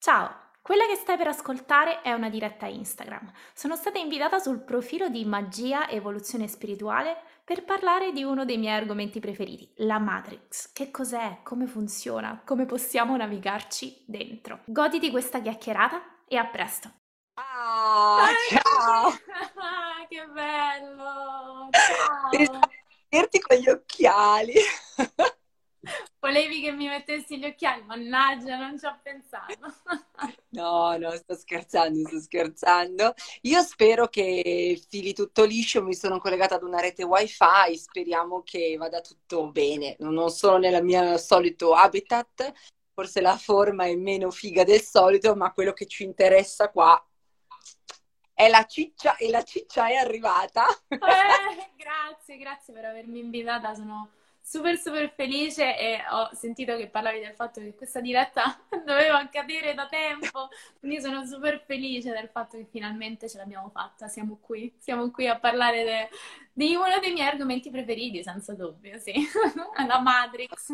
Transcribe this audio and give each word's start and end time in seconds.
Ciao, 0.00 0.32
quella 0.62 0.86
che 0.86 0.94
stai 0.94 1.16
per 1.16 1.26
ascoltare 1.26 2.02
è 2.02 2.12
una 2.12 2.28
diretta 2.28 2.66
Instagram. 2.66 3.32
Sono 3.52 3.74
stata 3.74 3.98
invitata 3.98 4.38
sul 4.38 4.60
profilo 4.60 5.08
di 5.08 5.24
Magia 5.24 5.88
Evoluzione 5.88 6.46
Spirituale 6.46 7.16
per 7.42 7.64
parlare 7.64 8.12
di 8.12 8.22
uno 8.22 8.44
dei 8.44 8.58
miei 8.58 8.76
argomenti 8.76 9.18
preferiti, 9.18 9.68
la 9.78 9.98
Matrix. 9.98 10.70
Che 10.72 10.92
cos'è? 10.92 11.40
Come 11.42 11.66
funziona? 11.66 12.40
Come 12.44 12.64
possiamo 12.64 13.16
navigarci 13.16 14.04
dentro? 14.06 14.60
Goditi 14.66 15.10
questa 15.10 15.40
chiacchierata 15.40 16.00
e 16.28 16.36
a 16.36 16.46
presto! 16.46 16.92
Ah, 17.34 18.28
ciao! 18.50 19.10
che 20.08 20.26
bello! 20.32 21.70
Ciao! 21.72 22.60
Vederti 23.08 23.40
con 23.40 23.56
gli 23.56 23.68
occhiali. 23.68 24.54
Volevi 26.20 26.60
che 26.60 26.72
mi 26.72 26.88
mettessi 26.88 27.38
gli 27.38 27.44
occhiali? 27.44 27.82
Mannaggia, 27.82 28.56
non 28.56 28.78
ci 28.78 28.86
ho 28.86 28.98
pensato. 29.02 29.54
No, 30.50 30.96
no, 30.96 31.10
sto 31.10 31.36
scherzando, 31.36 32.08
sto 32.08 32.20
scherzando. 32.20 33.12
Io 33.42 33.62
spero 33.62 34.08
che 34.08 34.80
fili 34.88 35.12
tutto 35.12 35.44
liscio, 35.44 35.82
mi 35.82 35.94
sono 35.94 36.18
collegata 36.18 36.54
ad 36.54 36.62
una 36.62 36.80
rete 36.80 37.04
wifi, 37.04 37.76
speriamo 37.76 38.42
che 38.42 38.74
vada 38.78 39.00
tutto 39.02 39.50
bene. 39.50 39.94
Non 39.98 40.30
sono 40.30 40.56
nel 40.56 40.82
mio 40.82 41.18
solito 41.18 41.74
habitat, 41.74 42.52
forse 42.94 43.20
la 43.20 43.36
forma 43.36 43.84
è 43.84 43.94
meno 43.94 44.30
figa 44.30 44.64
del 44.64 44.80
solito, 44.80 45.36
ma 45.36 45.52
quello 45.52 45.72
che 45.72 45.86
ci 45.86 46.02
interessa 46.02 46.70
qua 46.70 47.00
è 48.38 48.48
la 48.48 48.64
ciccia 48.64 49.16
e 49.16 49.30
la 49.30 49.42
ciccia 49.42 49.88
è 49.88 49.94
arrivata. 49.94 50.66
Eh, 50.88 50.98
grazie, 51.76 52.38
grazie 52.38 52.72
per 52.72 52.86
avermi 52.86 53.18
invitata, 53.18 53.74
sono 53.74 54.17
super 54.48 54.78
super 54.78 55.12
felice 55.14 55.76
e 55.78 55.98
ho 56.10 56.30
sentito 56.34 56.74
che 56.76 56.88
parlavi 56.88 57.20
del 57.20 57.34
fatto 57.34 57.60
che 57.60 57.74
questa 57.74 58.00
diretta 58.00 58.58
doveva 58.86 59.18
accadere 59.18 59.74
da 59.74 59.86
tempo, 59.86 60.48
quindi 60.78 61.00
sono 61.00 61.26
super 61.26 61.62
felice 61.66 62.10
del 62.12 62.28
fatto 62.30 62.56
che 62.56 62.66
finalmente 62.70 63.28
ce 63.28 63.36
l'abbiamo 63.38 63.68
fatta, 63.70 64.08
siamo 64.08 64.38
qui, 64.40 64.74
siamo 64.78 65.10
qui 65.10 65.28
a 65.28 65.38
parlare 65.38 65.84
de, 65.84 66.08
di 66.52 66.74
uno 66.74 66.98
dei 67.00 67.12
miei 67.12 67.28
argomenti 67.28 67.70
preferiti, 67.70 68.22
senza 68.22 68.54
dubbio, 68.54 68.98
sì, 68.98 69.12
la 69.86 70.00
Matrix. 70.00 70.72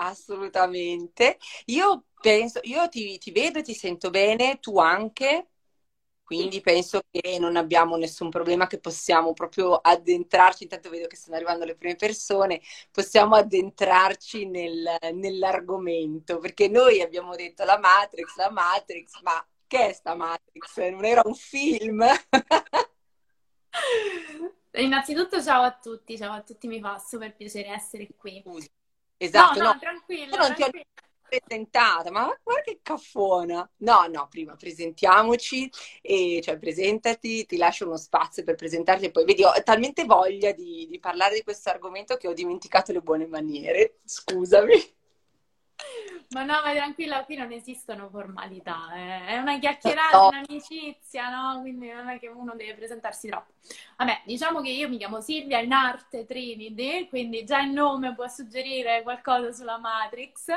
Assolutamente. 0.00 1.38
Io 1.66 2.04
penso, 2.20 2.60
io 2.62 2.88
ti, 2.88 3.18
ti 3.18 3.30
vedo 3.32 3.58
e 3.58 3.62
ti 3.62 3.74
sento 3.74 4.10
bene, 4.10 4.58
tu 4.60 4.78
anche. 4.78 5.48
Quindi 6.28 6.60
penso 6.60 7.00
che 7.10 7.38
non 7.38 7.56
abbiamo 7.56 7.96
nessun 7.96 8.28
problema, 8.28 8.66
che 8.66 8.78
possiamo 8.78 9.32
proprio 9.32 9.76
addentrarci, 9.76 10.64
intanto 10.64 10.90
vedo 10.90 11.06
che 11.06 11.16
stanno 11.16 11.36
arrivando 11.36 11.64
le 11.64 11.74
prime 11.74 11.96
persone, 11.96 12.60
possiamo 12.90 13.34
addentrarci 13.34 14.44
nel, 14.44 14.94
nell'argomento, 15.14 16.36
perché 16.38 16.68
noi 16.68 17.00
abbiamo 17.00 17.34
detto 17.34 17.64
la 17.64 17.78
Matrix, 17.78 18.36
la 18.36 18.50
Matrix, 18.50 19.22
ma 19.22 19.42
che 19.66 19.88
è 19.88 19.92
sta 19.94 20.14
Matrix? 20.14 20.76
Non 20.90 21.06
era 21.06 21.22
un 21.24 21.34
film? 21.34 22.04
Innanzitutto 24.72 25.42
ciao 25.42 25.62
a 25.62 25.72
tutti, 25.72 26.18
ciao 26.18 26.34
a 26.34 26.42
tutti, 26.42 26.68
mi 26.68 26.78
fa 26.78 26.98
super 26.98 27.34
piacere 27.34 27.68
essere 27.68 28.06
qui. 28.14 28.42
Scusi. 28.44 28.70
Esatto, 29.16 29.60
no, 29.60 29.64
no, 29.64 29.72
no, 29.72 29.78
tranquillo, 29.78 30.34
io 30.34 30.36
non 30.36 30.54
ti 30.54 30.62
ho 30.62 30.68
tranquillo. 30.68 30.97
Presentata, 31.28 32.10
ma 32.10 32.26
guarda 32.42 32.62
che 32.62 32.80
caffona. 32.82 33.68
No, 33.78 34.06
no, 34.06 34.26
prima 34.28 34.56
presentiamoci, 34.56 35.70
e, 36.02 36.40
cioè 36.42 36.58
presentati, 36.58 37.46
ti 37.46 37.56
lascio 37.56 37.86
uno 37.86 37.96
spazio 37.96 38.42
per 38.44 38.54
presentarti 38.54 39.06
e 39.06 39.10
poi 39.10 39.24
vedi, 39.24 39.44
ho 39.44 39.52
talmente 39.64 40.04
voglia 40.04 40.52
di, 40.52 40.86
di 40.90 40.98
parlare 40.98 41.34
di 41.36 41.42
questo 41.42 41.70
argomento 41.70 42.16
che 42.16 42.28
ho 42.28 42.32
dimenticato 42.32 42.92
le 42.92 43.00
buone 43.00 43.26
maniere, 43.26 43.98
scusami. 44.04 44.96
Ma 46.30 46.42
no, 46.42 46.60
ma 46.62 46.74
tranquilla, 46.74 47.24
qui 47.24 47.36
non 47.36 47.52
esistono 47.52 48.08
formalità, 48.10 48.90
eh. 48.94 49.26
è 49.28 49.38
una 49.38 49.58
chiacchierata, 49.58 50.18
No, 50.18 50.28
un'amicizia, 50.28 51.30
no? 51.30 51.60
Quindi 51.62 51.88
non 51.90 52.08
è 52.08 52.18
che 52.18 52.28
uno 52.28 52.54
deve 52.54 52.74
presentarsi 52.74 53.28
troppo. 53.28 53.52
Vabbè, 53.96 54.22
diciamo 54.26 54.60
che 54.60 54.68
io 54.68 54.88
mi 54.90 54.98
chiamo 54.98 55.22
Silvia, 55.22 55.58
in 55.60 55.72
arte 55.72 56.26
Trinity, 56.26 57.08
quindi 57.08 57.44
già 57.44 57.62
il 57.62 57.70
nome 57.70 58.14
può 58.14 58.28
suggerire 58.28 59.02
qualcosa 59.02 59.52
sulla 59.52 59.78
Matrix 59.78 60.48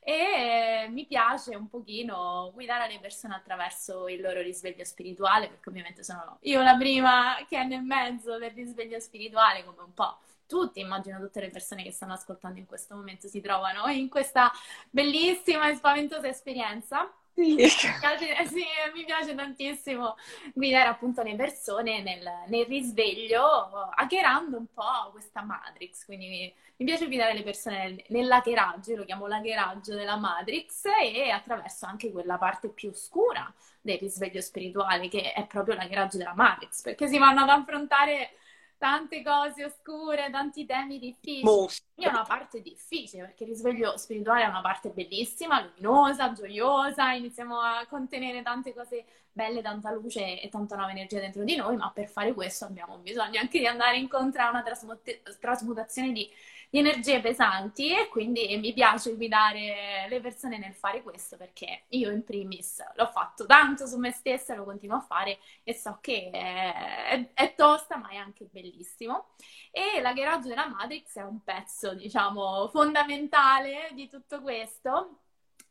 e 0.00 0.84
eh, 0.84 0.88
mi 0.88 1.04
piace 1.06 1.54
un 1.54 1.68
pochino 1.68 2.50
guidare 2.54 2.90
le 2.90 2.98
persone 2.98 3.34
attraverso 3.34 4.08
il 4.08 4.22
loro 4.22 4.40
risveglio 4.40 4.84
spirituale, 4.84 5.48
perché 5.48 5.68
ovviamente 5.68 6.02
sono 6.02 6.38
io 6.42 6.62
la 6.62 6.76
prima 6.76 7.36
che 7.46 7.58
è 7.58 7.64
nel 7.64 7.82
mezzo 7.82 8.38
del 8.38 8.52
risveglio 8.52 8.98
spirituale, 8.98 9.62
come 9.64 9.82
un 9.82 9.92
po' 9.92 10.18
tutti, 10.48 10.80
immagino 10.80 11.20
tutte 11.20 11.40
le 11.40 11.50
persone 11.50 11.84
che 11.84 11.92
stanno 11.92 12.14
ascoltando 12.14 12.58
in 12.58 12.66
questo 12.66 12.96
momento 12.96 13.28
si 13.28 13.40
trovano 13.40 13.86
in 13.88 14.08
questa 14.08 14.50
bellissima 14.90 15.68
e 15.68 15.76
spaventosa 15.76 16.26
esperienza. 16.26 17.12
sì. 17.38 17.54
Mi 17.54 17.68
piace, 18.00 18.46
sì, 18.46 18.64
mi 18.94 19.04
piace 19.04 19.34
tantissimo 19.34 20.16
guidare 20.54 20.88
appunto 20.88 21.22
le 21.22 21.36
persone 21.36 22.02
nel, 22.02 22.28
nel 22.48 22.66
risveglio, 22.66 23.90
hackerando 23.94 24.56
un 24.56 24.66
po' 24.72 25.10
questa 25.12 25.42
Matrix. 25.42 26.04
Quindi 26.04 26.28
mi, 26.28 26.54
mi 26.78 26.86
piace 26.86 27.06
guidare 27.06 27.34
le 27.34 27.42
persone 27.42 27.78
nel, 27.78 28.04
nell'hackeraggio, 28.08 28.90
io 28.90 28.96
lo 28.98 29.04
chiamo 29.04 29.26
l'hackeraggio 29.26 29.94
della 29.94 30.16
Matrix, 30.16 30.84
e 31.00 31.30
attraverso 31.30 31.86
anche 31.86 32.10
quella 32.10 32.38
parte 32.38 32.68
più 32.70 32.90
oscura 32.90 33.52
del 33.80 33.98
risveglio 33.98 34.40
spirituale, 34.40 35.08
che 35.08 35.32
è 35.32 35.46
proprio 35.46 35.76
l'hackeraggio 35.76 36.18
della 36.18 36.34
Matrix, 36.34 36.82
perché 36.82 37.06
si 37.06 37.18
vanno 37.18 37.42
ad 37.42 37.50
affrontare 37.50 38.30
tante 38.78 39.22
cose 39.22 39.64
oscure, 39.64 40.30
tanti 40.30 40.64
temi 40.64 40.98
difficili. 40.98 41.40
È 41.40 41.44
Mostro. 41.44 41.84
una 41.96 42.22
parte 42.22 42.62
difficile 42.62 43.24
perché 43.24 43.42
il 43.42 43.50
risveglio 43.50 43.96
spirituale 43.96 44.44
è 44.44 44.46
una 44.46 44.60
parte 44.60 44.90
bellissima, 44.90 45.60
luminosa, 45.60 46.32
gioiosa, 46.32 47.12
iniziamo 47.12 47.60
a 47.60 47.84
contenere 47.88 48.40
tante 48.42 48.72
cose 48.72 49.04
belle, 49.32 49.62
tanta 49.62 49.90
luce 49.92 50.40
e 50.40 50.48
tanta 50.48 50.76
nuova 50.76 50.92
energia 50.92 51.20
dentro 51.20 51.44
di 51.44 51.56
noi, 51.56 51.76
ma 51.76 51.90
per 51.90 52.08
fare 52.08 52.32
questo 52.32 52.64
abbiamo 52.64 52.98
bisogno 52.98 53.40
anche 53.40 53.58
di 53.58 53.66
andare 53.66 53.98
incontro 53.98 54.42
a 54.42 54.50
una 54.50 54.62
trasmut- 54.62 55.38
trasmutazione 55.38 56.12
di, 56.12 56.30
di 56.70 56.78
energie 56.78 57.20
pesanti 57.20 57.90
e 57.94 58.08
quindi 58.08 58.56
mi 58.58 58.72
piace 58.72 59.14
guidare 59.14 60.06
le 60.08 60.20
persone 60.20 60.58
nel 60.58 60.74
fare 60.74 61.02
questo 61.02 61.36
perché 61.36 61.84
io 61.88 62.10
in 62.10 62.24
primis 62.24 62.82
l'ho 62.94 63.06
fatto 63.06 63.46
tanto 63.46 63.86
su 63.86 63.96
me 63.98 64.10
stessa, 64.12 64.54
lo 64.54 64.64
continuo 64.64 64.96
a 64.98 65.00
fare 65.00 65.38
e 65.64 65.74
so 65.74 65.98
che 66.00 66.30
è, 66.30 67.30
è- 67.34 67.54
tosta 67.54 67.96
ma 67.96 68.08
è 68.10 68.16
anche 68.16 68.46
bellissimo. 68.50 69.28
E 69.70 70.00
l'hackeraggio 70.00 70.48
della 70.48 70.68
Matrix 70.68 71.16
è 71.16 71.22
un 71.22 71.42
pezzo, 71.42 71.94
diciamo, 71.94 72.68
fondamentale 72.68 73.90
di 73.94 74.08
tutto 74.08 74.40
questo, 74.42 75.20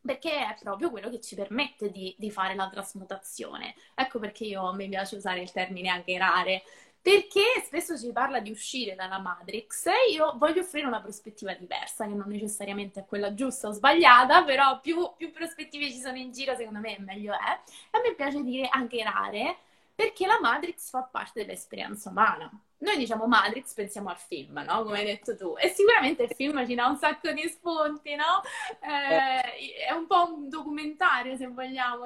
perché 0.02 0.32
è 0.32 0.56
proprio 0.62 0.90
quello 0.90 1.10
che 1.10 1.20
ci 1.20 1.36
permette 1.36 1.92
di, 1.92 2.16
di 2.18 2.32
fare 2.32 2.56
la 2.56 2.70
trasmutazione. 2.70 3.76
Ecco 3.96 4.20
perché 4.20 4.46
io 4.46 4.72
mi 4.74 4.88
piace 4.88 5.16
usare 5.18 5.42
il 5.42 5.52
termine 5.52 5.90
hackerare, 5.90 6.64
perché 7.08 7.64
spesso 7.64 7.96
si 7.96 8.12
parla 8.12 8.42
di 8.42 8.52
uscire 8.52 8.94
dalla 8.94 9.18
Matrix 9.18 9.86
e 9.86 10.12
io 10.12 10.34
voglio 10.36 10.60
offrire 10.60 10.88
una 10.88 11.00
prospettiva 11.00 11.54
diversa, 11.54 12.06
che 12.06 12.14
non 12.14 12.28
necessariamente 12.28 13.00
è 13.00 13.06
quella 13.06 13.34
giusta 13.34 13.70
o 13.70 13.72
sbagliata, 13.72 14.44
però 14.44 14.82
più, 14.82 15.14
più 15.16 15.32
prospettive 15.32 15.90
ci 15.90 16.00
sono 16.00 16.18
in 16.18 16.34
giro, 16.34 16.54
secondo 16.58 16.80
me 16.80 16.98
meglio 17.00 17.32
è. 17.32 17.62
E 17.92 17.98
a 17.98 18.02
me 18.02 18.14
piace 18.14 18.44
dire 18.44 18.68
hackerare 18.70 19.56
perché 19.96 20.28
la 20.28 20.38
Matrix 20.42 20.90
fa 20.90 21.04
parte 21.04 21.46
dell'esperienza 21.46 22.10
umana. 22.10 22.52
Noi 22.80 22.98
diciamo 22.98 23.26
Matrix, 23.26 23.74
pensiamo 23.74 24.10
al 24.10 24.18
film, 24.18 24.64
no? 24.66 24.84
Come 24.84 25.00
hai 25.00 25.06
detto 25.06 25.36
tu. 25.36 25.56
E 25.58 25.70
sicuramente 25.70 26.24
il 26.24 26.34
film 26.36 26.66
ci 26.68 26.76
dà 26.76 26.86
un 26.86 26.98
sacco 26.98 27.32
di 27.32 27.48
spunti, 27.48 28.16
no? 28.16 28.42
Eh, 28.80 29.86
è 29.88 29.92
un 29.92 30.06
po' 30.06 30.32
un 30.32 30.48
documentario, 30.48 31.36
se 31.38 31.48
vogliamo, 31.48 32.06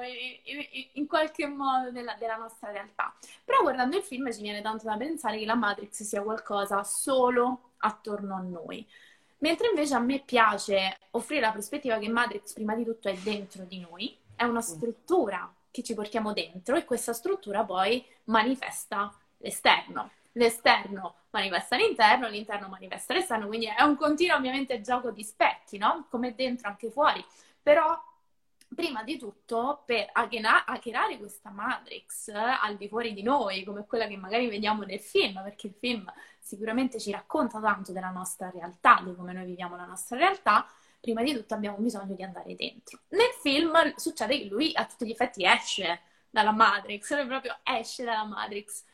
in, 0.94 1.06
qualche 1.06 1.46
modo 1.46 1.90
della, 1.90 2.14
della 2.18 2.36
nostra 2.36 2.70
realtà. 2.70 3.14
Però 3.44 3.60
guardando 3.60 3.98
il 3.98 4.02
film 4.02 4.32
ci 4.32 4.40
viene 4.40 4.62
tanto 4.62 4.86
da 4.86 4.96
pensare 4.96 5.38
che 5.38 5.44
la 5.44 5.54
Matrix 5.54 6.02
sia 6.04 6.22
qualcosa 6.22 6.82
solo 6.84 7.72
attorno 7.78 8.36
a 8.36 8.40
noi. 8.40 8.86
Mentre 9.38 9.68
invece 9.68 9.94
a 9.94 9.98
me 9.98 10.22
piace 10.24 10.98
offrire 11.10 11.42
la 11.42 11.52
prospettiva 11.52 11.98
che 11.98 12.08
Matrix 12.08 12.54
prima 12.54 12.74
di 12.74 12.84
tutto 12.84 13.08
è 13.08 13.14
dentro 13.16 13.64
di 13.64 13.80
noi, 13.80 14.16
è 14.34 14.44
una 14.44 14.60
struttura 14.62 15.52
che 15.70 15.82
ci 15.82 15.94
portiamo 15.94 16.32
dentro 16.32 16.76
e 16.76 16.84
questa 16.84 17.12
struttura 17.12 17.64
poi 17.64 18.04
manifesta 18.24 19.12
l'esterno. 19.38 20.10
L'esterno 20.32 21.16
manifesta 21.30 21.76
l'interno, 21.76 22.28
l'interno 22.28 22.68
manifesta 22.68 23.14
l'esterno, 23.14 23.46
quindi 23.46 23.66
è 23.66 23.82
un 23.82 23.96
continuo 23.96 24.36
ovviamente 24.36 24.80
gioco 24.80 25.10
di 25.10 25.22
specchi, 25.22 25.78
no? 25.78 26.06
Come 26.10 26.34
dentro 26.34 26.68
anche 26.68 26.90
fuori. 26.90 27.24
Però 27.62 28.00
prima 28.74 29.02
di 29.02 29.18
tutto 29.18 29.82
per 29.84 30.08
hackera- 30.12 30.64
hackerare 30.64 31.18
questa 31.18 31.50
Matrix 31.50 32.28
eh, 32.28 32.34
al 32.34 32.76
di 32.76 32.88
fuori 32.88 33.12
di 33.12 33.22
noi, 33.22 33.64
come 33.64 33.86
quella 33.86 34.06
che 34.06 34.16
magari 34.16 34.48
vediamo 34.48 34.82
nel 34.82 35.00
film, 35.00 35.42
perché 35.42 35.68
il 35.68 35.74
film 35.74 36.10
sicuramente 36.38 36.98
ci 36.98 37.10
racconta 37.10 37.60
tanto 37.60 37.92
della 37.92 38.10
nostra 38.10 38.50
realtà, 38.50 39.00
di 39.04 39.14
come 39.14 39.32
noi 39.32 39.44
viviamo 39.44 39.76
la 39.76 39.84
nostra 39.84 40.16
realtà, 40.16 40.66
prima 41.00 41.22
di 41.22 41.34
tutto 41.34 41.54
abbiamo 41.54 41.76
bisogno 41.78 42.14
di 42.14 42.22
andare 42.22 42.54
dentro. 42.54 43.00
Nel 43.08 43.32
film 43.40 43.94
succede 43.96 44.38
che 44.38 44.44
lui 44.46 44.72
a 44.74 44.86
tutti 44.86 45.06
gli 45.06 45.10
effetti 45.10 45.44
esce 45.44 46.00
dalla 46.30 46.52
Matrix, 46.52 47.14
lui 47.14 47.26
proprio 47.26 47.58
esce 47.62 48.04
dalla 48.04 48.24
Matrix. 48.24 48.84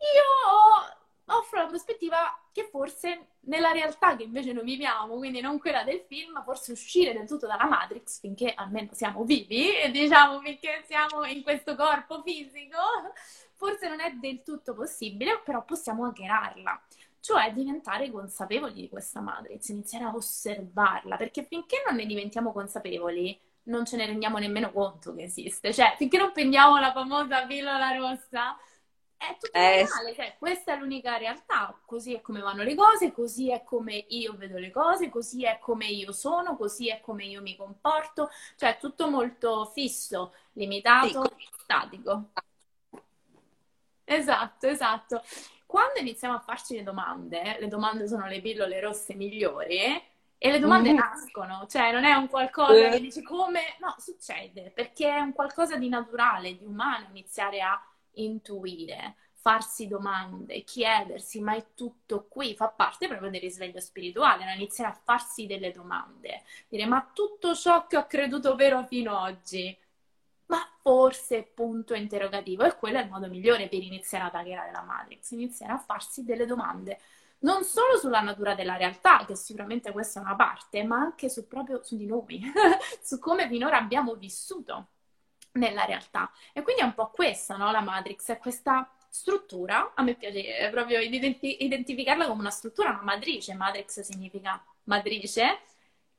Io 0.00 1.36
offro 1.36 1.62
la 1.62 1.66
prospettiva 1.66 2.38
che 2.52 2.68
forse 2.70 3.28
nella 3.42 3.70
realtà 3.70 4.16
che 4.16 4.24
invece 4.24 4.52
noi 4.52 4.64
viviamo, 4.64 5.16
quindi 5.16 5.40
non 5.40 5.58
quella 5.58 5.84
del 5.84 6.04
film, 6.06 6.42
forse 6.42 6.72
uscire 6.72 7.12
del 7.12 7.26
tutto 7.28 7.46
dalla 7.46 7.66
Matrix 7.66 8.20
finché 8.20 8.52
almeno 8.54 8.88
siamo 8.92 9.24
vivi, 9.24 9.72
diciamo 9.92 10.40
finché 10.40 10.84
siamo 10.86 11.24
in 11.24 11.42
questo 11.42 11.76
corpo 11.76 12.22
fisico, 12.22 12.78
forse 13.54 13.88
non 13.88 14.00
è 14.00 14.12
del 14.12 14.42
tutto 14.42 14.74
possibile, 14.74 15.40
però 15.44 15.64
possiamo 15.64 16.06
hackerarla. 16.06 16.82
Cioè 17.20 17.52
diventare 17.52 18.10
consapevoli 18.10 18.72
di 18.72 18.88
questa 18.88 19.20
Matrix, 19.20 19.68
iniziare 19.68 20.04
a 20.04 20.14
osservarla, 20.14 21.16
perché 21.16 21.44
finché 21.44 21.82
non 21.86 21.96
ne 21.96 22.06
diventiamo 22.06 22.50
consapevoli, 22.52 23.38
non 23.64 23.84
ce 23.84 23.96
ne 23.96 24.06
rendiamo 24.06 24.38
nemmeno 24.38 24.72
conto 24.72 25.14
che 25.14 25.24
esiste. 25.24 25.72
Cioè, 25.72 25.94
finché 25.98 26.16
non 26.16 26.32
prendiamo 26.32 26.78
la 26.78 26.92
famosa 26.92 27.44
pillola 27.44 27.94
rossa, 27.94 28.56
è 29.20 29.36
tutto 29.38 29.52
eh, 29.52 29.82
normale, 29.82 30.14
cioè, 30.14 30.34
questa 30.38 30.72
è 30.72 30.78
l'unica 30.78 31.18
realtà, 31.18 31.78
così 31.84 32.14
è 32.14 32.22
come 32.22 32.40
vanno 32.40 32.62
le 32.62 32.74
cose, 32.74 33.12
così 33.12 33.50
è 33.50 33.62
come 33.62 34.06
io 34.08 34.34
vedo 34.34 34.56
le 34.56 34.70
cose, 34.70 35.10
così 35.10 35.44
è 35.44 35.58
come 35.60 35.88
io 35.88 36.10
sono, 36.10 36.56
così 36.56 36.88
è 36.88 37.00
come 37.02 37.26
io 37.26 37.42
mi 37.42 37.54
comporto, 37.54 38.30
cioè 38.56 38.78
tutto 38.78 39.10
molto 39.10 39.66
fisso, 39.66 40.32
limitato, 40.52 41.24
sì. 41.36 41.48
statico. 41.52 42.30
Esatto, 44.04 44.66
esatto. 44.66 45.22
Quando 45.66 46.00
iniziamo 46.00 46.36
a 46.36 46.40
farci 46.40 46.76
le 46.76 46.82
domande, 46.82 47.58
le 47.60 47.68
domande 47.68 48.08
sono 48.08 48.26
le 48.26 48.40
pillole 48.40 48.80
rosse 48.80 49.14
migliori, 49.14 50.02
e 50.42 50.50
le 50.50 50.58
domande 50.58 50.94
mm. 50.94 50.96
nascono, 50.96 51.66
cioè 51.68 51.92
non 51.92 52.04
è 52.04 52.14
un 52.14 52.26
qualcosa 52.26 52.88
che 52.88 53.00
dici 53.00 53.22
come, 53.22 53.76
no, 53.80 53.94
succede, 53.98 54.70
perché 54.74 55.14
è 55.14 55.20
un 55.20 55.34
qualcosa 55.34 55.76
di 55.76 55.90
naturale, 55.90 56.56
di 56.56 56.64
umano 56.64 57.08
iniziare 57.10 57.60
a 57.60 57.78
intuire, 58.14 59.16
farsi 59.40 59.86
domande, 59.86 60.62
chiedersi, 60.64 61.40
ma 61.40 61.54
è 61.54 61.68
tutto 61.74 62.26
qui, 62.28 62.54
fa 62.54 62.68
parte 62.68 63.08
proprio 63.08 63.30
del 63.30 63.40
risveglio 63.40 63.80
spirituale, 63.80 64.44
no? 64.44 64.52
iniziare 64.52 64.90
a 64.90 65.00
farsi 65.02 65.46
delle 65.46 65.72
domande, 65.72 66.42
dire 66.68 66.84
ma 66.86 67.10
tutto 67.12 67.54
ciò 67.54 67.86
che 67.86 67.96
ho 67.96 68.06
creduto 68.06 68.54
vero 68.54 68.84
fino 68.86 69.16
ad 69.16 69.32
oggi, 69.32 69.76
ma 70.46 70.58
forse 70.82 71.42
punto 71.42 71.94
interrogativo, 71.94 72.64
e 72.64 72.76
quello 72.76 72.98
è 72.98 73.02
il 73.02 73.08
modo 73.08 73.28
migliore 73.28 73.68
per 73.68 73.82
iniziare 73.82 74.24
ad 74.24 74.34
hackerare 74.34 74.72
la 74.72 74.82
Matrix, 74.82 75.30
iniziare 75.30 75.72
a 75.72 75.78
farsi 75.78 76.24
delle 76.24 76.44
domande, 76.44 77.00
non 77.40 77.64
solo 77.64 77.96
sulla 77.96 78.20
natura 78.20 78.54
della 78.54 78.76
realtà, 78.76 79.24
che 79.24 79.36
sicuramente 79.36 79.92
questa 79.92 80.20
è 80.20 80.22
una 80.22 80.36
parte, 80.36 80.82
ma 80.84 80.96
anche 80.96 81.30
su, 81.30 81.46
proprio 81.46 81.82
su 81.82 81.96
di 81.96 82.06
noi, 82.06 82.42
su 83.00 83.18
come 83.18 83.48
finora 83.48 83.78
abbiamo 83.78 84.14
vissuto 84.16 84.88
nella 85.52 85.84
realtà. 85.84 86.30
E 86.52 86.62
quindi 86.62 86.82
è 86.82 86.84
un 86.84 86.94
po' 86.94 87.10
questa, 87.10 87.56
no? 87.56 87.70
La 87.70 87.80
Matrix, 87.80 88.30
è 88.30 88.38
questa 88.38 88.90
struttura, 89.08 89.92
a 89.94 90.02
me 90.02 90.14
piace 90.14 90.68
proprio 90.70 91.00
identi- 91.00 91.64
identificarla 91.64 92.26
come 92.28 92.40
una 92.40 92.50
struttura, 92.50 92.90
una 92.90 93.02
matrice, 93.02 93.54
Matrix 93.54 94.00
significa 94.00 94.62
matrice, 94.84 95.60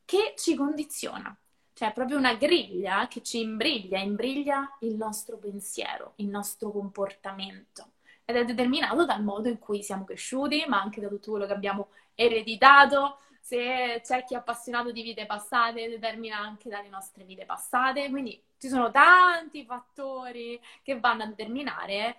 che 0.06 0.34
ci 0.38 0.56
condiziona. 0.56 1.36
Cioè 1.74 1.90
è 1.90 1.94
proprio 1.94 2.18
una 2.18 2.36
griglia 2.36 3.08
che 3.08 3.24
ci 3.24 3.40
imbriglia, 3.40 3.98
imbriglia 4.00 4.78
il 4.82 4.96
nostro 4.96 5.38
pensiero, 5.38 6.14
il 6.18 6.28
nostro 6.28 6.72
comportamento. 6.72 7.94
Ed 8.26 8.36
è 8.36 8.46
determinato 8.46 9.06
dal 9.06 9.24
modo 9.24 9.48
in 9.48 9.58
cui 9.58 9.82
siamo 9.82 10.04
cresciuti, 10.04 10.66
ma 10.68 10.82
anche 10.82 11.02
da 11.02 11.08
tutto 11.08 11.32
quello 11.32 11.46
che 11.46 11.54
abbiamo 11.54 11.90
ereditato, 12.14 13.20
se 13.52 14.00
c'è 14.02 14.24
chi 14.24 14.34
è 14.34 14.38
appassionato 14.38 14.92
di 14.92 15.02
vite 15.02 15.26
passate, 15.26 15.90
determina 15.90 16.38
anche 16.38 16.70
dalle 16.70 16.88
nostre 16.88 17.26
vite 17.26 17.44
passate. 17.44 18.10
Quindi 18.10 18.42
ci 18.58 18.70
sono 18.70 18.90
tanti 18.92 19.66
fattori 19.66 20.58
che 20.82 20.98
vanno 20.98 21.24
a 21.24 21.26
determinare 21.26 22.16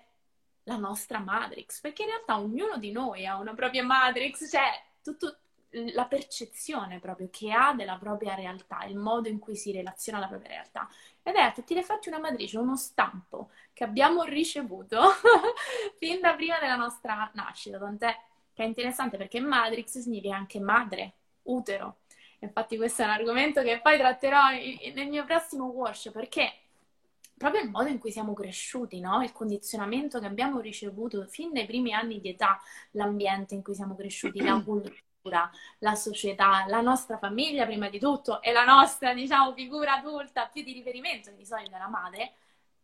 la 0.64 0.76
nostra 0.76 1.20
matrix, 1.20 1.80
perché 1.80 2.02
in 2.02 2.08
realtà 2.08 2.38
ognuno 2.38 2.76
di 2.76 2.92
noi 2.92 3.26
ha 3.26 3.38
una 3.38 3.54
propria 3.54 3.82
matrix, 3.82 4.50
cioè 4.50 4.78
tutto 5.02 5.38
la 5.94 6.04
percezione 6.04 6.98
proprio 6.98 7.28
che 7.30 7.50
ha 7.50 7.72
della 7.72 7.96
propria 7.96 8.34
realtà, 8.34 8.84
il 8.84 8.98
modo 8.98 9.28
in 9.28 9.38
cui 9.38 9.56
si 9.56 9.72
relaziona 9.72 10.18
alla 10.18 10.28
propria 10.28 10.50
realtà. 10.50 10.86
Ed 11.22 11.34
è 11.34 11.40
a 11.40 11.52
tutti 11.52 11.74
gli 11.74 11.78
effetti 11.78 12.08
una 12.08 12.18
matrice, 12.18 12.58
uno 12.58 12.76
stampo 12.76 13.48
che 13.72 13.84
abbiamo 13.84 14.22
ricevuto 14.24 15.00
fin 15.96 16.20
da 16.20 16.34
prima 16.34 16.58
della 16.58 16.76
nostra 16.76 17.30
nascita, 17.32 17.78
tant'è 17.78 18.14
che 18.52 18.62
è 18.62 18.66
interessante 18.66 19.16
perché 19.16 19.40
matrix 19.40 19.98
significa 19.98 20.36
anche 20.36 20.60
madre, 20.60 21.14
utero. 21.44 21.98
Infatti 22.40 22.76
questo 22.76 23.02
è 23.02 23.04
un 23.04 23.12
argomento 23.12 23.62
che 23.62 23.80
poi 23.80 23.96
tratterò 23.98 24.50
nel 24.94 25.08
mio 25.08 25.24
prossimo 25.24 25.66
workshop 25.66 26.12
perché 26.12 26.52
proprio 27.36 27.62
il 27.62 27.70
modo 27.70 27.88
in 27.88 27.98
cui 27.98 28.12
siamo 28.12 28.34
cresciuti, 28.34 29.00
no? 29.00 29.22
il 29.22 29.32
condizionamento 29.32 30.20
che 30.20 30.26
abbiamo 30.26 30.60
ricevuto 30.60 31.24
fin 31.26 31.52
dai 31.52 31.66
primi 31.66 31.92
anni 31.92 32.20
di 32.20 32.30
età, 32.30 32.60
l'ambiente 32.92 33.54
in 33.54 33.62
cui 33.62 33.74
siamo 33.74 33.96
cresciuti, 33.96 34.42
la 34.42 34.60
cultura, 34.62 35.50
la 35.78 35.94
società, 35.94 36.64
la 36.68 36.80
nostra 36.80 37.18
famiglia 37.18 37.64
prima 37.64 37.88
di 37.88 37.98
tutto 37.98 38.40
e 38.42 38.52
la 38.52 38.64
nostra, 38.64 39.12
diciamo, 39.12 39.52
figura 39.54 39.94
adulta 39.94 40.46
più 40.46 40.62
di 40.62 40.72
riferimento, 40.72 41.30
di 41.32 41.44
solito 41.44 41.76
la 41.76 41.88
madre, 41.88 42.32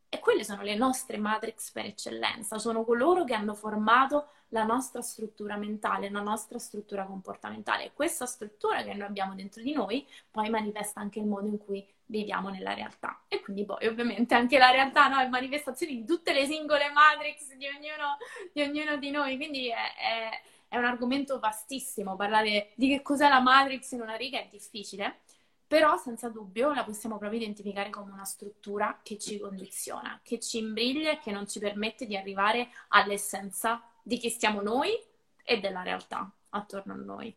e 0.08 0.18
quelle 0.18 0.42
sono 0.42 0.62
le 0.62 0.74
nostre 0.74 1.18
matrix 1.18 1.70
per 1.70 1.84
eccellenza, 1.84 2.58
sono 2.58 2.84
coloro 2.84 3.24
che 3.24 3.34
hanno 3.34 3.54
formato 3.54 4.30
la 4.48 4.64
nostra 4.64 5.02
struttura 5.02 5.56
mentale, 5.56 6.10
la 6.10 6.20
nostra 6.20 6.58
struttura 6.58 7.04
comportamentale. 7.04 7.92
Questa 7.92 8.26
struttura 8.26 8.82
che 8.82 8.94
noi 8.94 9.06
abbiamo 9.06 9.34
dentro 9.34 9.62
di 9.62 9.72
noi 9.72 10.06
poi 10.30 10.48
manifesta 10.48 11.00
anche 11.00 11.18
il 11.18 11.26
modo 11.26 11.46
in 11.46 11.58
cui 11.58 11.86
viviamo 12.06 12.48
nella 12.48 12.74
realtà. 12.74 13.22
E 13.28 13.40
quindi 13.40 13.64
poi 13.64 13.86
ovviamente 13.86 14.34
anche 14.34 14.58
la 14.58 14.70
realtà 14.70 15.08
no, 15.08 15.18
è 15.18 15.28
manifestazione 15.28 15.92
di 15.92 16.04
tutte 16.04 16.32
le 16.32 16.46
singole 16.46 16.90
matrix 16.90 17.54
di 17.54 17.66
ognuno 17.66 18.16
di, 18.52 18.62
ognuno 18.62 18.96
di 18.96 19.10
noi. 19.10 19.36
Quindi 19.36 19.68
è, 19.68 19.74
è, 19.74 20.40
è 20.68 20.76
un 20.78 20.84
argomento 20.84 21.38
vastissimo. 21.38 22.16
Parlare 22.16 22.70
di 22.74 22.88
che 22.88 23.02
cos'è 23.02 23.28
la 23.28 23.40
matrix 23.40 23.92
in 23.92 24.00
una 24.00 24.16
riga 24.16 24.38
è 24.38 24.48
difficile 24.50 25.20
però 25.68 25.98
senza 25.98 26.30
dubbio 26.30 26.72
la 26.72 26.82
possiamo 26.82 27.18
proprio 27.18 27.38
identificare 27.38 27.90
come 27.90 28.10
una 28.10 28.24
struttura 28.24 29.00
che 29.02 29.18
ci 29.18 29.38
condiziona, 29.38 30.18
che 30.22 30.40
ci 30.40 30.56
imbriglia 30.56 31.10
e 31.10 31.18
che 31.18 31.30
non 31.30 31.46
ci 31.46 31.58
permette 31.58 32.06
di 32.06 32.16
arrivare 32.16 32.70
all'essenza 32.88 33.82
di 34.08 34.16
chi 34.16 34.30
siamo 34.30 34.62
noi 34.62 34.98
e 35.44 35.60
della 35.60 35.82
realtà 35.82 36.32
attorno 36.48 36.94
a 36.94 36.96
noi. 36.96 37.36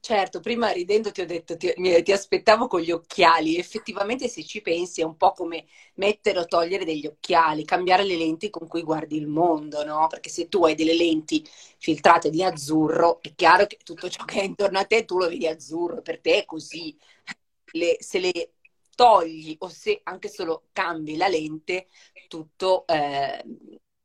Certo, 0.00 0.40
prima 0.40 0.70
ridendo 0.70 1.12
ti 1.12 1.20
ho 1.20 1.26
detto 1.26 1.56
ti, 1.56 1.72
ti, 2.02 2.12
aspettavo 2.12 2.66
con 2.66 2.80
gli 2.80 2.90
occhiali, 2.90 3.56
effettivamente 3.56 4.28
se 4.28 4.44
ci 4.44 4.62
pensi 4.62 5.00
è 5.00 5.04
un 5.04 5.16
po' 5.16 5.32
come 5.32 5.66
mettere 5.94 6.40
o 6.40 6.44
togliere 6.44 6.84
degli 6.84 7.06
occhiali, 7.06 7.64
cambiare 7.64 8.04
le 8.04 8.16
lenti 8.16 8.50
con 8.50 8.66
cui 8.66 8.82
guardi 8.82 9.16
il 9.16 9.28
mondo, 9.28 9.84
no? 9.84 10.08
Perché 10.08 10.28
se 10.28 10.48
tu 10.48 10.64
hai 10.64 10.74
delle 10.74 10.94
lenti 10.94 11.44
filtrate 11.78 12.30
di 12.30 12.42
azzurro, 12.42 13.20
è 13.22 13.32
chiaro 13.34 13.66
che 13.66 13.78
tutto 13.84 14.08
ciò 14.08 14.24
che 14.24 14.40
è 14.40 14.44
intorno 14.44 14.78
a 14.78 14.84
te 14.84 15.04
tu 15.04 15.18
lo 15.18 15.28
vedi 15.28 15.46
azzurro, 15.46 16.02
per 16.02 16.20
te 16.20 16.38
è 16.38 16.44
così. 16.44 16.96
Le, 17.72 17.96
se 18.00 18.18
le 18.18 18.52
togli 18.94 19.56
o 19.60 19.68
se 19.68 20.00
anche 20.04 20.28
solo 20.28 20.64
cambi 20.72 21.16
la 21.16 21.28
lente, 21.28 21.86
tutto 22.28 22.86
eh, 22.86 23.44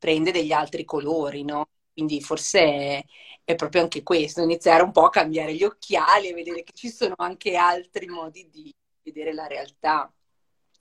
prende 0.01 0.31
degli 0.31 0.51
altri 0.51 0.83
colori, 0.83 1.43
no? 1.43 1.67
Quindi 1.93 2.21
forse 2.21 2.59
è, 2.59 3.05
è, 3.43 3.53
proprio 3.53 3.83
anche 3.83 4.01
questo, 4.01 4.41
iniziare 4.41 4.81
un 4.81 4.91
po' 4.91 5.05
a 5.05 5.11
cambiare 5.11 5.53
gli 5.53 5.63
occhiali 5.63 6.29
e 6.29 6.33
vedere 6.33 6.63
che 6.63 6.71
ci 6.73 6.89
sono 6.89 7.13
anche 7.17 7.55
altri 7.55 8.07
modi 8.07 8.49
di 8.49 8.73
vedere 9.03 9.31
la 9.31 9.45
realtà. 9.45 10.11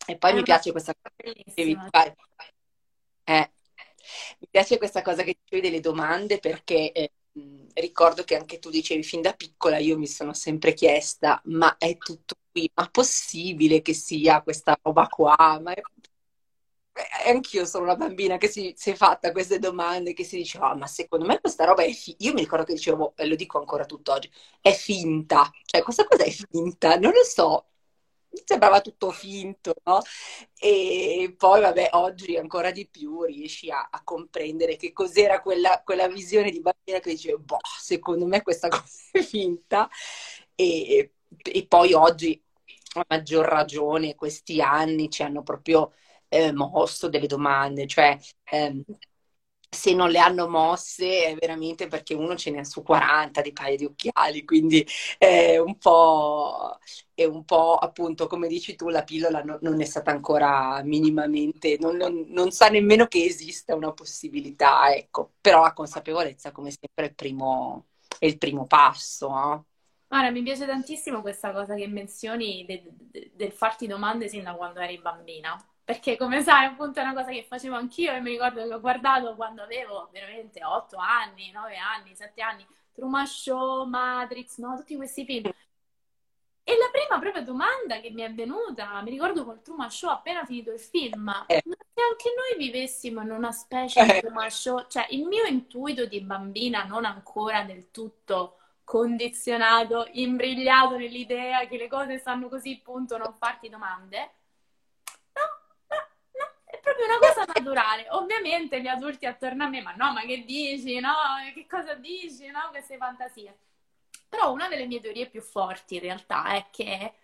E 0.06 0.16
poi 0.16 0.30
è 0.30 0.34
mi 0.34 0.42
piace 0.42 0.70
questa 0.70 0.94
cosa 0.94 1.14
che 1.14 1.44
devi 1.54 1.76
fare. 1.90 2.16
Eh, 3.24 3.50
mi 4.38 4.48
piace 4.50 4.78
questa 4.78 5.02
cosa 5.02 5.22
che 5.22 5.36
dicevi 5.38 5.68
delle 5.68 5.80
domande 5.80 6.38
perché 6.38 6.90
eh, 6.90 7.12
ricordo 7.74 8.24
che 8.24 8.36
anche 8.36 8.58
tu 8.58 8.70
dicevi 8.70 9.02
fin 9.02 9.20
da 9.20 9.34
piccola, 9.34 9.76
io 9.76 9.98
mi 9.98 10.06
sono 10.06 10.32
sempre 10.32 10.72
chiesta, 10.72 11.42
ma 11.44 11.76
è 11.76 11.98
tutto 11.98 12.36
qui? 12.50 12.70
Ma 12.74 12.88
possibile 12.88 13.82
che 13.82 13.92
sia 13.92 14.40
questa 14.40 14.78
roba 14.80 15.06
qua? 15.08 15.60
Ma 15.62 15.74
è 15.74 15.82
anch'io 17.26 17.64
sono 17.64 17.84
una 17.84 17.96
bambina 17.96 18.36
che 18.36 18.48
si, 18.48 18.74
si, 18.76 18.90
è 18.90 18.94
fatta 18.94 19.32
queste 19.32 19.58
domande, 19.58 20.12
che 20.12 20.24
si 20.24 20.36
dice, 20.36 20.58
oh, 20.58 20.74
ma 20.76 20.86
secondo 20.86 21.24
me 21.26 21.40
questa 21.40 21.64
roba 21.64 21.82
è 21.82 21.92
finta. 21.92 22.24
Io 22.24 22.32
mi 22.32 22.40
ricordo 22.40 22.64
che 22.64 22.74
dicevo, 22.74 23.14
e 23.16 23.26
lo 23.26 23.34
dico 23.36 23.58
ancora 23.58 23.84
tutt'oggi, 23.84 24.30
è 24.60 24.72
finta. 24.72 25.50
Cioè, 25.64 25.82
questa 25.82 26.06
cosa 26.06 26.24
è 26.24 26.30
finta? 26.30 26.96
Non 26.96 27.12
lo 27.12 27.24
so. 27.24 27.66
Sembrava 28.44 28.80
tutto 28.80 29.10
finto, 29.10 29.74
no? 29.84 30.00
E 30.58 31.34
poi, 31.36 31.60
vabbè, 31.60 31.90
oggi 31.92 32.36
ancora 32.36 32.70
di 32.70 32.86
più 32.88 33.24
riesci 33.24 33.70
a, 33.70 33.88
a 33.90 34.02
comprendere 34.04 34.76
che 34.76 34.92
cos'era 34.92 35.40
quella, 35.40 35.82
quella, 35.84 36.06
visione 36.08 36.50
di 36.50 36.60
bambina 36.60 37.00
che 37.00 37.10
dicevo, 37.10 37.38
boh, 37.40 37.58
secondo 37.80 38.26
me 38.26 38.42
questa 38.42 38.68
cosa 38.70 38.86
è 39.12 39.22
finta. 39.22 39.88
E, 40.54 41.14
e 41.42 41.66
poi 41.66 41.92
oggi, 41.92 42.40
a 42.94 43.04
maggior 43.08 43.46
ragione, 43.46 44.14
questi 44.14 44.60
anni 44.60 45.10
ci 45.10 45.22
hanno 45.22 45.42
proprio 45.42 45.92
eh, 46.30 46.52
mosso 46.52 47.08
delle 47.08 47.26
domande, 47.26 47.86
cioè 47.86 48.16
ehm, 48.44 48.82
se 49.72 49.94
non 49.94 50.10
le 50.10 50.18
hanno 50.18 50.48
mosse 50.48 51.24
è 51.26 51.36
veramente 51.36 51.86
perché 51.86 52.12
uno 52.14 52.34
ce 52.34 52.50
n'è 52.50 52.64
su 52.64 52.82
40 52.82 53.40
di 53.40 53.52
paia 53.52 53.76
di 53.76 53.84
occhiali, 53.84 54.44
quindi 54.44 54.84
è 55.16 55.58
un 55.58 55.78
po', 55.78 56.78
è 57.14 57.24
un 57.24 57.44
po' 57.44 57.76
appunto 57.76 58.26
come 58.26 58.48
dici 58.48 58.74
tu, 58.74 58.88
la 58.88 59.04
pillola 59.04 59.42
non, 59.44 59.58
non 59.62 59.80
è 59.80 59.84
stata 59.84 60.10
ancora 60.10 60.82
minimamente, 60.82 61.76
non, 61.80 61.96
non, 61.96 62.24
non, 62.28 62.50
sa 62.50 62.68
nemmeno 62.68 63.06
che 63.06 63.24
esista 63.24 63.74
una 63.76 63.92
possibilità, 63.92 64.92
ecco, 64.94 65.34
però 65.40 65.62
la 65.62 65.72
consapevolezza 65.72 66.50
come 66.50 66.70
sempre 66.70 67.04
è 67.04 67.08
il 67.08 67.14
primo, 67.14 67.86
è 68.18 68.26
il 68.26 68.38
primo 68.38 68.66
passo. 68.66 69.28
No? 69.28 69.66
Guarda, 70.08 70.30
mi 70.32 70.42
piace 70.42 70.66
tantissimo 70.66 71.20
questa 71.20 71.52
cosa 71.52 71.76
che 71.76 71.86
menzioni 71.86 72.64
de, 72.66 72.82
de, 72.84 73.30
del 73.34 73.52
farti 73.52 73.86
domande 73.86 74.28
sin 74.28 74.42
da 74.42 74.54
quando 74.54 74.80
eri 74.80 74.98
bambina 74.98 75.56
perché 75.90 76.16
come 76.16 76.40
sai 76.40 76.66
appunto 76.66 77.00
è 77.00 77.02
una 77.02 77.14
cosa 77.14 77.32
che 77.32 77.42
facevo 77.42 77.74
anch'io 77.74 78.12
e 78.12 78.20
mi 78.20 78.30
ricordo 78.30 78.64
che 78.64 78.72
ho 78.72 78.78
guardato 78.78 79.34
quando 79.34 79.62
avevo 79.62 80.08
veramente 80.12 80.64
8 80.64 80.96
anni, 80.96 81.50
9 81.50 81.76
anni, 81.78 82.14
7 82.14 82.40
anni, 82.40 82.64
Truman 82.92 83.26
Show, 83.26 83.86
Matrix, 83.86 84.58
no? 84.58 84.76
tutti 84.76 84.94
questi 84.94 85.24
film. 85.24 85.50
E 86.62 86.76
la 86.76 86.90
prima 86.92 87.18
proprio 87.18 87.42
domanda 87.42 87.98
che 87.98 88.10
mi 88.10 88.22
è 88.22 88.32
venuta, 88.32 89.02
mi 89.02 89.10
ricordo 89.10 89.44
col 89.44 89.62
Truman 89.62 89.90
Show 89.90 90.10
appena 90.10 90.44
finito 90.44 90.70
il 90.70 90.78
film, 90.78 91.28
eh. 91.48 91.60
ma 91.64 91.74
se 91.92 92.02
anche 92.08 92.30
noi 92.36 92.56
vivessimo 92.56 93.22
in 93.22 93.32
una 93.32 93.50
specie 93.50 94.04
di 94.04 94.10
eh. 94.10 94.20
Truman 94.20 94.48
Show, 94.48 94.86
cioè 94.86 95.06
il 95.10 95.26
mio 95.26 95.44
intuito 95.44 96.06
di 96.06 96.20
bambina 96.20 96.84
non 96.84 97.04
ancora 97.04 97.64
del 97.64 97.90
tutto 97.90 98.58
condizionato, 98.84 100.06
imbrigliato 100.12 100.96
nell'idea 100.96 101.66
che 101.66 101.76
le 101.76 101.88
cose 101.88 102.18
stanno 102.18 102.48
così, 102.48 102.78
punto, 102.78 103.16
non 103.16 103.34
farti 103.36 103.68
domande, 103.68 104.34
proprio 107.00 107.06
una 107.06 107.18
cosa 107.18 107.44
naturale. 107.46 108.06
Ovviamente 108.10 108.80
gli 108.80 108.86
adulti 108.86 109.26
attorno 109.26 109.64
a 109.64 109.68
me, 109.68 109.80
ma 109.80 109.94
no, 109.96 110.12
ma 110.12 110.20
che 110.22 110.44
dici, 110.44 111.00
no? 111.00 111.12
Che 111.54 111.66
cosa 111.66 111.94
dici, 111.94 112.46
no? 112.48 112.68
Queste 112.70 112.96
fantasie. 112.96 113.56
Però 114.28 114.52
una 114.52 114.68
delle 114.68 114.86
mie 114.86 115.00
teorie 115.00 115.26
più 115.26 115.40
forti 115.40 115.94
in 115.94 116.00
realtà 116.00 116.54
è 116.54 116.66
che 116.70 117.14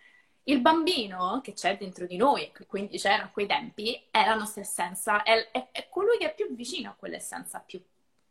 il 0.43 0.59
bambino 0.59 1.41
che 1.43 1.53
c'è 1.53 1.77
dentro 1.77 2.05
di 2.05 2.17
noi, 2.17 2.51
e 2.57 2.65
quindi 2.65 2.97
c'era 2.97 3.23
a 3.23 3.29
quei 3.29 3.45
tempi, 3.45 4.01
è 4.09 4.25
la 4.25 4.35
nostra 4.35 4.61
essenza, 4.61 5.23
è, 5.23 5.51
è, 5.51 5.67
è 5.71 5.87
colui 5.89 6.17
che 6.17 6.31
è 6.31 6.35
più 6.35 6.53
vicino 6.55 6.89
a 6.89 6.95
quell'essenza 6.97 7.59
più 7.59 7.81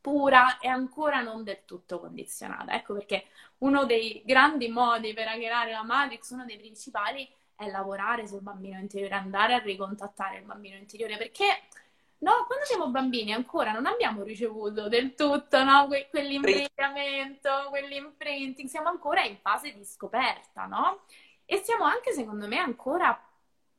pura 0.01 0.59
e 0.59 0.69
ancora 0.69 1.21
non 1.21 1.43
del 1.43 1.65
tutto 1.65 1.99
condizionata. 1.99 2.73
Ecco 2.73 2.95
perché 2.95 3.27
uno 3.59 3.85
dei 3.85 4.23
grandi 4.25 4.69
modi 4.69 5.13
per 5.13 5.29
hackerare 5.29 5.73
la 5.73 5.83
Matrix, 5.83 6.31
uno 6.31 6.45
dei 6.45 6.57
principali, 6.57 7.29
è 7.57 7.69
lavorare 7.71 8.27
sul 8.29 8.43
bambino 8.43 8.79
interiore, 8.79 9.15
andare 9.15 9.55
a 9.55 9.59
ricontattare 9.59 10.39
il 10.39 10.45
bambino 10.45 10.77
interiore, 10.77 11.17
perché 11.17 11.63
no, 12.19 12.45
quando 12.47 12.65
siamo 12.65 12.89
bambini 12.89 13.33
ancora 13.33 13.73
non 13.73 13.87
abbiamo 13.87 14.23
ricevuto 14.23 14.89
del 14.89 15.15
tutto 15.15 15.65
no? 15.65 15.87
que- 15.87 16.09
quell'imbrigliamento, 16.11 17.67
quell'imprinting, 17.71 18.69
siamo 18.69 18.89
ancora 18.89 19.23
in 19.25 19.39
fase 19.39 19.75
di 19.75 19.85
scoperta, 19.85 20.67
no? 20.67 21.05
E 21.45 21.63
siamo 21.65 21.85
anche, 21.85 22.13
secondo 22.13 22.47
me, 22.47 22.59
ancora 22.59 23.19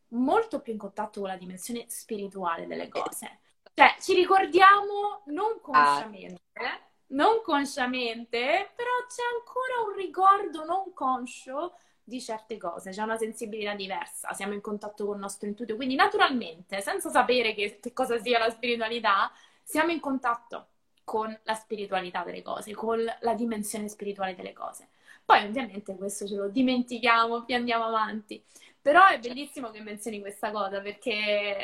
molto 0.09 0.61
più 0.61 0.71
in 0.71 0.79
contatto 0.79 1.19
con 1.19 1.29
la 1.29 1.37
dimensione 1.37 1.85
spirituale 1.87 2.65
delle 2.65 2.87
cose. 2.87 3.39
Cioè, 3.73 3.95
ci 3.99 4.13
ricordiamo 4.13 5.21
non 5.25 5.59
consciamente, 5.61 6.41
ah. 6.53 6.79
non 7.07 7.41
consciamente, 7.43 8.71
però 8.75 8.89
c'è 9.07 9.23
ancora 9.37 9.87
un 9.87 9.95
ricordo 9.95 10.65
non 10.65 10.93
conscio 10.93 11.77
di 12.07 12.21
certe 12.21 12.55
cose, 12.57 12.91
c'è 12.91 13.01
una 13.01 13.17
sensibilità 13.17 13.73
diversa, 13.73 14.31
siamo 14.31 14.53
in 14.53 14.61
contatto 14.61 15.05
con 15.05 15.15
il 15.15 15.21
nostro 15.21 15.45
intuito, 15.45 15.75
quindi 15.75 15.95
naturalmente, 15.95 16.79
senza 16.79 17.09
sapere 17.09 17.53
che, 17.53 17.79
che 17.81 17.91
cosa 17.91 18.17
sia 18.19 18.39
la 18.39 18.49
spiritualità, 18.49 19.29
siamo 19.61 19.91
in 19.91 19.99
contatto 19.99 20.67
con 21.03 21.37
la 21.43 21.53
spiritualità 21.53 22.23
delle 22.23 22.41
cose, 22.41 22.73
con 22.73 23.03
la 23.03 23.33
dimensione 23.33 23.89
spirituale 23.89 24.35
delle 24.35 24.53
cose. 24.53 24.87
Poi 25.25 25.43
ovviamente 25.43 25.97
questo 25.97 26.25
ce 26.25 26.35
lo 26.35 26.47
dimentichiamo 26.47 27.43
più 27.43 27.55
andiamo 27.55 27.83
avanti. 27.83 28.41
Però 28.81 29.05
è 29.07 29.19
bellissimo 29.19 29.69
che 29.71 29.81
menzioni 29.81 30.21
questa 30.21 30.49
cosa 30.49 30.79
perché 30.79 31.57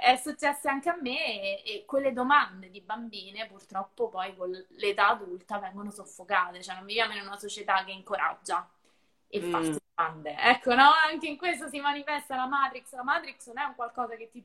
è 0.00 0.14
successo 0.22 0.68
anche 0.68 0.90
a 0.90 0.98
me 1.00 1.40
e, 1.40 1.62
e, 1.64 1.84
quelle 1.86 2.12
domande 2.12 2.68
di 2.68 2.82
bambine 2.82 3.46
purtroppo 3.46 4.10
poi 4.10 4.36
con 4.36 4.50
l'età 4.76 5.08
adulta 5.08 5.58
vengono 5.58 5.90
soffocate, 5.90 6.62
cioè 6.62 6.74
non 6.74 6.84
viviamo 6.84 7.14
in 7.14 7.22
una 7.22 7.38
società 7.38 7.82
che 7.84 7.92
incoraggia 7.92 8.68
il 9.28 9.46
mm. 9.46 9.50
farsi 9.50 9.80
domande. 9.94 10.36
Ecco, 10.38 10.74
no? 10.74 10.90
Anche 11.10 11.26
in 11.26 11.36
questo 11.36 11.68
si 11.68 11.80
manifesta 11.80 12.36
la 12.36 12.46
Matrix. 12.46 12.92
La 12.94 13.04
Matrix 13.04 13.46
non 13.46 13.58
è 13.58 13.64
un 13.64 13.74
qualcosa 13.74 14.16
che 14.16 14.28
ti 14.30 14.44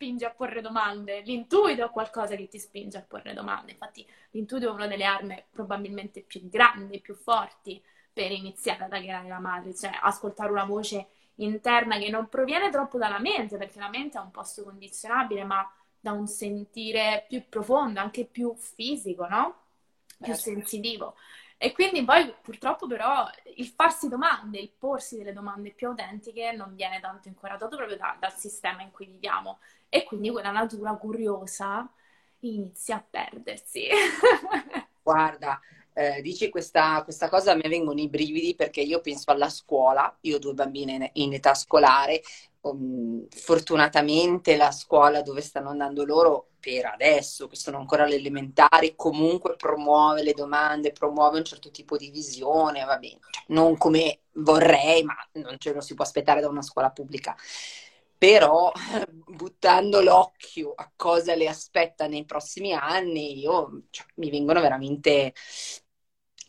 spinge 0.00 0.24
a 0.24 0.30
porre 0.30 0.62
domande, 0.62 1.20
l'intuito 1.20 1.84
è 1.84 1.90
qualcosa 1.90 2.34
che 2.34 2.48
ti 2.48 2.58
spinge 2.58 2.96
a 2.96 3.04
porre 3.06 3.34
domande. 3.34 3.72
Infatti, 3.72 4.06
l'intuito 4.30 4.66
è 4.66 4.70
una 4.70 4.86
delle 4.86 5.04
armi 5.04 5.44
probabilmente 5.50 6.22
più 6.22 6.48
grandi, 6.48 7.00
più 7.00 7.14
forti 7.14 7.82
per 8.10 8.30
iniziare 8.32 8.84
ad 8.84 8.92
aggregare 8.94 9.28
la 9.28 9.40
Matrix, 9.40 9.80
cioè 9.80 9.98
ascoltare 10.00 10.50
una 10.50 10.64
voce 10.64 11.08
interna 11.34 11.98
che 11.98 12.08
non 12.08 12.30
proviene 12.30 12.70
troppo 12.70 12.96
dalla 12.96 13.18
mente, 13.18 13.58
perché 13.58 13.78
la 13.78 13.90
mente 13.90 14.16
è 14.16 14.22
un 14.22 14.30
posto 14.30 14.62
condizionabile, 14.62 15.44
ma 15.44 15.70
da 16.00 16.12
un 16.12 16.26
sentire 16.26 17.26
più 17.28 17.46
profondo, 17.46 18.00
anche 18.00 18.24
più 18.24 18.54
fisico, 18.56 19.26
no? 19.26 19.54
Più 20.16 20.32
certo. 20.32 20.40
sensitivo. 20.40 21.14
E 21.62 21.72
quindi 21.72 22.02
poi 22.06 22.34
purtroppo 22.40 22.86
però 22.86 23.28
il 23.56 23.66
farsi 23.66 24.08
domande, 24.08 24.58
il 24.58 24.72
porsi 24.78 25.18
delle 25.18 25.34
domande 25.34 25.72
più 25.72 25.88
autentiche 25.88 26.52
non 26.52 26.74
viene 26.74 27.00
tanto 27.00 27.28
incoragiato 27.28 27.76
proprio 27.76 27.98
da, 27.98 28.16
dal 28.18 28.32
sistema 28.32 28.80
in 28.80 28.90
cui 28.90 29.04
viviamo. 29.04 29.58
E 29.90 30.04
quindi 30.04 30.30
quella 30.30 30.52
natura 30.52 30.94
curiosa 30.94 31.86
inizia 32.38 32.96
a 32.96 33.04
perdersi. 33.10 33.88
Guarda, 35.02 35.60
eh, 35.92 36.22
dici 36.22 36.48
questa, 36.48 37.02
questa, 37.04 37.28
cosa, 37.28 37.52
a 37.52 37.56
me 37.56 37.68
vengono 37.68 38.00
i 38.00 38.08
brividi 38.08 38.54
perché 38.54 38.80
io 38.80 39.02
penso 39.02 39.30
alla 39.30 39.50
scuola, 39.50 40.16
io 40.22 40.36
ho 40.36 40.38
due 40.38 40.54
bambine 40.54 40.94
in, 40.94 41.10
in 41.24 41.34
età 41.34 41.52
scolare, 41.52 42.22
um, 42.62 43.26
fortunatamente 43.28 44.56
la 44.56 44.70
scuola 44.70 45.20
dove 45.20 45.42
stanno 45.42 45.68
andando 45.68 46.06
loro 46.06 46.49
per 46.60 46.86
adesso, 46.86 47.48
che 47.48 47.56
sono 47.56 47.78
ancora 47.78 48.04
alle 48.04 48.16
elementari, 48.16 48.94
comunque 48.94 49.56
promuove 49.56 50.22
le 50.22 50.34
domande, 50.34 50.92
promuove 50.92 51.38
un 51.38 51.44
certo 51.44 51.70
tipo 51.70 51.96
di 51.96 52.10
visione, 52.10 52.84
va 52.84 52.98
bene, 52.98 53.18
cioè, 53.30 53.44
non 53.48 53.76
come 53.76 54.20
vorrei, 54.34 55.02
ma 55.02 55.14
non 55.34 55.56
ce 55.58 55.72
lo 55.72 55.80
si 55.80 55.94
può 55.94 56.04
aspettare 56.04 56.40
da 56.40 56.48
una 56.48 56.62
scuola 56.62 56.90
pubblica. 56.90 57.34
Però 58.18 58.70
buttando 59.26 60.02
l'occhio 60.02 60.74
a 60.76 60.92
cosa 60.94 61.34
le 61.34 61.48
aspetta 61.48 62.06
nei 62.06 62.24
prossimi 62.26 62.72
anni, 62.74 63.38
io, 63.40 63.84
cioè, 63.90 64.06
mi 64.16 64.30
vengono 64.30 64.60
veramente 64.60 65.32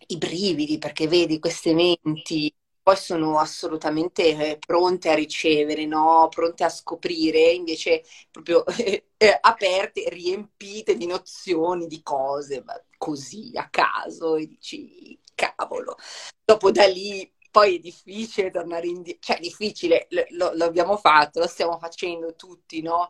i 0.07 0.17
brividi 0.17 0.77
perché 0.77 1.07
vedi 1.07 1.39
queste 1.39 1.73
menti 1.73 2.53
poi 2.91 2.97
sono 2.97 3.39
assolutamente 3.39 4.51
eh, 4.51 4.57
pronte 4.57 5.09
a 5.09 5.15
ricevere, 5.15 5.85
no? 5.85 6.27
pronte 6.29 6.65
a 6.65 6.69
scoprire, 6.69 7.39
invece 7.51 8.03
proprio 8.29 8.65
eh, 8.65 9.05
eh, 9.17 9.37
aperte, 9.39 10.09
riempite 10.09 10.97
di 10.97 11.05
nozioni, 11.05 11.87
di 11.87 12.01
cose, 12.03 12.63
così 12.97 13.51
a 13.55 13.69
caso, 13.69 14.35
e 14.35 14.47
dici, 14.47 15.17
cavolo. 15.33 15.95
Dopo 16.43 16.71
da 16.71 16.85
lì 16.85 17.31
poi 17.49 17.77
è 17.77 17.79
difficile 17.79 18.51
tornare 18.51 18.87
indietro, 18.87 19.21
cioè 19.21 19.37
è 19.37 19.39
difficile, 19.39 20.07
lo, 20.31 20.51
lo, 20.53 20.65
abbiamo 20.65 20.97
fatto, 20.97 21.39
lo 21.39 21.47
stiamo 21.47 21.77
facendo 21.79 22.35
tutti, 22.35 22.81
no? 22.81 23.09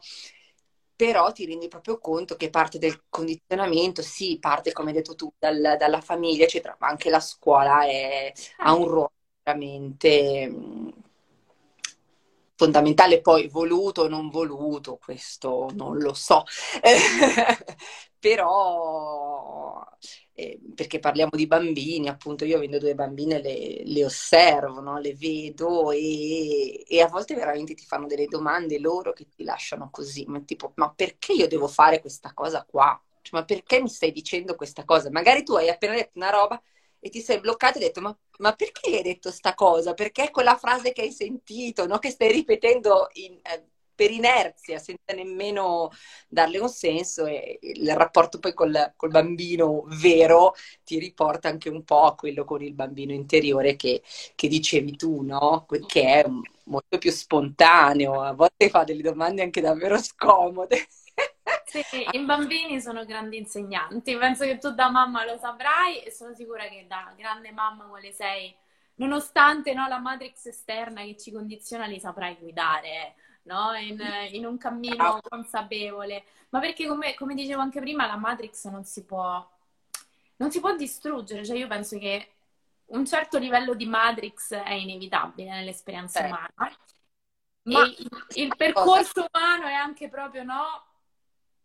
Però 0.95 1.31
ti 1.31 1.45
rendi 1.47 1.67
proprio 1.67 1.97
conto 1.97 2.35
che 2.35 2.51
parte 2.51 2.77
del 2.77 3.05
condizionamento, 3.09 4.03
sì, 4.03 4.37
parte, 4.39 4.71
come 4.71 4.89
hai 4.89 4.95
detto 4.97 5.15
tu, 5.15 5.33
dal, 5.39 5.75
dalla 5.79 6.01
famiglia, 6.01 6.43
eccetera, 6.43 6.75
ma 6.79 6.87
anche 6.87 7.09
la 7.09 7.19
scuola 7.19 7.83
è, 7.85 8.31
ha 8.57 8.73
un 8.75 8.87
ruolo 8.87 9.11
veramente 9.43 10.51
fondamentale, 12.55 13.21
poi 13.21 13.47
voluto 13.47 14.03
o 14.03 14.07
non 14.07 14.29
voluto, 14.29 14.99
questo 15.03 15.69
non 15.73 15.97
lo 15.97 16.13
so, 16.13 16.43
però 18.19 19.83
eh, 20.33 20.59
perché 20.75 20.99
parliamo 20.99 21.31
di 21.33 21.47
bambini, 21.47 22.07
appunto 22.07 22.45
io 22.45 22.57
avendo 22.57 22.77
due 22.77 22.93
bambine 22.93 23.41
le, 23.41 23.81
le 23.83 24.05
osservo, 24.05 24.79
no? 24.79 24.99
le 24.99 25.15
vedo 25.15 25.91
e, 25.91 26.83
e, 26.87 27.01
a 27.01 27.07
volte 27.07 27.33
veramente 27.33 27.73
ti 27.73 27.83
fanno 27.85 28.05
delle 28.05 28.27
domande 28.27 28.77
loro 28.79 29.11
che 29.11 29.27
ti 29.27 29.43
lasciano 29.43 29.89
così, 29.91 30.25
ma 30.27 30.39
tipo 30.41 30.71
ma 30.75 30.93
perché 30.93 31.33
io 31.33 31.47
devo 31.47 31.67
fare 31.67 31.99
questa 31.99 32.31
cosa 32.33 32.63
qua? 32.63 32.99
Cioè, 33.21 33.39
ma 33.39 33.45
perché 33.45 33.81
mi 33.81 33.89
stai 33.89 34.11
dicendo 34.11 34.55
questa 34.55 34.85
cosa? 34.85 35.09
Magari 35.09 35.43
tu 35.43 35.53
hai 35.55 35.69
appena 35.69 35.93
detto 35.93 36.11
una 36.15 36.29
roba 36.29 36.61
e 37.01 37.09
ti 37.09 37.19
sei 37.21 37.39
bloccato 37.39 37.79
e 37.79 37.81
hai 37.81 37.87
detto 37.87 38.01
ma, 38.01 38.15
ma 38.39 38.53
perché 38.53 38.95
hai 38.95 39.01
detto 39.03 39.31
sta 39.31 39.53
cosa? 39.55 39.93
Perché 39.93 40.25
è 40.25 40.31
quella 40.31 40.55
frase 40.55 40.93
che 40.93 41.01
hai 41.01 41.11
sentito, 41.11 41.87
no? 41.87 41.97
che 41.97 42.11
stai 42.11 42.31
ripetendo 42.31 43.09
in, 43.13 43.33
eh, 43.41 43.65
per 44.01 44.11
inerzia, 44.11 44.79
senza 44.79 45.13
nemmeno 45.13 45.89
darle 46.27 46.59
un 46.59 46.69
senso 46.69 47.25
e 47.25 47.59
il 47.61 47.91
rapporto 47.95 48.39
poi 48.39 48.53
col, 48.53 48.93
col, 48.95 49.09
bambino 49.09 49.83
vero 49.87 50.53
ti 50.83 50.97
riporta 50.97 51.49
anche 51.49 51.69
un 51.69 51.83
po' 51.83 52.03
a 52.05 52.15
quello 52.15 52.43
con 52.45 52.63
il 52.63 52.73
bambino 52.73 53.13
interiore 53.13 53.75
che, 53.75 54.01
che 54.35 54.47
dicevi 54.47 54.95
tu, 54.95 55.21
no? 55.21 55.65
Che 55.85 56.01
è 56.01 56.25
molto 56.65 56.97
più 56.97 57.11
spontaneo, 57.11 58.21
a 58.21 58.33
volte 58.33 58.69
fa 58.69 58.83
delle 58.83 59.01
domande 59.03 59.43
anche 59.43 59.61
davvero 59.61 59.97
scomode. 60.01 60.87
Sì, 61.65 61.83
i 62.11 62.19
bambini 62.25 62.81
sono 62.81 63.05
grandi 63.05 63.37
insegnanti, 63.37 64.17
penso 64.17 64.45
che 64.45 64.57
tu 64.57 64.71
da 64.71 64.89
mamma 64.89 65.25
lo 65.25 65.37
saprai 65.37 66.03
e 66.03 66.11
sono 66.11 66.33
sicura 66.33 66.65
che 66.65 66.85
da 66.87 67.13
grande 67.15 67.51
mamma 67.51 67.85
quale 67.85 68.11
sei, 68.11 68.55
nonostante 68.95 69.73
no, 69.73 69.87
la 69.87 69.99
matrix 69.99 70.45
esterna 70.45 71.01
che 71.01 71.17
ci 71.17 71.31
condiziona, 71.31 71.85
li 71.85 71.99
saprai 71.99 72.37
guidare 72.37 73.15
no? 73.43 73.73
in, 73.73 73.99
in, 74.31 74.45
un 74.45 74.57
cammino 74.57 75.19
consapevole. 75.27 76.23
Ma 76.49 76.59
perché, 76.59 76.87
come, 76.87 77.13
come, 77.15 77.33
dicevo 77.33 77.61
anche 77.61 77.79
prima, 77.79 78.05
la 78.05 78.17
matrix 78.17 78.67
non 78.67 78.83
si 78.83 79.05
può, 79.05 79.47
non 80.37 80.51
si 80.51 80.59
può 80.59 80.75
distruggere, 80.75 81.45
cioè 81.45 81.57
io 81.57 81.67
penso 81.67 81.97
che 81.97 82.31
un 82.87 83.05
certo 83.05 83.37
livello 83.37 83.73
di 83.73 83.85
matrix 83.85 84.53
è 84.53 84.73
inevitabile 84.73 85.49
nell'esperienza 85.49 86.23
eh. 86.23 86.27
umana. 86.27 86.53
Ma 87.63 87.85
il, 87.85 88.25
il 88.35 88.55
percorso 88.55 89.25
umano 89.31 89.67
è 89.67 89.73
anche 89.73 90.09
proprio 90.09 90.43
no, 90.43 90.83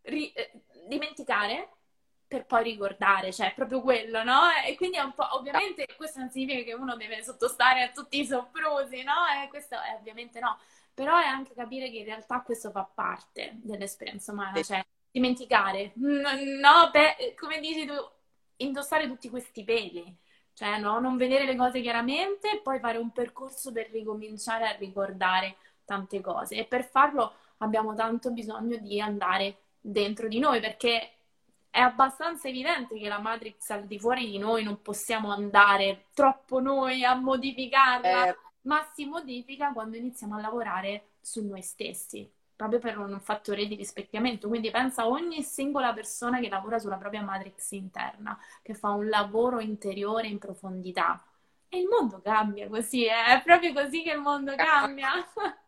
ri, 0.06 0.32
eh, 0.32 0.50
dimenticare 0.86 1.68
per 2.26 2.44
poi 2.44 2.64
ricordare, 2.64 3.32
cioè 3.32 3.50
è 3.50 3.54
proprio 3.54 3.80
quello, 3.80 4.24
no? 4.24 4.40
E 4.66 4.74
quindi 4.74 4.96
è 4.96 5.02
un 5.02 5.12
po', 5.12 5.26
ovviamente 5.36 5.86
questo 5.96 6.18
non 6.18 6.30
significa 6.30 6.64
che 6.64 6.74
uno 6.74 6.96
deve 6.96 7.22
sottostare 7.22 7.82
a 7.82 7.90
tutti 7.90 8.18
i 8.18 8.26
soprusi, 8.26 9.02
no? 9.04 9.14
E 9.42 9.48
questo 9.48 9.76
è 9.76 9.94
ovviamente 9.96 10.40
no, 10.40 10.58
però 10.92 11.18
è 11.18 11.26
anche 11.26 11.54
capire 11.54 11.90
che 11.90 11.98
in 11.98 12.04
realtà 12.04 12.40
questo 12.40 12.70
fa 12.70 12.82
parte 12.82 13.52
dell'esperienza 13.62 14.32
umana, 14.32 14.60
cioè 14.62 14.84
dimenticare, 15.10 15.92
no, 15.94 16.90
beh, 16.90 17.34
come 17.38 17.60
dici 17.60 17.86
tu, 17.86 17.94
indossare 18.56 19.06
tutti 19.06 19.30
questi 19.30 19.62
peli, 19.62 20.14
cioè 20.52 20.78
no, 20.78 20.98
non 20.98 21.16
vedere 21.16 21.44
le 21.44 21.54
cose 21.54 21.80
chiaramente 21.80 22.50
e 22.50 22.60
poi 22.60 22.80
fare 22.80 22.98
un 22.98 23.12
percorso 23.12 23.72
per 23.72 23.90
ricominciare 23.90 24.66
a 24.66 24.76
ricordare 24.76 25.56
tante 25.84 26.20
cose. 26.20 26.56
E 26.56 26.64
per 26.64 26.84
farlo 26.84 27.34
abbiamo 27.58 27.94
tanto 27.94 28.30
bisogno 28.30 28.76
di 28.78 29.00
andare 29.00 29.58
dentro 29.86 30.26
di 30.26 30.38
noi 30.38 30.60
perché 30.60 31.12
è 31.70 31.80
abbastanza 31.80 32.48
evidente 32.48 32.98
che 32.98 33.08
la 33.08 33.20
Matrix 33.20 33.70
al 33.70 33.84
di 33.84 33.98
fuori 33.98 34.30
di 34.30 34.38
noi 34.38 34.64
non 34.64 34.80
possiamo 34.82 35.30
andare 35.30 36.06
troppo 36.14 36.58
noi 36.58 37.04
a 37.04 37.14
modificarla, 37.14 38.28
eh. 38.28 38.36
ma 38.62 38.88
si 38.94 39.04
modifica 39.04 39.72
quando 39.72 39.96
iniziamo 39.96 40.36
a 40.36 40.40
lavorare 40.40 41.10
su 41.20 41.46
noi 41.46 41.62
stessi, 41.62 42.28
proprio 42.56 42.78
per 42.78 42.98
un 42.98 43.20
fattore 43.20 43.66
di 43.66 43.74
rispecchiamento. 43.74 44.48
Quindi 44.48 44.70
pensa 44.70 45.02
a 45.02 45.08
ogni 45.08 45.42
singola 45.42 45.92
persona 45.92 46.40
che 46.40 46.48
lavora 46.48 46.78
sulla 46.78 46.96
propria 46.96 47.22
Matrix 47.22 47.72
interna, 47.72 48.38
che 48.62 48.74
fa 48.74 48.90
un 48.90 49.08
lavoro 49.08 49.60
interiore 49.60 50.28
in 50.28 50.38
profondità. 50.38 51.22
E 51.68 51.78
il 51.78 51.88
mondo 51.88 52.20
cambia 52.22 52.68
così, 52.68 53.04
eh? 53.04 53.24
è 53.26 53.42
proprio 53.44 53.74
così 53.74 54.02
che 54.02 54.12
il 54.12 54.20
mondo 54.20 54.54
cambia. 54.54 55.10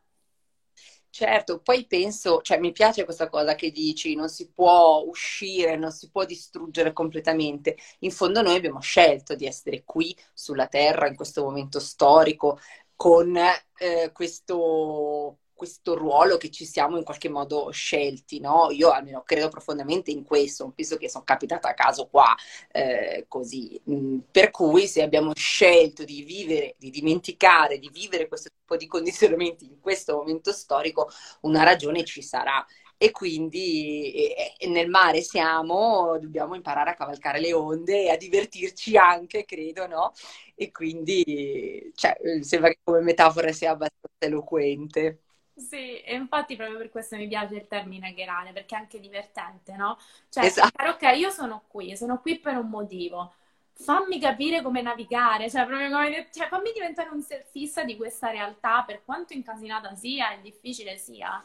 Certo, 1.18 1.58
poi 1.60 1.84
penso, 1.86 2.40
cioè 2.42 2.60
mi 2.60 2.70
piace 2.70 3.04
questa 3.04 3.28
cosa 3.28 3.56
che 3.56 3.72
dici, 3.72 4.14
non 4.14 4.28
si 4.28 4.50
può 4.52 5.02
uscire, 5.04 5.74
non 5.76 5.90
si 5.90 6.10
può 6.10 6.24
distruggere 6.24 6.92
completamente. 6.92 7.76
In 8.00 8.12
fondo 8.12 8.40
noi 8.40 8.54
abbiamo 8.54 8.78
scelto 8.80 9.34
di 9.34 9.44
essere 9.44 9.82
qui 9.84 10.16
sulla 10.32 10.68
Terra 10.68 11.08
in 11.08 11.16
questo 11.16 11.42
momento 11.42 11.80
storico 11.80 12.60
con 12.94 13.36
eh, 13.36 14.12
questo 14.12 15.38
questo 15.58 15.94
ruolo 15.96 16.36
che 16.36 16.50
ci 16.50 16.64
siamo 16.64 16.96
in 16.96 17.04
qualche 17.04 17.28
modo 17.28 17.70
scelti, 17.70 18.38
no? 18.40 18.70
Io 18.70 18.90
almeno 18.90 19.22
credo 19.24 19.48
profondamente 19.48 20.10
in 20.12 20.22
questo, 20.24 20.62
non 20.62 20.72
penso 20.72 20.96
che 20.96 21.10
sono 21.10 21.24
capitata 21.24 21.68
a 21.68 21.74
caso 21.74 22.06
qua 22.06 22.34
eh, 22.70 23.24
così. 23.28 23.80
Mm, 23.90 24.20
per 24.30 24.50
cui 24.50 24.86
se 24.86 25.02
abbiamo 25.02 25.32
scelto 25.34 26.04
di 26.04 26.22
vivere, 26.22 26.76
di 26.78 26.90
dimenticare, 26.90 27.78
di 27.78 27.90
vivere 27.92 28.28
questo 28.28 28.50
tipo 28.56 28.76
di 28.76 28.86
condizionamenti 28.86 29.64
in 29.66 29.80
questo 29.80 30.16
momento 30.16 30.52
storico, 30.52 31.10
una 31.42 31.64
ragione 31.64 32.04
ci 32.04 32.22
sarà. 32.22 32.64
E 33.00 33.12
quindi 33.12 34.32
e 34.58 34.66
nel 34.68 34.88
mare 34.88 35.20
siamo, 35.22 36.18
dobbiamo 36.20 36.54
imparare 36.56 36.90
a 36.90 36.94
cavalcare 36.94 37.38
le 37.40 37.52
onde 37.52 38.04
e 38.04 38.10
a 38.10 38.16
divertirci 38.16 38.96
anche, 38.96 39.44
credo, 39.44 39.86
no? 39.86 40.12
E 40.56 40.70
quindi 40.72 41.92
cioè, 41.94 42.16
sembra 42.42 42.70
che 42.70 42.80
come 42.82 43.00
metafora 43.00 43.52
sia 43.52 43.70
abbastanza 43.72 44.16
eloquente. 44.18 45.22
Sì, 45.58 46.00
e 46.02 46.14
infatti 46.14 46.54
proprio 46.54 46.78
per 46.78 46.88
questo 46.88 47.16
mi 47.16 47.26
piace 47.26 47.56
il 47.56 47.66
termine 47.66 48.14
gherale, 48.14 48.52
perché 48.52 48.76
è 48.76 48.78
anche 48.78 49.00
divertente, 49.00 49.74
no? 49.74 49.98
Cioè, 50.28 50.44
esatto. 50.46 50.84
ok, 50.88 51.02
io 51.16 51.30
sono 51.30 51.64
qui, 51.66 51.96
sono 51.96 52.20
qui 52.20 52.38
per 52.38 52.56
un 52.56 52.68
motivo. 52.68 53.34
Fammi 53.72 54.20
capire 54.20 54.62
come 54.62 54.82
navigare, 54.82 55.50
cioè, 55.50 55.66
proprio 55.66 55.90
come, 55.90 56.28
cioè, 56.32 56.46
fammi 56.48 56.70
diventare 56.72 57.08
un 57.10 57.20
surfista 57.22 57.82
di 57.84 57.96
questa 57.96 58.30
realtà, 58.30 58.84
per 58.86 59.04
quanto 59.04 59.32
incasinata 59.32 59.94
sia 59.96 60.30
e 60.32 60.40
difficile 60.42 60.96
sia, 60.96 61.42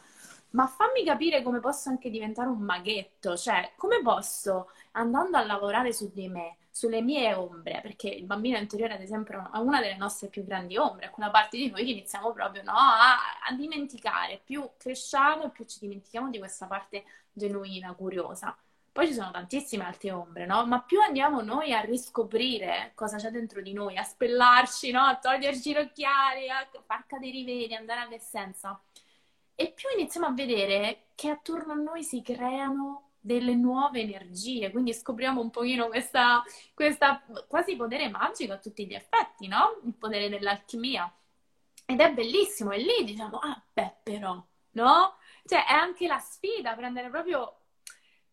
ma 0.50 0.66
fammi 0.68 1.04
capire 1.04 1.42
come 1.42 1.58
posso 1.60 1.88
anche 1.88 2.08
diventare 2.10 2.48
un 2.48 2.60
maghetto, 2.60 3.36
cioè, 3.36 3.72
come 3.76 4.00
posso, 4.00 4.70
andando 4.92 5.36
a 5.36 5.44
lavorare 5.44 5.92
su 5.92 6.10
di 6.12 6.28
me, 6.28 6.56
sulle 6.74 7.02
mie 7.02 7.32
ombre, 7.34 7.78
perché 7.82 8.08
il 8.08 8.24
bambino 8.24 8.58
interiore, 8.58 8.94
ad 8.94 9.00
esempio, 9.00 9.48
è 9.52 9.58
una 9.58 9.80
delle 9.80 9.94
nostre 9.96 10.26
più 10.26 10.44
grandi 10.44 10.76
ombre, 10.76 11.06
è 11.06 11.10
quella 11.10 11.30
parte 11.30 11.56
di 11.56 11.70
noi 11.70 11.84
che 11.84 11.92
iniziamo 11.92 12.32
proprio 12.32 12.64
no, 12.64 12.72
a, 12.72 13.14
a, 13.46 13.52
dimenticare. 13.54 14.40
Più 14.42 14.68
cresciamo, 14.76 15.50
più 15.50 15.64
ci 15.66 15.78
dimentichiamo 15.78 16.30
di 16.30 16.38
questa 16.38 16.66
parte 16.66 17.04
genuina, 17.32 17.94
curiosa. 17.94 18.58
Poi 18.90 19.06
ci 19.06 19.12
sono 19.14 19.30
tantissime 19.30 19.84
altre 19.84 20.10
ombre, 20.10 20.46
no? 20.46 20.66
Ma 20.66 20.80
più 20.82 21.00
andiamo 21.00 21.42
noi 21.42 21.72
a 21.72 21.80
riscoprire 21.80 22.90
cosa 22.96 23.18
c'è 23.18 23.30
dentro 23.30 23.62
di 23.62 23.72
noi, 23.72 23.96
a 23.96 24.02
spellarci, 24.02 24.90
no? 24.90 25.02
A 25.02 25.16
toglierci 25.16 25.72
gli 25.72 25.76
occhiali, 25.76 26.50
a 26.50 26.68
far 26.84 27.06
cadere 27.06 27.36
i 27.36 27.44
veli, 27.44 27.74
andare 27.76 28.00
all'essenza. 28.00 28.80
E 29.54 29.70
più 29.70 29.88
iniziamo 29.96 30.26
a 30.26 30.32
vedere 30.32 31.10
che 31.14 31.28
attorno 31.28 31.72
a 31.74 31.76
noi 31.76 32.02
si 32.02 32.20
creano 32.20 33.10
delle 33.24 33.54
nuove 33.54 34.02
energie, 34.02 34.70
quindi 34.70 34.92
scopriamo 34.92 35.40
un 35.40 35.48
pochino 35.48 35.86
questa, 35.86 36.44
questa 36.74 37.24
quasi 37.48 37.74
potere 37.74 38.10
magico 38.10 38.52
a 38.52 38.58
tutti 38.58 38.86
gli 38.86 38.92
effetti, 38.92 39.48
no? 39.48 39.80
Il 39.86 39.94
potere 39.94 40.28
dell'alchimia. 40.28 41.10
Ed 41.86 42.00
è 42.00 42.12
bellissimo, 42.12 42.72
e 42.72 42.78
lì 42.80 43.02
diciamo, 43.02 43.38
ah, 43.38 43.58
beh, 43.72 43.94
però, 44.02 44.44
no? 44.72 45.16
Cioè, 45.46 45.64
è 45.64 45.72
anche 45.72 46.06
la 46.06 46.18
sfida, 46.18 46.74
prendere 46.74 47.08
proprio 47.08 47.60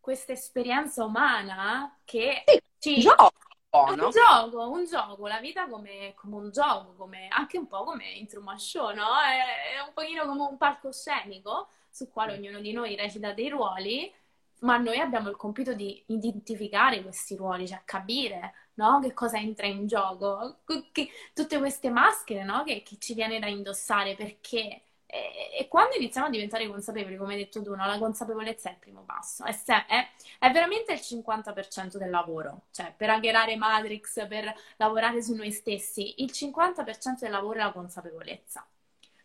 questa 0.02 0.34
esperienza 0.34 1.06
umana 1.06 1.98
che 2.04 2.44
sì, 2.46 2.62
ci... 2.78 3.00
Gioco, 3.00 3.32
no? 3.70 3.94
Un 3.94 4.10
gioco, 4.12 4.70
un 4.72 4.86
gioco, 4.86 5.28
la 5.28 5.40
vita 5.40 5.70
come, 5.70 6.14
come 6.16 6.36
un 6.36 6.52
gioco, 6.52 6.96
come, 6.96 7.30
anche 7.30 7.58
un 7.58 7.68
po' 7.68 7.86
come 7.86 8.10
in 8.10 8.28
Truman 8.28 8.60
Show, 8.60 8.94
no? 8.94 9.22
È, 9.22 9.78
è 9.78 9.80
un 9.88 9.94
pochino 9.94 10.26
come 10.26 10.42
un 10.42 10.58
palcoscenico 10.58 11.70
su 11.90 12.10
quale 12.10 12.34
ognuno 12.34 12.60
di 12.60 12.74
noi 12.74 12.98
recita 12.98 13.32
dei 13.32 13.48
ruoli 13.48 14.14
ma 14.62 14.78
noi 14.78 15.00
abbiamo 15.00 15.30
il 15.30 15.36
compito 15.36 15.74
di 15.74 16.04
identificare 16.08 17.02
questi 17.02 17.36
ruoli, 17.36 17.68
cioè 17.68 17.82
capire 17.86 18.54
no? 18.76 19.00
che 19.00 19.14
cosa 19.14 19.38
entra 19.38 19.68
in 19.68 19.88
gioco, 19.88 20.60
che, 20.92 21.10
tutte 21.34 21.58
queste 21.58 21.90
maschere 21.90 22.44
no? 22.44 22.64
che, 22.64 22.84
che, 22.84 22.98
ci 23.00 23.14
viene 23.14 23.40
da 23.40 23.48
indossare 23.48 24.16
perché. 24.16 24.84
E, 25.14 25.60
e, 25.60 25.68
quando 25.68 25.96
iniziamo 25.96 26.28
a 26.28 26.30
diventare 26.30 26.68
consapevoli, 26.68 27.18
come 27.18 27.34
hai 27.34 27.40
detto 27.40 27.62
tu, 27.62 27.76
no? 27.76 27.86
la 27.86 27.98
consapevolezza 27.98 28.70
è 28.70 28.72
il 28.74 28.78
primo 28.80 29.04
passo, 29.04 29.44
è, 29.44 29.52
se, 29.52 29.86
è, 29.86 30.08
è 30.40 30.52
veramente 30.52 30.94
il 30.94 31.00
50% 31.00 31.98
del 31.98 32.10
lavoro, 32.10 32.68
cioè 32.72 32.94
per 32.96 33.10
hackerare 33.10 33.58
Matrix, 33.58 34.26
per 34.28 34.54
lavorare 34.78 35.22
su 35.22 35.36
noi 35.36 35.52
stessi, 35.52 36.22
il 36.24 36.32
50% 36.34 37.20
del 37.20 37.32
lavoro 37.32 37.60
è 37.60 37.64
la 37.64 37.72
consapevolezza. 37.74 38.66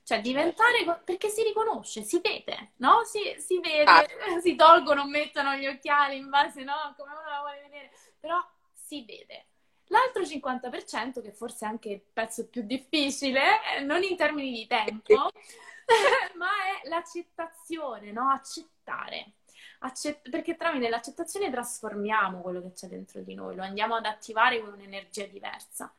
Cioè 0.07 0.21
diventare, 0.21 1.03
perché 1.03 1.29
si 1.29 1.43
riconosce, 1.43 2.05
si 2.05 2.21
vede, 2.21 2.75
no? 2.77 3.03
Si, 3.03 3.35
si 3.39 3.59
vede, 3.59 3.91
ah. 3.91 4.07
si 4.41 4.55
tolgono, 4.55 5.05
mettono 5.05 5.57
gli 5.57 5.67
occhiali 5.67 6.17
in 6.17 6.29
base, 6.29 6.63
no? 6.63 6.95
Come 6.97 7.11
uno 7.11 7.29
la 7.29 7.41
vuole 7.41 7.63
vedere, 7.63 7.91
però 8.21 8.41
si 8.73 9.05
vede. 9.05 9.47
L'altro 9.87 10.23
50%, 10.23 11.21
che 11.21 11.33
forse 11.33 11.67
è 11.67 11.69
anche 11.69 11.89
il 11.89 12.01
pezzo 12.01 12.47
più 12.47 12.63
difficile, 12.63 13.41
eh, 13.75 13.81
non 13.81 14.05
in 14.05 14.17
termini 14.17 14.53
di 14.53 14.69
tempo, 14.69 15.33
ma 16.39 16.47
è 16.47 16.89
l'accettazione, 16.89 18.13
no? 18.13 18.29
Accettare. 18.29 19.33
Accett- 19.81 20.31
perché 20.31 20.55
tramite 20.55 20.89
l'accettazione 20.89 21.51
trasformiamo 21.51 22.43
quello 22.43 22.63
che 22.63 22.75
c'è 22.75 22.87
dentro 22.87 23.23
di 23.23 23.35
noi, 23.35 23.57
lo 23.57 23.65
andiamo 23.65 23.97
ad 23.97 24.07
attivare 24.07 24.61
con 24.61 24.73
un'energia 24.73 25.27
diversa. 25.27 25.93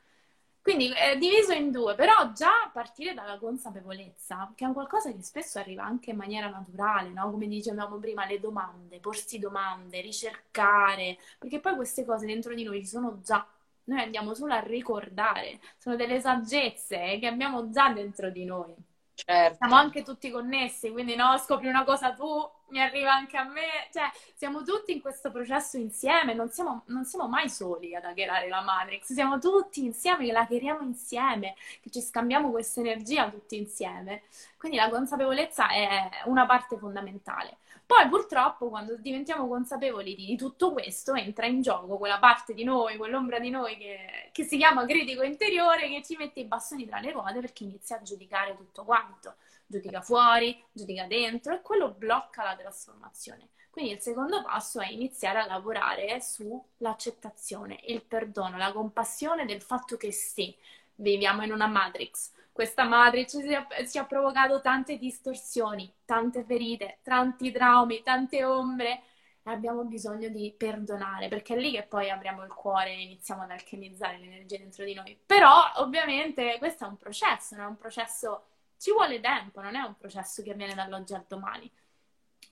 Quindi 0.68 0.92
è 0.92 1.18
diviso 1.18 1.54
in 1.54 1.72
due, 1.72 1.96
però 1.96 2.34
già 2.34 2.70
partire 2.74 3.14
dalla 3.14 3.38
consapevolezza, 3.40 4.52
che 4.54 4.66
è 4.66 4.68
un 4.68 4.74
qualcosa 4.74 5.10
che 5.14 5.24
spesso 5.24 5.60
arriva 5.60 5.86
anche 5.86 6.10
in 6.10 6.18
maniera 6.18 6.50
naturale, 6.50 7.08
no? 7.12 7.32
Come 7.32 7.48
dicevamo 7.48 7.96
prima, 8.00 8.26
le 8.26 8.38
domande, 8.42 9.00
porsi 9.00 9.40
domande, 9.40 10.02
ricercare, 10.02 11.18
perché 11.40 11.62
poi 11.62 11.76
queste 11.76 12.04
cose 12.04 12.26
dentro 12.26 12.54
di 12.54 12.64
noi 12.64 12.80
ci 12.82 12.88
sono 12.88 13.22
già. 13.22 13.48
Noi 13.86 14.02
andiamo 14.02 14.34
solo 14.34 14.56
a 14.56 14.60
ricordare, 14.60 15.62
sono 15.78 15.96
delle 15.96 16.20
saggezze 16.20 17.18
che 17.18 17.28
abbiamo 17.28 17.70
già 17.70 17.94
dentro 17.94 18.30
di 18.30 18.44
noi. 18.44 18.76
Certo. 19.20 19.56
Siamo 19.58 19.76
anche 19.76 20.04
tutti 20.04 20.30
connessi, 20.30 20.92
quindi 20.92 21.16
no, 21.16 21.36
scopri 21.40 21.68
una 21.68 21.84
cosa 21.84 22.14
tu, 22.14 22.26
mi 22.70 22.80
arriva 22.80 23.14
anche 23.14 23.36
a 23.36 23.44
me, 23.46 23.88
cioè 23.92 24.04
siamo 24.36 24.62
tutti 24.62 24.92
in 24.92 25.02
questo 25.02 25.32
processo 25.32 25.78
insieme, 25.78 26.36
non 26.36 26.50
siamo, 26.52 26.84
non 26.88 27.04
siamo 27.04 27.28
mai 27.28 27.50
soli 27.50 27.96
ad 27.96 28.04
hackerare 28.04 28.48
la 28.48 28.62
Matrix, 28.62 29.12
siamo 29.14 29.40
tutti 29.40 29.84
insieme 29.84 30.26
che 30.28 30.32
la 30.32 30.42
hackeriamo 30.42 30.82
insieme, 30.82 31.56
che 31.82 31.90
ci 31.90 32.00
scambiamo 32.02 32.52
questa 32.52 32.80
energia 32.80 33.28
tutti 33.28 33.58
insieme. 33.58 34.22
Quindi 34.56 34.78
la 34.78 34.90
consapevolezza 34.90 35.68
è 35.70 36.10
una 36.26 36.46
parte 36.46 36.78
fondamentale. 36.78 37.58
Poi 37.88 38.10
purtroppo 38.10 38.68
quando 38.68 38.98
diventiamo 38.98 39.48
consapevoli 39.48 40.14
di, 40.14 40.36
tutto 40.36 40.74
questo 40.74 41.14
entra 41.14 41.46
in 41.46 41.62
gioco 41.62 41.98
quella 41.98 42.20
parte 42.20 42.54
di 42.54 42.66
noi, 42.66 42.98
quell'ombra 42.98 43.40
di 43.40 43.50
noi 43.50 43.78
che, 43.78 44.30
che 44.34 44.44
si 44.44 44.58
chiama 44.58 44.86
critico 44.86 45.24
interiore 45.24 45.88
che 45.88 46.04
ci 46.04 46.18
mette 46.18 46.42
i 46.42 46.46
bastoni 46.46 46.86
tra 46.86 47.00
le 47.00 47.12
ruote 47.12 47.40
perché 47.40 47.64
inizia 47.64 47.96
a 47.96 48.02
giudicare 48.02 48.58
tutto 48.58 48.84
quanto. 48.84 49.36
Giudica 49.66 50.02
fuori, 50.02 50.62
giudica 50.74 51.06
dentro 51.06 51.54
e 51.54 51.62
quello 51.62 51.90
blocca 51.92 52.44
la 52.44 52.58
trasformazione. 52.58 53.48
Quindi 53.70 53.94
il 53.94 54.02
secondo 54.02 54.42
passo 54.44 54.82
è 54.82 54.90
iniziare 54.90 55.40
a 55.40 55.46
lavorare 55.46 56.20
sull'accettazione, 56.20 57.80
il 57.86 58.02
perdono, 58.02 58.58
la 58.58 58.74
compassione 58.74 59.46
del 59.46 59.62
fatto 59.62 59.96
che 59.96 60.12
sì, 60.12 60.54
viviamo 60.96 61.44
in 61.44 61.54
una 61.54 61.68
matrix, 61.68 62.32
questa 62.58 62.86
matrice 62.86 63.44
ci 63.44 63.54
ha, 63.54 63.68
ci 63.88 64.00
ha 64.00 64.06
provocato 64.06 64.62
tante 64.62 64.98
distorsioni, 64.98 65.94
tante 66.06 66.44
ferite, 66.44 66.98
tanti 67.04 67.52
traumi, 67.52 68.02
tante 68.02 68.44
ombre 68.44 69.04
e 69.44 69.52
abbiamo 69.52 69.84
bisogno 69.84 70.28
di 70.30 70.52
perdonare 70.58 71.28
perché 71.28 71.54
è 71.54 71.60
lì 71.60 71.74
che 71.74 71.84
poi 71.84 72.10
apriamo 72.10 72.44
il 72.44 72.52
cuore 72.52 72.90
e 72.90 73.04
iniziamo 73.04 73.44
ad 73.44 73.52
alchemizzare 73.52 74.18
l'energia 74.18 74.58
dentro 74.58 74.86
di 74.86 74.96
noi. 74.96 75.16
Però 75.24 75.72
ovviamente 75.76 76.58
questo 76.58 76.86
è 76.86 76.88
un 76.88 76.98
processo, 76.98 77.56
non 77.56 77.66
è 77.66 77.68
un 77.68 77.78
processo, 77.78 78.46
ci 78.80 78.92
vuole 78.92 79.20
tempo, 79.20 79.62
non 79.62 79.76
è 79.76 79.82
un 79.82 79.96
processo 79.96 80.42
che 80.42 80.50
avviene 80.50 80.74
dall'oggi 80.74 81.14
al 81.14 81.26
domani. 81.28 81.72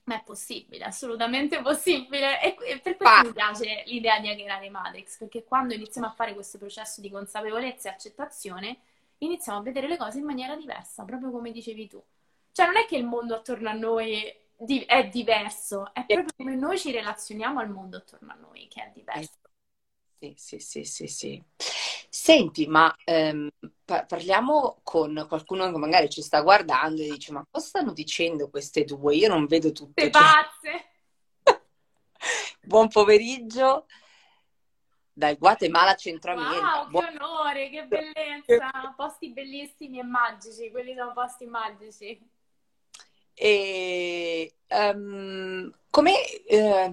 Ma 0.04 0.14
è 0.14 0.22
possibile, 0.22 0.84
assolutamente 0.84 1.60
possibile. 1.62 2.40
E 2.40 2.78
per 2.78 2.96
questo 2.96 3.26
mi 3.26 3.32
piace 3.32 3.82
l'idea 3.86 4.20
di 4.20 4.30
hackerare 4.30 4.70
Matrix, 4.70 5.18
perché 5.18 5.42
quando 5.42 5.74
iniziamo 5.74 6.06
a 6.06 6.12
fare 6.12 6.32
questo 6.32 6.58
processo 6.58 7.00
di 7.00 7.10
consapevolezza 7.10 7.88
e 7.88 7.92
accettazione, 7.92 8.78
iniziamo 9.18 9.58
a 9.58 9.62
vedere 9.62 9.88
le 9.88 9.96
cose 9.96 10.18
in 10.18 10.24
maniera 10.24 10.56
diversa, 10.56 11.04
proprio 11.04 11.30
come 11.30 11.50
dicevi 11.50 11.88
tu. 11.88 12.02
Cioè 12.52 12.66
non 12.66 12.76
è 12.76 12.86
che 12.86 12.96
il 12.96 13.04
mondo 13.04 13.34
attorno 13.34 13.68
a 13.68 13.72
noi 13.72 14.24
è 14.86 15.08
diverso, 15.08 15.92
è 15.92 16.04
proprio 16.06 16.32
come 16.36 16.54
noi 16.54 16.78
ci 16.78 16.90
relazioniamo 16.90 17.60
al 17.60 17.70
mondo 17.70 17.98
attorno 17.98 18.32
a 18.32 18.36
noi 18.36 18.66
che 18.68 18.82
è 18.82 18.90
diverso. 18.94 19.38
Sì, 20.18 20.34
sì, 20.36 20.58
sì, 20.58 20.84
sì, 20.84 21.06
sì. 21.06 21.42
Senti, 22.08 22.66
ma 22.66 22.94
ehm, 23.04 23.50
parliamo 23.84 24.80
con 24.82 25.26
qualcuno 25.28 25.70
che 25.70 25.76
magari 25.76 26.08
ci 26.08 26.22
sta 26.22 26.40
guardando 26.40 27.02
e 27.02 27.10
dice: 27.10 27.32
Ma 27.32 27.44
cosa 27.50 27.66
stanno 27.66 27.92
dicendo 27.92 28.48
queste 28.48 28.84
due? 28.84 29.14
Io 29.14 29.28
non 29.28 29.46
vedo 29.46 29.72
tutte. 29.72 30.04
Le 30.04 30.10
pazze! 30.10 30.90
Buon 32.62 32.88
pomeriggio 32.88 33.86
dal 35.16 35.38
Guatemala 35.38 35.94
Centro 35.94 36.32
America. 36.32 36.86
Wow, 36.90 37.00
che 37.00 37.16
onore, 37.18 37.70
che 37.70 37.86
bellezza! 37.86 38.92
Posti 38.94 39.30
bellissimi 39.30 39.98
e 39.98 40.02
magici, 40.02 40.70
quelli 40.70 40.94
sono 40.94 41.14
posti 41.14 41.46
magici. 41.46 42.20
E 43.32 44.54
um, 44.68 45.72
come 45.88 46.12
eh, 46.44 46.92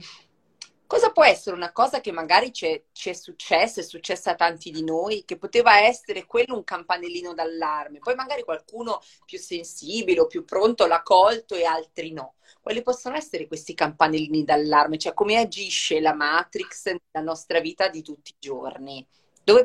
cosa 0.87 1.11
può 1.11 1.23
essere 1.23 1.55
una 1.55 1.71
cosa 1.71 1.99
che 2.01 2.11
magari 2.11 2.51
ci 2.53 2.65
è 2.67 3.13
successa, 3.13 3.81
è 3.81 3.83
successa 3.83 4.31
a 4.31 4.35
tanti 4.35 4.71
di 4.71 4.83
noi, 4.83 5.23
che 5.25 5.37
poteva 5.37 5.79
essere 5.81 6.25
quello 6.25 6.55
un 6.55 6.63
campanellino 6.63 7.33
d'allarme, 7.33 7.99
poi 7.99 8.15
magari 8.15 8.43
qualcuno 8.43 8.99
più 9.25 9.39
sensibile 9.39 10.21
o 10.21 10.27
più 10.27 10.43
pronto 10.45 10.85
l'ha 10.85 11.01
colto 11.01 11.55
e 11.55 11.65
altri 11.65 12.11
no 12.11 12.35
quali 12.61 12.81
possono 12.81 13.15
essere 13.17 13.45
questi 13.47 13.73
campanellini 13.73 14.43
d'allarme? 14.45 14.97
Cioè, 14.97 15.13
come 15.13 15.37
agisce 15.37 15.99
la 15.99 16.13
Matrix 16.13 16.85
nella 16.85 17.25
nostra 17.25 17.59
vita 17.59 17.89
di 17.89 18.01
tutti 18.01 18.31
i 18.31 18.35
giorni? 18.39 19.05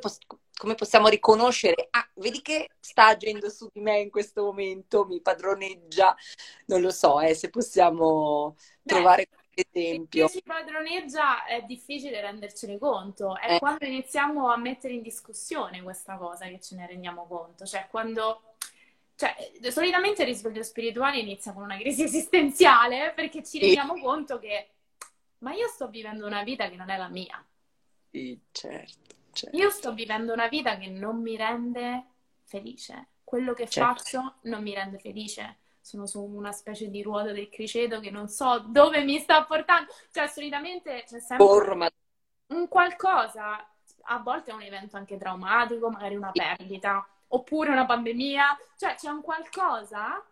Pos- 0.01 0.19
come 0.57 0.75
possiamo 0.75 1.07
riconoscere, 1.07 1.87
ah, 1.91 2.09
vedi 2.15 2.43
che 2.43 2.71
sta 2.81 3.07
agendo 3.09 3.49
su 3.49 3.69
di 3.73 3.81
me 3.81 4.01
in 4.01 4.11
questo 4.11 4.43
momento, 4.43 5.07
mi 5.07 5.21
padroneggia, 5.21 6.17
non 6.67 6.81
lo 6.81 6.91
so, 6.91 7.21
eh, 7.21 7.35
se 7.35 7.49
possiamo 7.51 8.57
Beh, 8.85 8.95
trovare 8.95 9.29
esempio. 9.67 10.29
Se 10.29 10.39
ci 10.39 10.43
padroneggia 10.43 11.45
è 11.45 11.63
difficile 11.63 12.21
rendercene 12.21 12.79
conto, 12.79 13.37
è 13.37 13.55
eh. 13.55 13.59
quando 13.59 13.85
iniziamo 13.85 14.51
a 14.51 14.57
mettere 14.57 14.95
in 14.95 15.03
discussione 15.03 15.83
questa 15.83 16.17
cosa 16.17 16.47
che 16.47 16.61
ce 16.61 16.77
ne 16.77 16.87
rendiamo 16.87 17.27
conto, 17.27 17.65
cioè 17.65 17.87
quando 17.91 18.43
cioè, 19.15 19.35
solitamente 19.71 20.23
il 20.23 20.29
risveglio 20.29 20.63
spirituale 20.63 21.19
inizia 21.19 21.53
con 21.53 21.65
una 21.65 21.77
crisi 21.77 22.05
esistenziale 22.05 23.13
perché 23.15 23.43
ci 23.43 23.59
rendiamo 23.59 23.99
conto 23.99 24.39
che 24.39 24.69
ma 25.39 25.53
io 25.53 25.69
sto 25.69 25.89
vivendo 25.89 26.27
una 26.27 26.43
vita 26.43 26.69
che 26.69 26.77
non 26.77 26.91
è 26.91 26.97
la 26.97 27.09
mia. 27.09 27.45
Sì, 28.11 28.39
certo, 28.51 29.15
certo. 29.33 29.57
Io 29.57 29.71
sto 29.71 29.93
vivendo 29.93 30.33
una 30.33 30.49
vita 30.49 30.77
che 30.77 30.89
non 30.89 31.21
mi 31.21 31.37
rende 31.37 32.05
felice. 32.45 33.09
Quello 33.23 33.53
che 33.53 33.69
certo. 33.69 33.95
faccio 33.95 34.35
non 34.43 34.63
mi 34.63 34.75
rende 34.75 34.99
felice. 34.99 35.59
Sono 35.89 36.05
su 36.05 36.23
una 36.23 36.53
specie 36.53 36.91
di 36.91 37.01
ruota 37.01 37.33
del 37.33 37.49
criceto 37.49 37.99
che 37.99 38.11
non 38.11 38.29
so 38.29 38.59
dove 38.59 39.03
mi 39.05 39.19
sta 39.21 39.45
portando. 39.45 39.91
Cioè, 40.11 40.27
solitamente 40.27 41.05
c'è 41.07 41.19
sempre 41.19 41.47
Forma. 41.47 41.91
un 42.49 42.69
qualcosa. 42.69 43.67
A 44.03 44.19
volte 44.19 44.51
è 44.51 44.55
un 44.55 44.61
evento 44.61 44.99
anche 44.99 45.17
traumatico, 45.17 45.89
magari 45.89 46.15
una 46.15 46.31
perdita 46.31 47.09
oppure 47.29 47.71
una 47.71 47.87
pandemia, 47.87 48.59
cioè 48.77 48.97
c'è 48.97 49.09
un 49.09 49.23
qualcosa 49.23 50.23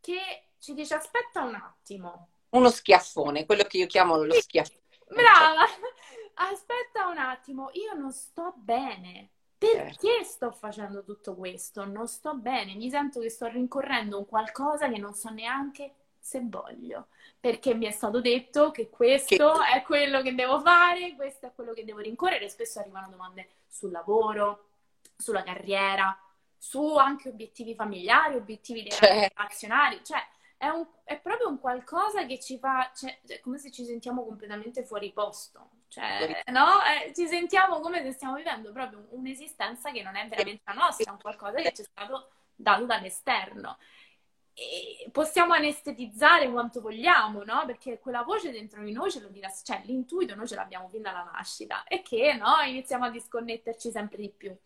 che 0.00 0.52
ci 0.58 0.72
dice 0.72 0.94
aspetta 0.94 1.42
un 1.42 1.54
attimo. 1.54 2.28
Uno 2.50 2.70
schiaffone, 2.70 3.44
quello 3.44 3.64
che 3.64 3.76
io 3.76 3.86
chiamo 3.86 4.16
lo 4.16 4.32
schiaffone. 4.32 4.80
Brava! 5.08 5.66
Aspetta 6.50 7.08
un 7.08 7.18
attimo, 7.18 7.68
io 7.74 7.92
non 7.92 8.10
sto 8.10 8.54
bene. 8.56 9.28
Perché 9.56 10.08
certo. 10.08 10.24
sto 10.24 10.50
facendo 10.52 11.02
tutto 11.04 11.34
questo? 11.34 11.84
Non 11.84 12.06
sto 12.06 12.34
bene, 12.34 12.74
mi 12.74 12.90
sento 12.90 13.20
che 13.20 13.30
sto 13.30 13.46
rincorrendo 13.46 14.18
un 14.18 14.26
qualcosa 14.26 14.88
che 14.88 14.98
non 14.98 15.14
so 15.14 15.30
neanche 15.30 15.94
se 16.18 16.40
voglio, 16.42 17.08
perché 17.38 17.74
mi 17.74 17.86
è 17.86 17.90
stato 17.90 18.20
detto 18.20 18.70
che 18.70 18.88
questo 18.88 19.52
che... 19.52 19.78
è 19.78 19.82
quello 19.82 20.22
che 20.22 20.34
devo 20.34 20.60
fare, 20.60 21.14
questo 21.14 21.46
è 21.46 21.52
quello 21.54 21.72
che 21.72 21.84
devo 21.84 22.00
rincorrere. 22.00 22.48
Spesso 22.48 22.78
arrivano 22.80 23.08
domande 23.10 23.48
sul 23.68 23.90
lavoro, 23.90 24.68
sulla 25.16 25.42
carriera, 25.42 26.18
su 26.56 26.96
anche 26.96 27.28
obiettivi 27.28 27.74
familiari, 27.74 28.36
obiettivi 28.36 28.88
cioè. 28.88 29.30
relazionali, 29.34 30.00
cioè 30.02 30.20
è, 30.56 30.68
un, 30.68 30.86
è, 31.04 31.18
proprio 31.18 31.48
un 31.48 31.60
qualcosa 31.60 32.24
che 32.24 32.40
ci 32.40 32.58
fa, 32.58 32.90
cioè, 32.94 33.20
è 33.26 33.40
come 33.40 33.58
se 33.58 33.70
ci 33.70 33.84
sentiamo 33.84 34.24
completamente 34.24 34.82
fuori 34.82 35.12
posto, 35.12 35.70
cioè, 35.94 36.42
no? 36.46 36.82
Eh, 36.82 37.12
ci 37.14 37.28
sentiamo 37.28 37.78
come 37.78 38.02
se 38.02 38.10
stiamo 38.12 38.34
vivendo 38.34 38.72
proprio 38.72 39.06
un'esistenza 39.10 39.92
che 39.92 40.02
non 40.02 40.16
è 40.16 40.26
veramente 40.26 40.62
la 40.66 40.72
nostra, 40.72 41.08
è 41.08 41.14
un 41.14 41.20
qualcosa 41.20 41.60
che 41.60 41.72
ci 41.72 41.82
è 41.82 41.84
stato 41.84 42.30
dato 42.56 42.84
dall'esterno. 42.84 43.78
E 44.52 45.08
possiamo 45.12 45.52
anestetizzare 45.52 46.50
quanto 46.50 46.80
vogliamo, 46.80 47.44
no? 47.44 47.64
Perché 47.64 48.00
quella 48.00 48.22
voce 48.22 48.50
dentro 48.50 48.82
di 48.82 48.90
noi 48.90 49.10
ce 49.10 49.20
lo 49.20 49.28
dirà, 49.28 49.48
cioè 49.62 49.82
l'intuito 49.84 50.34
noi 50.34 50.48
ce 50.48 50.56
l'abbiamo 50.56 50.88
fin 50.88 51.02
dalla 51.02 51.30
nascita 51.32 51.84
e 51.84 52.02
che, 52.02 52.34
no? 52.34 52.60
Iniziamo 52.66 53.04
a 53.04 53.10
disconnetterci 53.10 53.90
sempre 53.90 54.16
di 54.18 54.30
più 54.30 54.56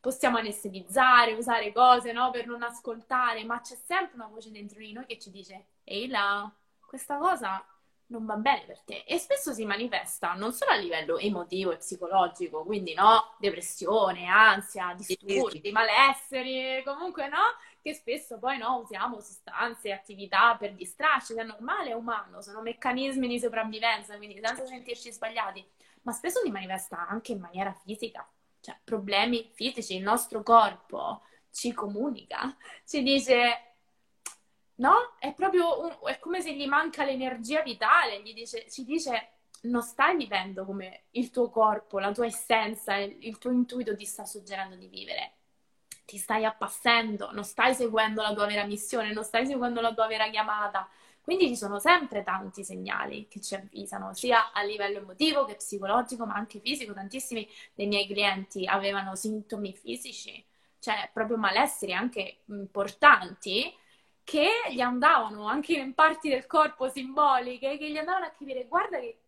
possiamo 0.00 0.36
anestetizzare, 0.36 1.32
usare 1.32 1.72
cose 1.72 2.12
no, 2.12 2.30
per 2.30 2.46
non 2.46 2.62
ascoltare, 2.62 3.42
ma 3.44 3.62
c'è 3.62 3.74
sempre 3.74 4.16
una 4.16 4.26
voce 4.26 4.50
dentro 4.50 4.78
di 4.78 4.92
noi 4.92 5.06
che 5.06 5.18
ci 5.18 5.30
dice 5.30 5.68
ehi 5.84 6.08
là, 6.08 6.50
questa 6.86 7.16
cosa 7.16 7.64
non 8.06 8.26
va 8.26 8.36
bene 8.36 8.64
per 8.66 8.80
te. 8.82 9.04
E 9.06 9.18
spesso 9.18 9.52
si 9.52 9.64
manifesta 9.64 10.34
non 10.34 10.52
solo 10.52 10.72
a 10.72 10.76
livello 10.76 11.18
emotivo 11.18 11.72
e 11.72 11.76
psicologico, 11.78 12.64
quindi 12.64 12.94
no, 12.94 13.34
depressione, 13.38 14.26
ansia, 14.26 14.94
disturbi, 14.96 15.72
malesseri, 15.72 16.82
comunque 16.84 17.28
no, 17.28 17.56
che 17.80 17.94
spesso 17.94 18.38
poi 18.38 18.58
no, 18.58 18.80
usiamo 18.82 19.20
sostanze, 19.20 19.92
attività 19.92 20.56
per 20.56 20.74
distrarci, 20.74 21.34
è 21.34 21.42
normale, 21.44 21.90
è 21.90 21.94
umano, 21.94 22.42
sono 22.42 22.60
meccanismi 22.62 23.26
di 23.28 23.38
sopravvivenza, 23.38 24.16
quindi 24.16 24.40
senza 24.42 24.66
sentirci 24.66 25.12
sbagliati, 25.12 25.64
ma 26.02 26.12
spesso 26.12 26.40
si 26.42 26.50
manifesta 26.50 27.06
anche 27.08 27.32
in 27.32 27.40
maniera 27.40 27.72
fisica 27.72 28.28
cioè 28.64 28.78
problemi 28.82 29.50
fisici, 29.52 29.96
il 29.96 30.02
nostro 30.02 30.42
corpo 30.42 31.20
ci 31.50 31.74
comunica, 31.74 32.56
ci 32.86 33.02
dice 33.02 33.73
no? 34.76 35.14
È 35.18 35.32
proprio 35.34 35.82
un, 35.82 35.96
è 36.08 36.18
come 36.18 36.40
se 36.40 36.54
gli 36.54 36.66
manca 36.66 37.04
l'energia 37.04 37.62
vitale, 37.62 38.22
gli 38.22 38.34
dice, 38.34 38.68
ci 38.70 38.84
dice 38.84 39.30
non 39.62 39.82
stai 39.82 40.16
vivendo 40.16 40.64
come 40.64 41.04
il 41.12 41.30
tuo 41.30 41.50
corpo, 41.50 41.98
la 41.98 42.12
tua 42.12 42.26
essenza, 42.26 42.96
il, 42.96 43.38
tuo 43.38 43.50
intuito 43.50 43.96
ti 43.96 44.04
sta 44.04 44.24
suggerendo 44.24 44.76
di 44.76 44.88
vivere. 44.88 45.32
Ti 46.04 46.18
stai 46.18 46.44
appassendo, 46.44 47.30
non 47.32 47.44
stai 47.44 47.74
seguendo 47.74 48.20
la 48.20 48.34
tua 48.34 48.46
vera 48.46 48.64
missione, 48.64 49.12
non 49.12 49.24
stai 49.24 49.46
seguendo 49.46 49.80
la 49.80 49.94
tua 49.94 50.06
vera 50.06 50.28
chiamata, 50.28 50.86
quindi 51.24 51.48
ci 51.48 51.56
sono 51.56 51.78
sempre 51.78 52.22
tanti 52.22 52.62
segnali 52.62 53.26
che 53.28 53.40
ci 53.40 53.54
avvisano, 53.54 54.12
sia 54.12 54.52
a 54.52 54.62
livello 54.62 54.98
emotivo 54.98 55.46
che 55.46 55.56
psicologico, 55.56 56.26
ma 56.26 56.34
anche 56.34 56.60
fisico. 56.60 56.92
Tantissimi 56.92 57.48
dei 57.72 57.86
miei 57.86 58.06
clienti 58.06 58.66
avevano 58.66 59.14
sintomi 59.14 59.72
fisici, 59.72 60.44
cioè 60.78 61.08
proprio 61.10 61.38
malesseri 61.38 61.94
anche 61.94 62.40
importanti, 62.48 63.74
che 64.24 64.48
gli 64.70 64.80
andavano 64.80 65.46
anche 65.46 65.74
in 65.74 65.94
parti 65.94 66.28
del 66.28 66.46
corpo 66.46 66.88
simboliche, 66.88 67.76
che 67.78 67.90
gli 67.90 67.98
andavano 67.98 68.24
a 68.24 68.30
capire, 68.30 68.66
guarda 68.66 68.98
che 68.98 69.18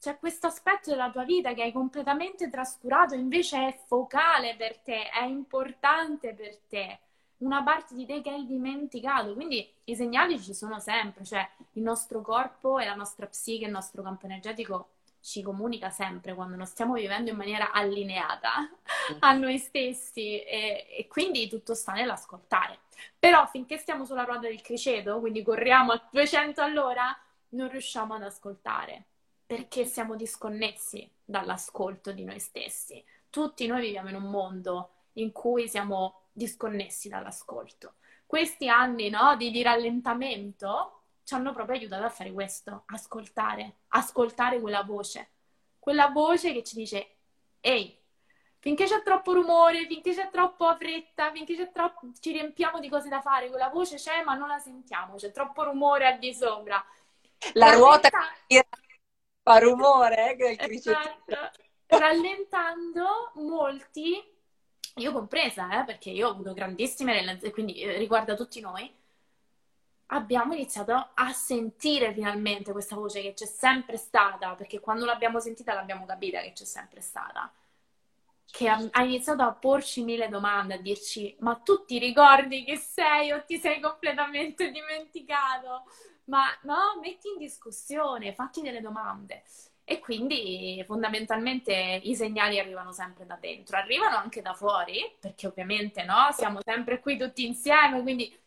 c'è 0.00 0.16
questo 0.18 0.46
aspetto 0.46 0.90
della 0.90 1.10
tua 1.10 1.24
vita 1.24 1.52
che 1.54 1.62
hai 1.62 1.72
completamente 1.72 2.48
trascurato, 2.48 3.14
invece 3.14 3.66
è 3.66 3.78
focale 3.86 4.54
per 4.56 4.78
te, 4.78 5.08
è 5.10 5.24
importante 5.24 6.34
per 6.34 6.56
te 6.68 7.00
una 7.38 7.62
parte 7.62 7.94
di 7.94 8.06
te 8.06 8.20
che 8.22 8.30
hai 8.30 8.46
dimenticato. 8.46 9.34
Quindi 9.34 9.68
i 9.84 9.96
segnali 9.96 10.40
ci 10.40 10.54
sono 10.54 10.78
sempre, 10.78 11.24
cioè 11.24 11.48
il 11.72 11.82
nostro 11.82 12.22
corpo 12.22 12.78
e 12.78 12.84
la 12.84 12.94
nostra 12.94 13.26
psiche, 13.26 13.66
il 13.66 13.70
nostro 13.72 14.02
campo 14.02 14.26
energetico 14.26 14.88
ci 15.20 15.42
comunica 15.42 15.90
sempre 15.90 16.34
quando 16.34 16.56
non 16.56 16.66
stiamo 16.66 16.94
vivendo 16.94 17.30
in 17.30 17.36
maniera 17.36 17.72
allineata 17.72 18.68
a 19.20 19.32
noi 19.32 19.58
stessi 19.58 20.42
e, 20.42 20.86
e 20.90 21.06
quindi 21.08 21.48
tutto 21.48 21.74
sta 21.74 21.92
nell'ascoltare. 21.92 22.80
Però 23.18 23.46
finché 23.46 23.78
stiamo 23.78 24.04
sulla 24.04 24.24
ruota 24.24 24.48
del 24.48 24.60
criceto, 24.60 25.20
quindi 25.20 25.42
corriamo 25.42 25.92
a 25.92 26.08
200 26.10 26.60
all'ora, 26.60 27.16
non 27.50 27.68
riusciamo 27.68 28.14
ad 28.14 28.22
ascoltare 28.22 29.04
perché 29.46 29.84
siamo 29.84 30.14
disconnessi 30.14 31.10
dall'ascolto 31.24 32.12
di 32.12 32.24
noi 32.24 32.38
stessi. 32.38 33.02
Tutti 33.30 33.66
noi 33.66 33.80
viviamo 33.80 34.08
in 34.08 34.16
un 34.16 34.30
mondo 34.30 34.90
in 35.14 35.32
cui 35.32 35.68
siamo 35.68 36.22
disconnessi 36.32 37.08
dall'ascolto. 37.08 37.94
Questi 38.26 38.68
anni 38.68 39.08
no, 39.08 39.36
di, 39.36 39.50
di 39.50 39.62
rallentamento 39.62 40.97
ci 41.28 41.34
hanno 41.34 41.52
proprio 41.52 41.76
aiutato 41.76 42.04
a 42.04 42.08
fare 42.08 42.32
questo, 42.32 42.84
ascoltare, 42.86 43.80
ascoltare 43.88 44.58
quella 44.58 44.82
voce, 44.82 45.32
quella 45.78 46.08
voce 46.08 46.54
che 46.54 46.64
ci 46.64 46.74
dice, 46.74 47.16
ehi, 47.60 47.94
finché 48.60 48.86
c'è 48.86 49.02
troppo 49.02 49.34
rumore, 49.34 49.84
finché 49.86 50.14
c'è 50.14 50.30
troppa 50.30 50.74
fretta, 50.78 51.30
finché 51.30 51.54
c'è 51.54 51.70
troppo, 51.70 52.08
ci 52.18 52.32
riempiamo 52.32 52.80
di 52.80 52.88
cose 52.88 53.10
da 53.10 53.20
fare, 53.20 53.50
quella 53.50 53.68
voce 53.68 53.96
c'è 53.96 54.22
ma 54.24 54.36
non 54.36 54.48
la 54.48 54.58
sentiamo, 54.58 55.16
c'è 55.16 55.30
troppo 55.30 55.64
rumore 55.64 56.06
al 56.06 56.18
di 56.18 56.32
sopra. 56.32 56.82
La 57.52 57.74
ruota 57.74 58.08
che 58.46 58.66
fa 59.42 59.58
rumore, 59.58 60.32
eh, 60.32 60.56
che 60.56 60.64
esatto. 60.64 61.50
Rallentando 61.88 63.32
molti, 63.34 64.18
io 64.94 65.12
compresa, 65.12 65.82
eh, 65.82 65.84
perché 65.84 66.08
io 66.08 66.28
ho 66.28 66.30
avuto 66.30 66.54
grandissime 66.54 67.12
relazioni, 67.12 67.52
quindi 67.52 67.82
eh, 67.82 67.98
riguarda 67.98 68.34
tutti 68.34 68.60
noi, 68.60 68.90
abbiamo 70.08 70.54
iniziato 70.54 71.10
a 71.14 71.32
sentire 71.32 72.12
finalmente 72.12 72.72
questa 72.72 72.96
voce 72.96 73.20
che 73.20 73.34
c'è 73.34 73.46
sempre 73.46 73.96
stata, 73.96 74.54
perché 74.54 74.80
quando 74.80 75.04
l'abbiamo 75.04 75.40
sentita 75.40 75.74
l'abbiamo 75.74 76.06
capita 76.06 76.40
che 76.40 76.52
c'è 76.52 76.64
sempre 76.64 77.00
stata, 77.00 77.52
che 78.50 78.68
ha, 78.68 78.88
ha, 78.92 79.02
iniziato 79.02 79.42
a 79.42 79.52
porci 79.52 80.02
mille 80.02 80.28
domande, 80.28 80.74
a 80.74 80.78
dirci 80.78 81.36
ma 81.40 81.56
tu 81.56 81.84
ti 81.84 81.98
ricordi 81.98 82.64
che 82.64 82.76
sei 82.76 83.32
o 83.32 83.44
ti 83.44 83.58
sei 83.58 83.80
completamente 83.80 84.70
dimenticato? 84.70 85.84
Ma 86.24 86.44
no, 86.62 86.98
metti 87.00 87.28
in 87.28 87.38
discussione, 87.38 88.34
fatti 88.34 88.60
delle 88.62 88.80
domande. 88.80 89.44
E 89.84 90.00
quindi 90.00 90.82
fondamentalmente 90.86 91.72
i 92.02 92.14
segnali 92.14 92.58
arrivano 92.58 92.92
sempre 92.92 93.24
da 93.24 93.38
dentro, 93.40 93.78
arrivano 93.78 94.16
anche 94.16 94.42
da 94.42 94.52
fuori, 94.52 95.16
perché 95.18 95.46
ovviamente 95.46 96.04
no, 96.04 96.28
siamo 96.32 96.60
sempre 96.62 97.00
qui 97.00 97.16
tutti 97.16 97.46
insieme, 97.46 98.02
quindi 98.02 98.38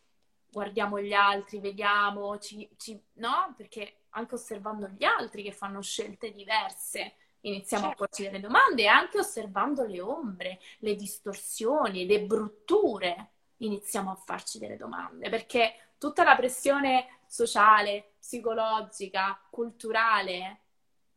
guardiamo 0.52 1.00
gli 1.00 1.14
altri, 1.14 1.60
vediamo, 1.60 2.38
ci, 2.38 2.70
ci, 2.78 3.02
no? 3.14 3.54
Perché 3.56 4.02
anche 4.10 4.36
osservando 4.36 4.88
gli 4.90 5.06
altri 5.06 5.44
che 5.44 5.54
fanno 5.54 5.82
scelte 5.82 6.32
diverse, 6.32 7.16
iniziamo 7.42 7.86
certo. 7.86 8.04
a 8.04 8.06
porci 8.08 8.24
delle 8.24 8.40
domande 8.42 8.84
e 8.84 8.88
anche 8.88 9.20
osservando 9.20 9.86
le 9.86 10.02
ombre, 10.02 10.60
le 10.80 10.96
distorsioni, 10.96 12.06
le 12.06 12.22
brutture, 12.22 13.30
iniziamo 13.58 14.12
a 14.12 14.16
farci 14.16 14.60
delle 14.60 14.78
domande, 14.78 15.30
perché 15.30 15.94
tutta 15.98 16.24
la 16.24 16.36
pressione 16.36 17.20
sociale, 17.28 18.16
psicologica, 18.20 19.40
culturale 19.50 20.60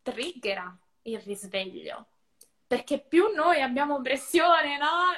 triggera 0.02 0.76
il 1.02 1.18
risveglio. 1.20 2.06
Perché 2.66 2.98
più 3.00 3.32
noi 3.34 3.60
abbiamo 3.60 4.00
pressione, 4.00 4.78
no? 4.78 5.12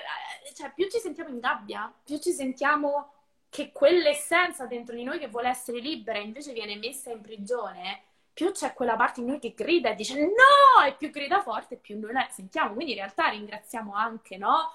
Cioè, 0.54 0.72
più 0.74 0.88
ci 0.88 0.98
sentiamo 0.98 1.30
in 1.30 1.38
gabbia, 1.38 1.92
più 2.02 2.18
ci 2.18 2.32
sentiamo 2.32 3.15
che 3.56 3.72
quell'essenza 3.72 4.66
dentro 4.66 4.94
di 4.94 5.02
noi 5.02 5.18
che 5.18 5.28
vuole 5.28 5.48
essere 5.48 5.78
libera 5.78 6.18
invece 6.18 6.52
viene 6.52 6.76
messa 6.76 7.10
in 7.10 7.22
prigione, 7.22 8.02
più 8.34 8.52
c'è 8.52 8.74
quella 8.74 8.96
parte 8.96 9.22
di 9.22 9.28
noi 9.28 9.38
che 9.38 9.54
grida 9.54 9.88
e 9.88 9.94
dice 9.94 10.20
no, 10.20 10.84
e 10.86 10.92
più 10.92 11.08
grida 11.08 11.40
forte, 11.40 11.76
più 11.76 11.98
noi 11.98 12.12
la 12.12 12.28
sentiamo. 12.30 12.74
Quindi 12.74 12.92
in 12.92 12.98
realtà 12.98 13.30
ringraziamo 13.30 13.94
anche, 13.94 14.36
no? 14.36 14.74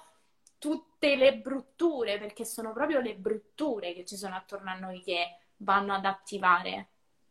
Tutte 0.58 1.14
le 1.14 1.36
brutture, 1.36 2.18
perché 2.18 2.44
sono 2.44 2.72
proprio 2.72 2.98
le 2.98 3.14
brutture 3.14 3.92
che 3.92 4.04
ci 4.04 4.16
sono 4.16 4.34
attorno 4.34 4.70
a 4.70 4.74
noi 4.74 5.00
che 5.00 5.36
vanno 5.58 5.94
ad 5.94 6.04
attivare 6.04 6.88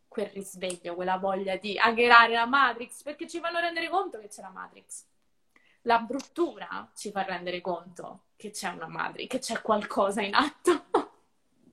quel 0.08 0.28
risveglio, 0.28 0.96
quella 0.96 1.18
voglia 1.18 1.58
di 1.58 1.78
aggregare 1.78 2.32
la 2.32 2.46
Matrix, 2.46 3.04
perché 3.04 3.28
ci 3.28 3.42
fanno 3.42 3.60
rendere 3.60 3.90
conto 3.90 4.20
che 4.20 4.30
c'è 4.30 4.42
la 4.42 4.52
Matrix. 4.52 5.06
La 5.82 6.00
bruttura 6.00 6.90
ci 6.96 7.12
fa 7.12 7.24
rendere 7.24 7.60
conto 7.60 8.28
che 8.38 8.52
c'è 8.52 8.70
una 8.70 8.88
Matrix, 8.88 9.28
che 9.28 9.40
c'è 9.40 9.62
qualcosa 9.62 10.22
in 10.22 10.34
atto. 10.34 11.01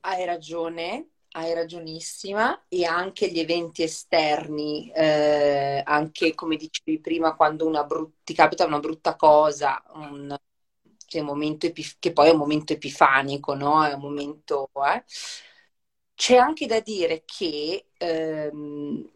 Hai 0.08 0.24
ragione, 0.24 1.10
hai 1.32 1.52
ragionissima 1.54 2.64
e 2.68 2.84
anche 2.84 3.30
gli 3.30 3.38
eventi 3.38 3.82
esterni, 3.82 4.90
eh, 4.92 5.82
anche 5.84 6.34
come 6.34 6.56
dicevi 6.56 7.00
prima, 7.00 7.34
quando 7.36 7.66
una 7.66 7.84
brut- 7.84 8.16
ti 8.24 8.34
capita 8.34 8.64
una 8.64 8.78
brutta 8.80 9.16
cosa, 9.16 9.82
un, 9.94 10.34
cioè, 11.06 11.20
un 11.22 11.56
epif- 11.60 11.96
che 11.98 12.12
poi 12.12 12.28
è 12.28 12.32
un 12.32 12.38
momento 12.38 12.72
epifanico, 12.72 13.54
no? 13.54 13.84
È 13.84 13.92
un 13.92 14.00
momento... 14.00 14.70
Eh? 14.74 15.04
C'è 16.14 16.36
anche 16.36 16.66
da 16.66 16.80
dire 16.80 17.22
che 17.24 17.86
ehm, 17.96 19.08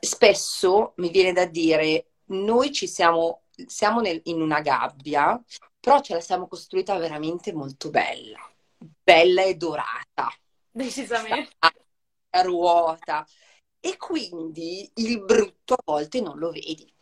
spesso 0.00 0.92
mi 0.96 1.10
viene 1.10 1.32
da 1.32 1.44
dire, 1.46 2.06
noi 2.26 2.72
ci 2.72 2.86
siamo, 2.86 3.42
siamo 3.66 4.00
nel, 4.00 4.20
in 4.24 4.40
una 4.40 4.60
gabbia, 4.60 5.42
però 5.80 6.00
ce 6.00 6.14
la 6.14 6.20
siamo 6.20 6.46
costruita 6.46 6.96
veramente 6.98 7.52
molto 7.52 7.90
bella 7.90 8.38
bella 9.08 9.42
e 9.44 9.54
dorata. 9.54 10.28
Decisamente. 10.70 11.56
A 11.60 12.42
ruota. 12.42 13.26
E 13.80 13.96
quindi 13.96 14.90
il 14.96 15.24
brutto 15.24 15.74
a 15.74 15.82
volte 15.84 16.20
non 16.20 16.36
lo 16.38 16.50
vedi. 16.50 16.92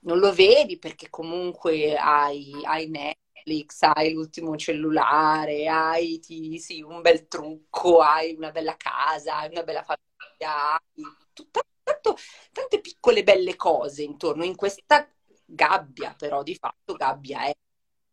Non 0.00 0.18
lo 0.18 0.32
vedi 0.32 0.78
perché 0.78 1.08
comunque 1.10 1.96
hai, 1.96 2.52
hai 2.64 2.88
Netflix, 2.88 3.82
hai 3.82 4.12
l'ultimo 4.12 4.56
cellulare, 4.56 5.68
hai 5.68 6.18
ti, 6.18 6.58
sì, 6.58 6.82
un 6.82 7.00
bel 7.00 7.28
trucco, 7.28 8.00
hai 8.00 8.34
una 8.34 8.50
bella 8.50 8.76
casa, 8.76 9.38
hai 9.38 9.50
una 9.50 9.62
bella 9.62 9.82
famiglia, 9.82 10.72
hai 10.74 11.02
tutta, 11.32 11.60
tanto, 11.82 12.16
tante 12.52 12.80
piccole 12.80 13.22
belle 13.22 13.56
cose 13.56 14.02
intorno 14.02 14.44
in 14.44 14.56
questa 14.56 15.08
gabbia, 15.46 16.14
però 16.18 16.42
di 16.42 16.54
fatto 16.56 16.94
gabbia 16.94 17.44
è 17.46 17.54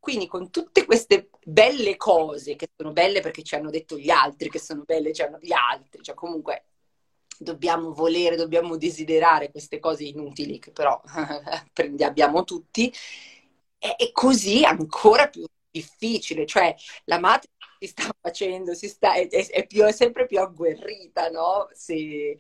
quindi 0.02 0.26
con 0.26 0.50
tutte 0.50 0.84
queste 0.84 1.30
belle 1.46 1.96
cose, 1.96 2.56
che 2.56 2.70
sono 2.76 2.92
belle 2.92 3.22
perché 3.22 3.44
ci 3.44 3.54
hanno 3.54 3.70
detto 3.70 4.00
gli 4.00 4.10
altri, 4.10 4.50
che 4.50 4.58
sono 4.58 4.82
belle, 4.84 5.14
ci 5.14 5.22
hanno 5.22 5.38
gli 5.40 5.52
altri, 5.54 6.02
cioè 6.02 6.16
comunque 6.16 6.66
dobbiamo 7.38 7.94
volere, 7.94 8.36
dobbiamo 8.36 8.78
desiderare 8.78 9.52
queste 9.52 9.78
cose 9.78 10.06
inutili 10.06 10.58
che 10.58 10.72
però 10.72 11.00
abbiamo 12.04 12.44
tutti, 12.44 12.92
è 13.78 14.12
così 14.12 14.66
ancora 14.66 15.28
più 15.30 15.46
difficile, 15.70 16.48
cioè 16.48 16.74
la 17.06 17.20
madre 17.20 17.50
si 17.78 17.86
sta 17.88 18.10
facendo, 18.20 18.74
si 18.74 18.88
sta, 18.88 19.14
è, 19.14 19.28
è, 19.28 19.68
più, 19.68 19.84
è 19.84 19.92
sempre 19.92 20.26
più 20.26 20.40
agguerrita, 20.40 21.30
no? 21.30 21.70
Se, 21.74 22.40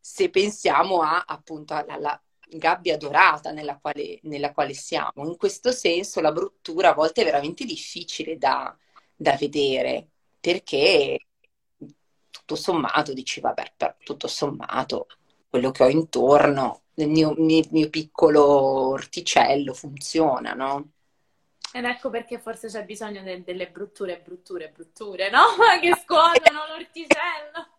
se 0.00 0.28
pensiamo 0.30 1.02
a 1.02 1.24
appunto 1.24 1.72
alla, 1.74 2.20
gabbia 2.48 2.96
dorata 2.96 3.50
nella 3.50 3.78
quale, 3.78 4.18
nella 4.22 4.52
quale, 4.52 4.74
siamo. 4.74 5.26
In 5.26 5.36
questo 5.36 5.72
senso 5.72 6.20
la 6.20 6.32
bruttura 6.32 6.90
a 6.90 6.94
volte 6.94 7.22
è 7.22 7.24
veramente 7.24 7.64
difficile 7.64 8.36
da, 8.38 8.76
da 9.14 9.36
vedere 9.36 10.08
perché 10.40 11.18
tutto 12.30 12.54
sommato 12.54 13.12
dici 13.12 13.40
vabbè, 13.40 13.72
però 13.76 13.94
tutto 13.98 14.28
sommato 14.28 15.06
quello 15.48 15.70
che 15.70 15.84
ho 15.84 15.88
intorno 15.88 16.82
nel 16.94 17.08
mio, 17.08 17.34
nel 17.36 17.66
mio 17.70 17.90
piccolo 17.90 18.44
orticello 18.90 19.74
funziona, 19.74 20.52
no? 20.52 20.90
Ed 21.72 21.84
ecco 21.84 22.10
perché 22.10 22.38
forse 22.38 22.68
c'è 22.68 22.84
bisogno 22.84 23.22
de- 23.22 23.42
delle 23.42 23.68
brutture, 23.68 24.20
brutture, 24.20 24.70
brutture, 24.70 25.30
no? 25.30 25.40
che 25.80 25.94
scuotono 26.02 26.60
l'orticello 26.72 27.75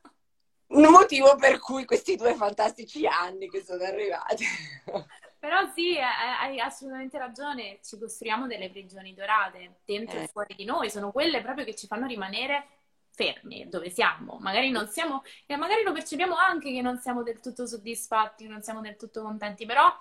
un 0.68 0.92
motivo 0.92 1.36
per 1.36 1.60
cui 1.60 1.86
questi 1.86 2.16
due 2.16 2.36
fantastici 2.36 3.06
anni 3.06 3.50
che 3.50 3.64
sono 3.64 3.84
arrivati. 3.84 4.46
Però 5.40 5.72
sì, 5.74 5.98
hai 5.98 6.60
assolutamente 6.60 7.18
ragione, 7.18 7.80
ci 7.84 7.98
costruiamo 7.98 8.48
delle 8.48 8.70
prigioni 8.70 9.14
dorate 9.14 9.78
dentro 9.86 10.18
eh. 10.18 10.24
e 10.24 10.28
fuori 10.28 10.56
di 10.56 10.66
noi, 10.66 10.90
sono 10.90 11.12
quelle 11.12 11.42
proprio 11.42 11.64
che 11.64 11.76
ci 11.76 11.88
fanno 11.88 12.08
rimanere 12.08 12.68
fermi 13.12 13.68
dove 13.70 13.90
siamo. 13.90 14.38
Magari 14.42 14.72
non 14.72 14.88
siamo, 14.88 15.24
e 15.46 15.56
magari 15.56 15.84
lo 15.84 15.92
percepiamo 15.92 16.36
anche 16.36 16.72
che 16.72 16.82
non 16.82 17.00
siamo 17.00 17.24
del 17.24 17.40
tutto 17.40 17.66
soddisfatti, 17.66 18.46
che 18.46 18.50
non 18.50 18.62
siamo 18.62 18.82
del 18.82 18.96
tutto 18.96 19.22
contenti, 19.22 19.66
però 19.66 19.92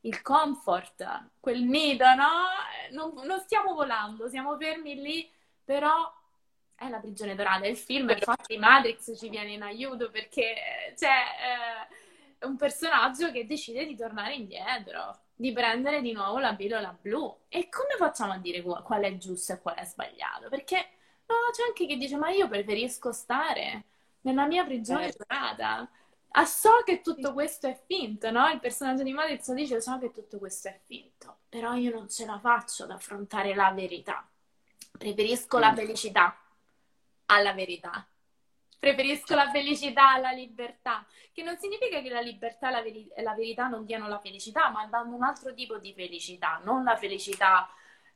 il 0.00 0.22
comfort, 0.22 1.30
quel 1.40 1.62
nido, 1.62 2.04
no? 2.14 2.30
Non, 2.92 3.26
non 3.26 3.40
stiamo 3.40 3.74
volando, 3.74 4.28
siamo 4.28 4.56
fermi 4.56 4.94
lì, 5.00 5.30
però 5.64 6.12
è 6.76 6.88
la 6.88 6.98
prigione 6.98 7.34
dorata. 7.34 7.66
Il 7.66 7.76
film, 7.76 8.10
infatti, 8.10 8.56
Matrix 8.58 9.16
ci 9.18 9.28
viene 9.28 9.52
in 9.52 9.62
aiuto 9.62 10.10
perché 10.10 10.54
c'è 10.94 11.88
eh, 12.40 12.46
un 12.46 12.56
personaggio 12.56 13.30
che 13.32 13.46
decide 13.46 13.86
di 13.86 13.96
tornare 13.96 14.34
indietro, 14.34 15.20
di 15.34 15.52
prendere 15.52 16.00
di 16.02 16.12
nuovo 16.12 16.38
la 16.38 16.54
pillola 16.54 16.96
blu. 17.00 17.34
E 17.48 17.68
come 17.68 17.94
facciamo 17.98 18.32
a 18.32 18.38
dire 18.38 18.62
qual 18.62 19.02
è 19.02 19.16
giusto 19.16 19.52
e 19.54 19.60
qual 19.60 19.76
è 19.76 19.84
sbagliato? 19.84 20.48
Perché 20.48 20.90
No, 21.28 21.34
c'è 21.52 21.64
anche 21.66 21.86
chi 21.86 21.96
dice, 21.96 22.16
ma 22.16 22.30
io 22.30 22.46
preferisco 22.48 23.10
stare 23.10 23.84
nella 24.20 24.46
mia 24.46 24.64
prigione 24.64 25.08
Eh, 25.08 25.16
dorata. 25.16 25.88
Ah, 26.30 26.44
so 26.46 26.70
che 26.84 27.00
tutto 27.00 27.32
questo 27.32 27.66
è 27.66 27.76
finto, 27.86 28.30
no? 28.30 28.46
Il 28.50 28.60
personaggio 28.60 29.02
di 29.02 29.12
Matrix 29.12 29.52
dice, 29.52 29.80
so 29.80 29.98
che 29.98 30.12
tutto 30.12 30.38
questo 30.38 30.68
è 30.68 30.78
finto, 30.86 31.38
però 31.48 31.74
io 31.74 31.90
non 31.92 32.08
ce 32.08 32.26
la 32.26 32.38
faccio 32.38 32.84
ad 32.84 32.90
affrontare 32.92 33.54
la 33.56 33.72
verità. 33.72 34.24
Preferisco 34.96 35.58
la 35.58 35.72
mm, 35.72 35.74
felicità 35.74 36.36
alla 37.26 37.52
verità. 37.52 38.06
Preferisco 38.78 39.34
la 39.34 39.50
felicità 39.50 40.10
alla 40.12 40.30
libertà, 40.32 41.04
che 41.32 41.42
non 41.42 41.56
significa 41.58 42.00
che 42.00 42.10
la 42.10 42.20
libertà 42.20 42.68
e 42.68 42.72
la, 42.72 42.82
veri- 42.82 43.10
la 43.16 43.34
verità 43.34 43.68
non 43.68 43.84
diano 43.84 44.06
la 44.06 44.20
felicità, 44.20 44.70
ma 44.70 44.86
danno 44.86 45.14
un 45.14 45.22
altro 45.22 45.54
tipo 45.54 45.78
di 45.78 45.92
felicità, 45.94 46.60
non 46.62 46.84
la 46.84 46.96
felicità 46.96 47.68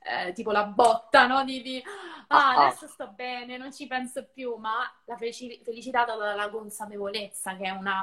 eh, 0.03 0.33
tipo 0.33 0.51
la 0.51 0.65
botta, 0.65 1.27
no? 1.27 1.45
Di, 1.45 1.63
di, 1.63 1.83
ah, 2.29 2.37
ah, 2.37 2.49
ah, 2.49 2.67
adesso 2.67 2.87
sto 2.87 3.09
bene, 3.09 3.57
non 3.57 3.73
ci 3.73 3.87
penso 3.87 4.29
più, 4.33 4.55
ma 4.57 4.91
la 5.05 5.17
felici- 5.17 5.61
felicità 5.65 6.05
data 6.05 6.25
dalla 6.25 6.51
consapevolezza, 6.51 7.57
che 7.57 7.65
è 7.65 7.71
una 7.71 8.01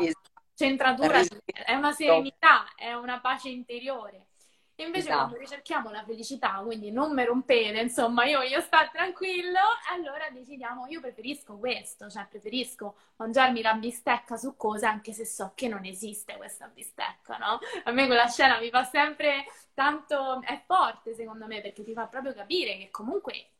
centratura, 0.54 1.22
è 1.46 1.74
una 1.74 1.92
serenità, 1.92 2.74
è 2.76 2.94
una 2.94 3.20
pace 3.20 3.50
interiore. 3.50 4.27
E 4.80 4.84
invece 4.84 5.08
quando 5.08 5.34
esatto. 5.34 5.42
ricerchiamo 5.42 5.90
la 5.90 6.04
felicità, 6.04 6.62
quindi 6.64 6.92
non 6.92 7.12
mi 7.12 7.26
rompete, 7.26 7.80
insomma, 7.80 8.26
io 8.26 8.38
voglio 8.38 8.62
stare 8.62 8.92
tranquillo, 8.94 9.58
allora 9.92 10.30
decidiamo, 10.30 10.86
io 10.86 11.00
preferisco 11.02 11.58
questo, 11.58 12.12
cioè 12.12 12.28
preferisco 12.30 12.96
mangiarmi 13.16 13.64
la 13.64 13.74
bistecca 13.74 14.38
su 14.38 14.56
cose 14.56 14.86
anche 14.86 15.14
se 15.14 15.26
so 15.26 15.54
che 15.56 15.68
non 15.68 15.84
esiste 15.84 16.38
questa 16.38 16.68
bistecca, 16.68 17.38
no? 17.38 17.60
A 17.86 17.92
me 17.92 18.06
quella 18.06 18.28
scena 18.28 18.60
mi 18.60 18.70
fa 18.70 18.84
sempre 18.84 19.46
tanto, 19.74 20.44
è 20.44 20.62
forte 20.68 21.16
secondo 21.16 21.48
me 21.48 21.60
perché 21.60 21.84
ti 21.84 21.94
fa 21.94 22.06
proprio 22.06 22.36
capire 22.36 22.78
che 22.78 22.92
comunque 22.92 23.54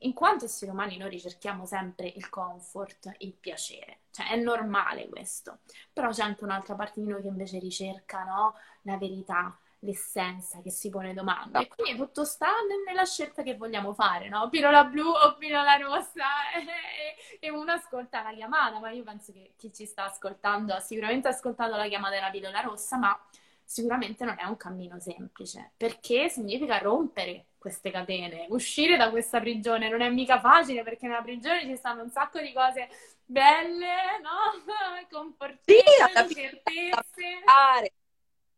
in 0.00 0.12
quanto 0.12 0.44
esseri 0.44 0.70
umani 0.70 0.98
noi 0.98 1.08
ricerchiamo 1.08 1.64
sempre 1.64 2.12
il 2.14 2.28
comfort, 2.28 3.10
il 3.20 3.32
piacere, 3.32 4.00
cioè 4.10 4.28
è 4.28 4.36
normale 4.36 5.08
questo, 5.08 5.60
però 5.94 6.10
c'è 6.10 6.22
anche 6.22 6.44
un'altra 6.44 6.74
parte 6.74 7.00
di 7.00 7.06
noi 7.06 7.22
che 7.22 7.28
invece 7.28 7.58
ricerca, 7.58 8.22
no? 8.24 8.54
La 8.82 8.98
verità, 8.98 9.58
l'essenza 9.80 10.60
che 10.60 10.70
si 10.70 10.90
pone 10.90 11.14
domande. 11.14 11.60
E 11.60 11.68
quindi 11.68 11.96
tutto 11.96 12.24
sta 12.24 12.48
nella 12.86 13.04
scelta 13.04 13.42
che 13.42 13.56
vogliamo 13.56 13.94
fare, 13.94 14.28
no? 14.28 14.48
Pillola 14.48 14.84
blu 14.84 15.08
o 15.08 15.36
pillola 15.36 15.76
rossa? 15.76 16.24
E, 17.40 17.50
uno 17.50 17.70
ascolta 17.70 18.22
la 18.22 18.32
chiamata, 18.32 18.80
ma 18.80 18.90
io 18.90 19.04
penso 19.04 19.32
che 19.32 19.52
chi 19.56 19.72
ci 19.72 19.86
sta 19.86 20.06
ascoltando 20.06 20.74
ha 20.74 20.80
sicuramente 20.80 21.28
ascoltato 21.28 21.76
la 21.76 21.86
chiamata 21.86 22.14
della 22.14 22.30
pillola 22.30 22.60
rossa, 22.62 22.96
ma 22.96 23.16
sicuramente 23.62 24.24
non 24.24 24.34
è 24.38 24.44
un 24.44 24.56
cammino 24.56 24.98
semplice, 24.98 25.70
perché 25.76 26.28
significa 26.28 26.78
rompere 26.78 27.46
queste 27.58 27.92
catene, 27.92 28.46
uscire 28.50 28.96
da 28.96 29.10
questa 29.10 29.38
prigione 29.38 29.88
non 29.88 30.00
è 30.00 30.08
mica 30.08 30.40
facile, 30.40 30.82
perché 30.82 31.06
nella 31.06 31.22
prigione 31.22 31.64
ci 31.64 31.76
stanno 31.76 32.02
un 32.02 32.10
sacco 32.10 32.40
di 32.40 32.52
cose 32.52 32.88
belle, 33.24 34.18
no? 34.20 34.56
Sì, 34.98 35.06
Confortevoli, 35.14 36.12
da 36.12 36.26
certezze. 36.28 37.42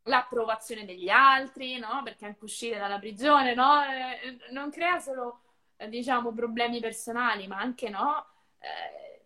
L'approvazione 0.04 0.84
degli 0.84 1.08
altri, 1.08 1.78
no? 1.78 2.02
Perché 2.02 2.26
anche 2.26 2.44
uscire 2.44 2.78
dalla 2.78 2.98
prigione, 2.98 3.54
no? 3.54 3.82
Eh, 3.84 4.38
non 4.52 4.70
crea 4.70 4.98
solo, 4.98 5.40
eh, 5.76 5.88
diciamo, 5.88 6.32
problemi 6.32 6.80
personali, 6.80 7.46
ma 7.46 7.58
anche, 7.58 7.88
no? 7.88 8.26
Eh, 8.58 9.22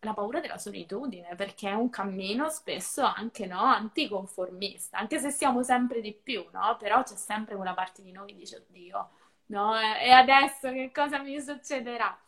la 0.00 0.14
paura 0.14 0.40
della 0.40 0.58
solitudine, 0.58 1.34
perché 1.36 1.68
è 1.70 1.74
un 1.74 1.88
cammino 1.88 2.48
spesso 2.50 3.02
anche? 3.02 3.48
Anticonformista, 3.48 4.98
anche 4.98 5.18
se 5.18 5.30
siamo 5.30 5.62
sempre 5.62 6.00
di 6.00 6.12
più, 6.12 6.44
no? 6.52 6.76
Però 6.78 7.02
c'è 7.02 7.16
sempre 7.16 7.54
quella 7.56 7.74
parte 7.74 8.02
di 8.02 8.12
noi 8.12 8.26
che 8.28 8.34
dice, 8.34 8.56
oddio, 8.56 9.10
no? 9.46 9.78
E 9.78 10.10
adesso 10.10 10.70
che 10.70 10.90
cosa 10.92 11.18
mi 11.18 11.40
succederà? 11.40 12.18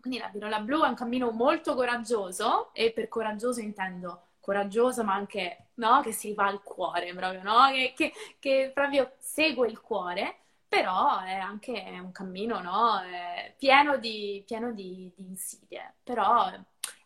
Quindi 0.00 0.18
la 0.18 0.28
pillola 0.28 0.60
blu 0.60 0.84
è 0.84 0.88
un 0.88 0.94
cammino 0.94 1.30
molto 1.30 1.74
coraggioso 1.74 2.72
e 2.74 2.92
per 2.92 3.08
coraggioso 3.08 3.60
intendo 3.60 4.25
coraggioso 4.46 5.04
ma 5.04 5.14
anche 5.14 5.70
no, 5.74 6.00
che 6.02 6.12
si 6.12 6.32
va 6.34 6.46
al 6.46 6.62
cuore 6.62 7.12
proprio, 7.14 7.42
no? 7.42 7.68
Che, 7.72 7.92
che- 7.96 8.12
che 8.38 8.70
proprio 8.74 9.12
segue 9.18 9.68
il 9.68 9.80
cuore, 9.80 10.36
però 10.68 11.20
è 11.22 11.34
anche 11.34 11.72
un 12.00 12.12
cammino 12.12 12.60
no? 12.60 13.00
Pieno 13.58 13.96
di, 13.98 14.42
pieno 14.46 14.72
di, 14.72 15.12
di 15.16 15.24
insidie, 15.26 15.94
però 16.02 16.48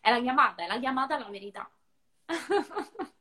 è 0.01 0.11
la 0.11 0.21
chiamata, 0.21 0.63
è 0.63 0.67
la 0.67 0.79
chiamata 0.79 1.15
alla 1.15 1.29
verità. 1.29 1.69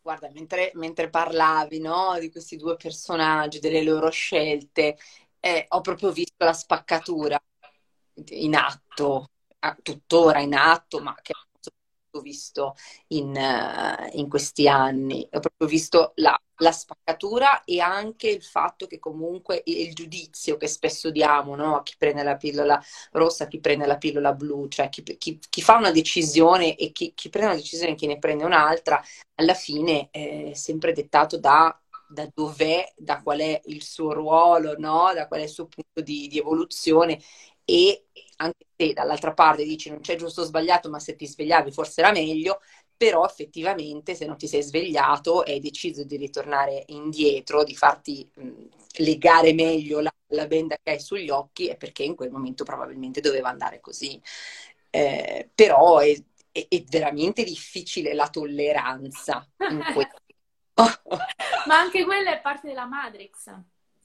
Guarda, 0.00 0.28
mentre, 0.32 0.72
mentre 0.74 1.08
parlavi, 1.10 1.78
no, 1.80 2.18
di 2.18 2.28
questi 2.30 2.56
due 2.56 2.76
personaggi, 2.76 3.60
delle 3.60 3.82
loro 3.84 4.10
scelte, 4.10 4.96
eh, 5.38 5.66
ho 5.68 5.80
proprio 5.80 6.10
visto 6.10 6.44
la 6.44 6.52
spaccatura 6.52 7.40
in 8.30 8.56
atto, 8.56 9.30
tuttora 9.82 10.40
in 10.40 10.54
atto, 10.54 11.00
ma 11.00 11.14
che 11.22 11.32
visto 12.20 12.74
in, 13.08 13.34
eh, 13.36 14.10
in 14.14 14.28
questi 14.28 14.68
anni. 14.68 15.22
Ho 15.32 15.40
proprio 15.40 15.68
visto 15.68 16.12
la, 16.16 16.38
la 16.56 16.72
spaccatura 16.72 17.64
e 17.64 17.80
anche 17.80 18.28
il 18.28 18.42
fatto 18.42 18.86
che 18.86 18.98
comunque 18.98 19.62
il 19.66 19.94
giudizio 19.94 20.56
che 20.56 20.66
spesso 20.66 21.10
diamo, 21.10 21.54
no, 21.56 21.76
a 21.76 21.82
chi 21.82 21.94
prende 21.96 22.22
la 22.22 22.36
pillola 22.36 22.80
rossa, 23.12 23.44
a 23.44 23.46
chi 23.48 23.60
prende 23.60 23.86
la 23.86 23.96
pillola 23.98 24.32
blu, 24.32 24.68
cioè 24.68 24.88
chi, 24.88 25.02
chi- 25.16 25.38
chi 25.48 25.62
fa 25.62 25.76
una 25.76 25.90
decisione 25.90 26.76
e 26.76 26.92
chi, 26.92 27.12
chi 27.14 27.28
prende 27.28 27.50
una 27.52 27.60
decisione 27.60 27.92
e 27.92 27.96
chi 27.96 28.06
ne 28.06 28.18
prende 28.18 28.44
un'altra, 28.44 29.02
alla 29.36 29.54
fine 29.54 30.08
è 30.10 30.52
sempre 30.54 30.92
dettato 30.92 31.38
da 31.38 31.76
da 32.12 32.28
dov'è, 32.34 32.92
da 32.96 33.22
qual 33.22 33.38
è 33.40 33.58
il 33.66 33.82
suo 33.82 34.12
ruolo, 34.12 34.74
no? 34.78 35.12
Da 35.14 35.26
qual 35.28 35.40
è 35.40 35.44
il 35.44 35.48
suo 35.48 35.66
punto 35.66 36.02
di, 36.02 36.28
di 36.28 36.38
evoluzione 36.38 37.18
e 37.64 38.06
anche 38.42 38.66
se 38.76 38.92
dall'altra 38.92 39.32
parte 39.34 39.64
dici 39.64 39.90
non 39.90 40.00
c'è 40.00 40.16
giusto 40.16 40.42
o 40.42 40.44
sbagliato, 40.44 40.88
ma 40.90 40.98
se 40.98 41.16
ti 41.16 41.26
svegliavi 41.26 41.72
forse 41.72 42.00
era 42.00 42.12
meglio, 42.12 42.60
però 42.96 43.24
effettivamente 43.24 44.14
se 44.14 44.26
non 44.26 44.36
ti 44.36 44.46
sei 44.48 44.62
svegliato 44.62 45.44
e 45.44 45.52
hai 45.52 45.60
deciso 45.60 46.04
di 46.04 46.16
ritornare 46.16 46.84
indietro, 46.88 47.64
di 47.64 47.74
farti 47.74 48.28
mh, 48.34 48.50
legare 48.98 49.52
meglio 49.54 50.00
la, 50.00 50.12
la 50.28 50.46
benda 50.46 50.76
che 50.82 50.92
hai 50.92 51.00
sugli 51.00 51.30
occhi, 51.30 51.66
è 51.68 51.76
perché 51.76 52.02
in 52.04 52.14
quel 52.14 52.30
momento 52.30 52.64
probabilmente 52.64 53.20
doveva 53.20 53.48
andare 53.48 53.80
così. 53.80 54.20
Eh, 54.90 55.50
però 55.54 55.98
è, 55.98 56.12
è- 56.52 56.66
è 56.68 56.82
veramente 56.88 57.44
difficile 57.44 58.12
la 58.14 58.28
tolleranza 58.28 59.48
in 59.66 59.84
questo. 59.86 60.16
Ma 61.64 61.78
anche 61.78 62.04
quella 62.04 62.32
è 62.32 62.40
parte 62.40 62.68
della 62.68 62.86
Matrix. 62.86 63.52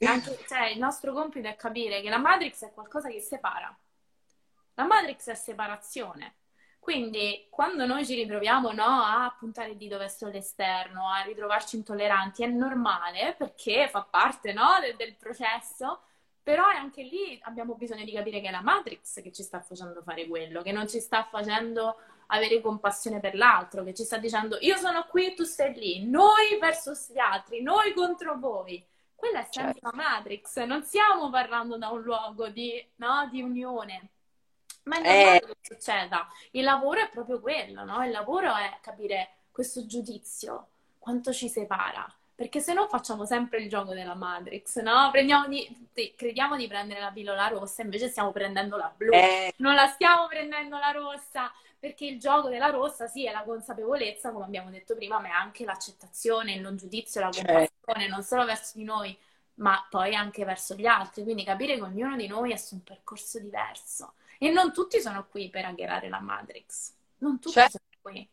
Anche- 0.04 0.44
cioè, 0.48 0.68
il 0.70 0.80
nostro 0.80 1.14
compito 1.14 1.48
è 1.48 1.56
capire 1.56 2.02
che 2.02 2.10
la 2.10 2.18
Matrix 2.18 2.64
è 2.66 2.72
qualcosa 2.74 3.10
che 3.10 3.20
separa. 3.20 3.76
La 4.78 4.86
Matrix 4.86 5.30
è 5.30 5.34
separazione. 5.34 6.36
Quindi, 6.80 7.48
quando 7.50 7.86
noi 7.88 8.06
ci 8.06 8.14
ritroviamo, 8.14 8.72
no, 8.72 8.84
a 8.84 9.36
puntare 9.38 9.72
il 9.72 9.78
dito 9.78 9.98
verso 9.98 10.28
l'esterno, 10.28 11.10
a 11.10 11.24
ritrovarci 11.24 11.76
intolleranti, 11.78 12.44
è 12.44 12.48
normale 12.48 13.34
perché 13.38 13.90
fa 13.90 14.04
parte, 14.04 14.54
no, 14.54 14.78
del, 14.80 14.96
del 14.96 15.16
processo, 15.16 16.02
però 16.44 16.70
è 16.70 16.76
anche 16.76 17.02
lì 17.04 17.38
abbiamo 17.44 17.74
bisogno 17.76 18.06
di 18.06 18.14
capire 18.14 18.40
che 18.40 18.48
è 18.48 18.52
la 18.52 18.62
Matrix 18.62 19.22
che 19.22 19.32
ci 19.34 19.44
sta 19.44 19.60
facendo 19.62 20.02
fare 20.04 20.28
quello, 20.28 20.62
che 20.62 20.72
non 20.72 20.88
ci 20.88 21.00
sta 21.02 21.24
facendo 21.24 21.98
avere 22.28 22.62
compassione 22.62 23.20
per 23.20 23.36
l'altro, 23.36 23.84
che 23.84 23.94
ci 23.94 24.04
sta 24.04 24.18
dicendo 24.18 24.58
io 24.62 24.78
sono 24.78 25.06
qui, 25.08 25.34
tu 25.34 25.44
stai 25.44 25.74
lì, 25.74 26.08
noi 26.08 26.58
versus 26.60 27.12
gli 27.12 27.20
altri, 27.20 27.62
noi 27.62 27.94
contro 27.94 28.38
voi. 28.40 28.86
Quella 29.16 29.40
è 29.42 29.48
sempre 29.50 29.80
Cioè, 29.82 29.82
la 29.82 29.92
Matrix, 29.94 30.64
non 30.66 30.84
stiamo 30.84 31.30
parlando 31.30 31.78
da 31.78 31.90
un 31.90 32.02
luogo 32.02 32.48
di, 32.50 32.86
no, 32.98 33.28
di 33.32 33.42
unione. 33.42 34.12
Ma 34.88 34.98
è 34.98 35.02
eh, 35.02 35.14
normale 35.14 35.42
che 35.46 35.56
succeda. 35.62 36.28
Il 36.52 36.64
lavoro 36.64 37.02
è 37.02 37.10
proprio 37.10 37.40
quello, 37.40 37.84
no? 37.84 38.04
Il 38.06 38.12
lavoro 38.12 38.56
è 38.56 38.78
capire 38.82 39.30
questo 39.52 39.86
giudizio, 39.86 40.68
quanto 41.00 41.34
ci 41.34 41.50
separa. 41.50 42.10
Perché 42.36 42.60
se 42.60 42.74
no 42.74 42.88
facciamo 42.88 43.26
sempre 43.26 43.60
il 43.62 43.70
gioco 43.70 43.94
della 43.94 44.14
Matrix, 44.14 44.80
no? 44.82 45.10
Prendiamo 45.12 45.48
di- 45.48 45.68
di- 45.92 46.14
crediamo 46.16 46.56
di 46.56 46.68
prendere 46.68 47.00
la 47.00 47.12
pillola 47.12 47.48
rossa, 47.48 47.82
invece 47.82 48.10
stiamo 48.10 48.32
prendendo 48.32 48.78
la 48.78 48.94
blu. 48.96 49.12
eh, 49.14 49.52
Non 49.58 49.74
la 49.74 49.88
stiamo 49.88 50.28
prendendo 50.28 50.78
la 50.78 50.92
rossa, 50.92 51.52
perché 51.80 52.06
il 52.06 52.20
gioco 52.20 52.50
della 52.50 52.70
rossa, 52.70 53.08
sì, 53.08 53.26
è 53.26 53.32
la 53.32 53.44
consapevolezza, 53.44 54.32
come 54.32 54.46
abbiamo 54.46 54.70
detto 54.70 54.96
prima, 54.96 55.20
ma 55.20 55.28
è 55.30 55.32
anche 55.32 55.66
l'accettazione, 55.66 56.54
il 56.54 56.62
non 56.62 56.78
giudizio, 56.78 57.22
la 57.22 57.32
cioè, 57.32 57.44
compassione, 57.46 58.08
non 58.08 58.24
solo 58.24 58.46
verso 58.46 58.78
di 58.78 58.84
noi, 58.84 59.18
ma 59.58 59.86
poi 59.90 60.16
anche 60.16 60.44
verso 60.46 60.76
gli 60.76 60.86
altri. 60.86 61.24
Quindi 61.24 61.44
capire 61.44 61.76
che 61.76 61.82
ognuno 61.82 62.16
di 62.16 62.28
noi 62.28 62.52
è 62.52 62.58
su 62.58 62.76
un 62.76 62.84
percorso 62.84 63.40
diverso. 63.40 64.14
E 64.40 64.50
non 64.52 64.74
tutti 64.74 65.00
sono 65.00 65.26
qui 65.28 65.50
per 65.50 65.66
hackerare 65.66 66.10
la 66.10 66.20
Matrix. 66.20 66.94
Non 67.20 67.40
tutti 67.40 67.54
cioè, 67.54 67.70
sono 67.70 67.84
qui. 68.02 68.28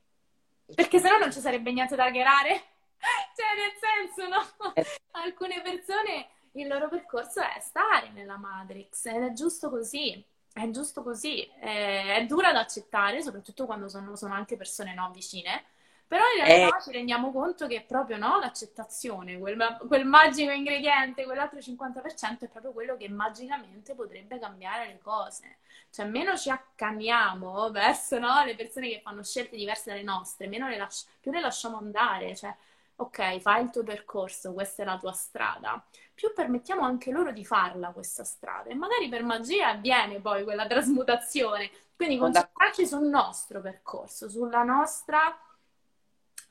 Perché 0.75 0.99
sennò 0.99 1.19
non 1.19 1.33
ci 1.33 1.41
sarebbe 1.41 1.73
niente 1.73 1.97
da 1.97 2.05
hackerare. 2.05 2.63
Cioè, 3.35 3.47
nel 3.59 4.15
senso, 4.17 4.29
no? 4.29 4.75
eh, 4.75 4.87
Alcune 5.11 5.61
persone 5.61 6.29
il 6.53 6.69
loro 6.69 6.89
percorso 6.89 7.41
è 7.41 7.61
stare 7.61 8.11
nella 8.11 8.37
Matrix 8.37 9.07
ed 9.07 9.23
è 9.23 9.33
giusto 9.33 9.69
così. 9.71 10.25
È 10.53 10.71
giusto 10.71 11.03
così. 11.03 11.43
Eh, 11.61 12.15
È, 12.15 12.25
dura 12.27 12.53
da 12.53 12.61
accettare, 12.61 13.23
soprattutto 13.23 13.67
quando 13.67 13.89
sono, 13.89 14.17
sono 14.17 14.35
anche 14.35 14.57
persone 14.57 14.95
no 14.95 15.11
vicine, 15.13 15.65
Però 16.07 16.23
in 16.39 16.45
realtà 16.45 16.77
eh. 16.77 16.83
ci 16.83 16.93
rendiamo 16.93 17.33
conto 17.33 17.67
che 17.67 17.85
proprio 17.87 18.17
no, 18.19 18.39
l'accettazione, 18.39 19.39
quel, 19.39 19.79
quel, 19.89 20.05
magico 20.05 20.51
ingrediente, 20.51 21.25
quell'altro 21.25 21.59
50% 21.59 22.41
è 22.41 22.49
proprio 22.49 22.73
quello 22.73 22.97
che 22.97 23.09
magicamente 23.09 23.95
potrebbe 23.95 24.39
cambiare 24.39 24.87
le 24.87 25.01
cose. 25.03 25.59
Cioè, 25.91 26.07
meno 26.07 26.37
ci 26.37 26.51
accanniamo 26.51 27.71
verso 27.71 28.19
no, 28.19 28.45
le 28.45 28.55
persone 28.55 28.89
che 28.89 29.01
fanno 29.03 29.23
scelte 29.23 29.57
diverse 29.57 29.91
dalle 29.91 30.03
nostre, 30.03 30.47
meno 30.47 30.69
le 30.69 30.77
lasci- 30.77 31.07
più 31.21 31.33
le 31.33 31.41
lasciamo 31.41 31.79
andare. 31.79 32.37
Cioè, 32.37 32.55
ok, 32.97 33.41
fai 33.41 33.65
il 33.65 33.71
tuo 33.71 33.83
percorso, 33.83 34.53
questa 34.53 34.83
è 34.83 34.85
la 34.87 34.99
tua 34.99 35.13
strada, 35.13 35.83
più 36.15 36.33
permettiamo 36.33 36.83
anche 36.83 37.11
loro 37.11 37.33
di 37.33 37.45
farla 37.45 37.91
questa 37.91 38.25
strada 38.25 38.71
e 38.71 38.75
magari 38.75 39.09
per 39.09 39.25
magia 39.25 39.69
avviene 39.69 40.21
poi 40.21 40.45
quella 40.45 40.67
trasmutazione. 40.67 41.71
Quindi 41.97 42.19
concentrarci 42.19 42.87
sul 42.87 43.07
nostro 43.07 43.61
percorso, 43.61 44.29
sulla 44.29 44.63
nostra, 44.65 45.37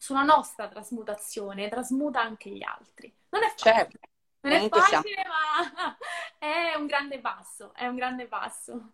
sulla 0.03 0.23
nostra 0.23 0.67
trasmutazione, 0.67 1.69
trasmuta 1.69 2.21
anche 2.21 2.49
gli 2.49 2.61
altri. 2.61 3.09
Non 3.29 3.41
è 3.41 3.47
facile, 3.47 3.73
certo. 3.73 3.99
non 4.41 4.51
è 4.51 4.69
facile 4.69 5.23
ma 5.25 5.97
è 6.37 6.75
un 6.75 6.85
grande 6.87 7.19
passo, 7.19 7.73
è 7.73 7.87
un 7.87 7.95
grande 7.95 8.27
passo 8.27 8.91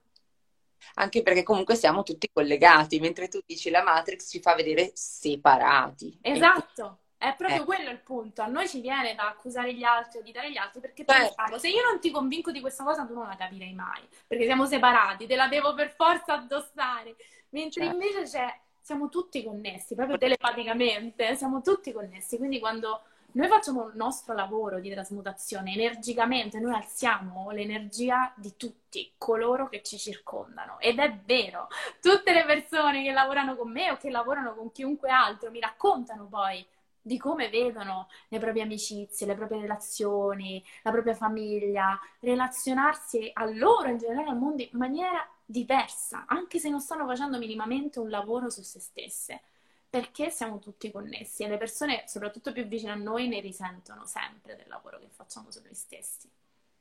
anche 0.93 1.22
perché 1.24 1.43
comunque 1.43 1.76
siamo 1.76 2.03
tutti 2.03 2.30
collegati, 2.32 3.01
mentre 3.01 3.28
tu 3.28 3.41
dici 3.45 3.70
la 3.70 3.84
Matrix 3.84 4.30
ci 4.30 4.39
fa 4.39 4.55
vedere 4.55 4.91
separati. 4.93 6.20
Esatto. 6.22 6.99
È 7.18 7.36
proprio 7.36 7.64
eh. 7.64 7.66
quello 7.66 7.89
il 7.89 7.99
punto. 7.99 8.41
A 8.41 8.47
noi 8.47 8.70
ci 8.70 8.80
viene 8.80 9.14
da 9.14 9.28
accusare 9.28 9.74
gli 9.74 9.84
altri 9.84 10.20
o 10.20 10.22
di 10.22 10.32
dare 10.32 10.51
gli 10.51 10.57
altri 10.57 10.80
perché 10.80 11.03
certo. 11.05 11.36
pensiamo, 11.36 11.57
se 11.57 11.68
io 11.68 11.84
non 11.84 11.99
ti 11.99 12.12
convinco 12.12 12.51
di 12.51 12.62
questa 12.62 12.86
cosa, 12.86 13.05
tu 13.05 13.14
non 13.14 13.28
la 13.28 13.36
capirei 13.36 13.74
mai. 13.74 14.07
Perché 14.26 14.45
siamo 14.45 14.66
separati, 14.66 15.28
te 15.28 15.36
la 15.36 15.49
devo 15.49 15.74
per 15.74 15.93
forza 15.93 16.36
addossare. 16.36 17.18
Mentre 17.49 17.84
certo. 17.84 17.97
invece 17.97 18.24
c'è, 18.24 18.60
siamo 18.82 19.09
tutti 19.09 19.43
connessi, 19.43 19.95
proprio 19.95 20.17
telepaticamente, 20.17 21.36
siamo 21.36 21.61
tutti 21.61 21.91
connessi. 21.91 22.38
Quindi 22.38 22.59
quando 22.59 23.01
noi 23.32 23.47
facciamo 23.47 23.88
il 23.88 23.95
nostro 23.95 24.34
lavoro 24.34 24.80
di 24.80 24.89
trasmutazione 24.89 25.73
energicamente, 25.73 26.59
noi 26.59 26.73
alziamo 26.73 27.51
l'energia 27.51 28.34
di 28.36 28.55
tutti 28.57 29.13
coloro 29.17 29.69
che 29.69 29.84
ci 29.84 29.97
circondano. 29.97 30.80
Ed 30.80 30.97
è 30.97 31.15
vero, 31.25 31.67
tutte 32.01 32.34
le 32.34 32.45
persone 32.45 33.03
che 33.03 33.11
lavorano 33.11 33.55
con 33.55 33.71
me 33.71 33.91
o 33.91 33.97
che 33.97 34.09
lavorano 34.09 34.55
con 34.55 34.71
chiunque 34.71 35.09
altro 35.09 35.51
mi 35.51 35.59
raccontano 35.59 36.25
poi 36.25 36.65
di 37.10 37.18
come 37.18 37.49
vedono 37.49 38.07
le 38.28 38.38
proprie 38.38 38.62
amicizie, 38.62 39.26
le 39.26 39.34
proprie 39.34 39.62
relazioni, 39.62 40.64
la 40.84 40.91
propria 40.91 41.16
famiglia, 41.16 41.99
relazionarsi 42.20 43.32
a 43.34 43.45
loro 43.45 43.89
in 43.89 43.97
generale 43.97 44.30
al 44.30 44.38
mondo 44.38 44.62
in 44.62 44.70
maniera 44.74 45.28
diversa, 45.43 46.26
anche 46.28 46.60
se 46.60 46.70
non 46.70 46.80
stanno 46.80 47.07
facendo 47.07 47.39
minimamente 47.39 47.99
un 47.99 48.10
lavoro 48.10 48.51
su 48.51 48.62
se 48.62 48.80
stesse, 48.80 49.41
perché 49.89 50.30
siamo 50.30 50.60
tutti 50.60 50.91
connessi 50.91 51.41
e 51.41 51.47
le 51.47 51.57
persone, 51.57 52.03
soprattutto 52.05 52.51
più 52.51 52.68
vicine 52.68 52.91
a 52.91 52.95
noi, 52.95 53.28
ne 53.28 53.39
risentono 53.39 54.05
sempre 54.05 54.55
del 54.55 54.68
lavoro 54.68 54.99
che 54.99 55.10
facciamo 55.10 55.49
su 55.49 55.62
noi 55.64 55.74
stessi. 55.74 56.30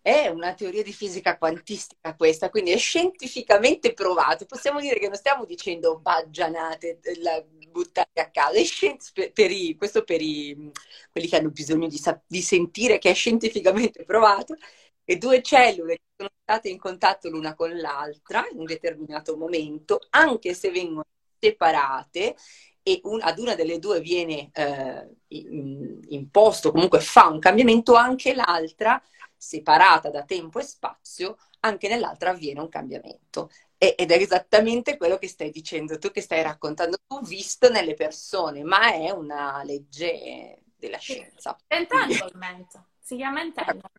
È 0.02 0.28
una 0.28 0.52
teoria 0.52 0.82
di 0.82 0.92
fisica 0.92 1.38
quantistica 1.38 2.14
questa, 2.14 2.50
quindi 2.50 2.72
è 2.72 2.76
scientificamente 2.76 3.94
provato. 3.94 4.44
Possiamo 4.44 4.78
dire 4.80 4.98
che 4.98 5.08
non 5.08 5.16
stiamo 5.16 5.46
dicendo 5.46 5.98
baggianate, 5.98 7.00
la, 7.20 7.42
buttati 7.70 8.20
a 8.20 8.30
casa. 8.30 8.58
Per, 9.12 9.32
per 9.32 9.50
i, 9.50 9.76
questo 9.76 10.04
per 10.04 10.20
i, 10.20 10.70
quelli 11.10 11.28
che 11.28 11.36
hanno 11.36 11.50
bisogno 11.50 11.88
di, 11.88 12.00
di 12.26 12.42
sentire 12.42 12.98
che 12.98 13.10
è 13.10 13.14
scientificamente 13.14 14.04
provato, 14.04 14.56
e 15.04 15.16
due 15.16 15.40
cellule 15.42 15.94
che 15.96 16.02
sono 16.16 16.30
state 16.42 16.68
in 16.68 16.78
contatto 16.78 17.30
l'una 17.30 17.54
con 17.54 17.74
l'altra 17.78 18.46
in 18.52 18.58
un 18.58 18.66
determinato 18.66 19.36
momento, 19.38 20.00
anche 20.10 20.52
se 20.52 20.70
vengono 20.70 21.06
separate, 21.38 22.36
e 22.82 23.00
un, 23.04 23.20
ad 23.22 23.38
una 23.38 23.54
delle 23.54 23.78
due 23.78 24.00
viene 24.00 24.50
eh, 24.52 25.08
imposto, 26.08 26.72
comunque 26.72 27.00
fa 27.00 27.28
un 27.28 27.38
cambiamento, 27.38 27.94
anche 27.94 28.34
l'altra, 28.34 29.02
separata 29.36 30.10
da 30.10 30.24
tempo 30.24 30.58
e 30.58 30.62
spazio, 30.62 31.36
anche 31.60 31.88
nell'altra 31.88 32.30
avviene 32.30 32.60
un 32.60 32.68
cambiamento. 32.68 33.50
Ed 33.78 34.10
è 34.10 34.16
esattamente 34.16 34.96
quello 34.96 35.18
che 35.18 35.28
stai 35.28 35.50
dicendo 35.50 35.98
tu, 35.98 36.10
che 36.10 36.20
stai 36.20 36.42
raccontando 36.42 36.96
tu, 37.06 37.22
visto 37.22 37.70
nelle 37.70 37.94
persone, 37.94 38.64
ma 38.64 38.92
è 38.92 39.10
una 39.10 39.62
legge 39.62 40.62
della 40.74 40.98
scienza. 40.98 41.56
Entanglement, 41.68 42.82
si 42.98 43.14
chiama 43.14 43.40
entanglement. 43.40 43.92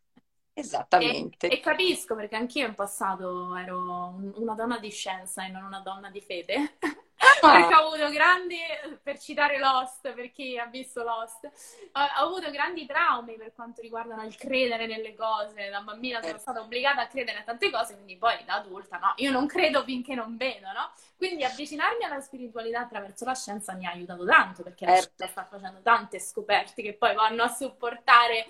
Esattamente. 0.52 1.48
E, 1.48 1.54
e, 1.54 1.60
capisco 1.62 2.16
perché 2.16 2.36
anch'io 2.36 2.68
in 2.68 2.76
passato 2.76 3.56
ero 3.56 4.20
una 4.36 4.54
donna 4.56 4.78
di 4.80 4.92
scienza 4.92 5.46
e 5.46 5.50
non 5.50 5.64
una 5.64 5.80
donna 5.80 6.10
di 6.10 6.20
fede. 6.20 6.78
Ah. 7.22 7.51
perché 7.51 7.76
ho 7.76 7.88
avuto 7.88 8.09
grandi, 8.09 8.57
per 9.03 9.20
citare 9.20 9.57
Lost, 9.57 10.13
per 10.13 10.32
chi 10.32 10.57
ha 10.57 10.65
visto 10.65 11.03
Lost, 11.03 11.45
ho, 11.45 11.99
ho, 11.99 12.28
avuto 12.28 12.49
grandi 12.49 12.86
traumi 12.86 13.36
per 13.36 13.53
quanto 13.53 13.82
riguardano 13.82 14.24
il 14.24 14.36
credere 14.36 14.88
nelle 14.88 15.13
cose. 15.15 15.70
Da 15.70 15.82
bambina 15.82 16.22
sono 16.22 16.36
eh. 16.36 16.39
stata 16.39 16.61
obbligata 16.61 17.01
a 17.01 17.07
credere 17.07 17.39
a 17.39 17.43
tante 17.43 17.70
cose, 17.70 17.95
quindi 17.95 18.17
poi 18.17 18.43
da 18.45 18.55
adulta 18.55 18.97
no, 18.97 19.13
io 19.17 19.32
non 19.32 19.47
credo 19.47 19.84
finché 19.84 20.15
non 20.15 20.38
vedo, 20.38 20.72
no? 20.72 20.91
Quindi 21.17 21.43
avvicinarmi 21.43 22.03
alla 22.05 22.22
spiritualità 22.22 22.80
attraverso 22.80 23.26
la 23.26 23.36
scienza 23.36 23.74
mi 23.74 23.86
ha 23.86 23.91
aiutato 23.91 24.26
tanto, 24.26 24.63
perché 24.63 24.86
la 24.86 24.93
certo. 24.93 25.11
scienza 25.17 25.32
sta 25.32 25.57
facendo 25.57 25.82
tante 25.82 26.20
scoperte 26.20 26.82
che 26.82 26.93
poi 26.93 27.13
vanno 27.13 27.43
a 27.43 27.49
supportare 27.49 28.45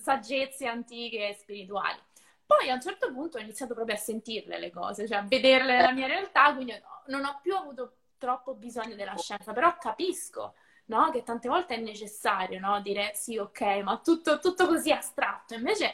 saggezze 0.00 0.66
antiche 0.66 1.28
e 1.28 1.34
spirituali. 1.34 1.98
Poi 2.46 2.70
a 2.70 2.74
un 2.74 2.80
certo 2.80 3.12
punto 3.12 3.38
ho 3.38 3.40
iniziato 3.40 3.74
proprio 3.74 3.96
a 3.96 3.98
sentirle 3.98 4.60
le 4.60 4.70
cose, 4.70 5.08
cioè 5.08 5.18
a 5.18 5.22
vederle 5.22 5.76
nella 5.76 5.90
mia 5.90 6.06
realtà, 6.06 6.54
quindi 6.54 6.80
non 7.06 7.24
ho 7.24 7.40
più 7.42 7.56
avuto 7.56 7.95
troppo 8.18 8.54
bisogno 8.54 8.94
della 8.94 9.16
scienza, 9.16 9.52
però 9.52 9.76
capisco 9.78 10.54
no? 10.86 11.10
che 11.10 11.22
tante 11.22 11.48
volte 11.48 11.74
è 11.76 11.80
necessario 11.80 12.58
no? 12.60 12.80
dire 12.80 13.12
sì, 13.14 13.38
ok, 13.38 13.60
ma 13.82 13.98
tutto, 13.98 14.38
tutto, 14.38 14.66
così 14.66 14.92
astratto. 14.92 15.54
Invece 15.54 15.86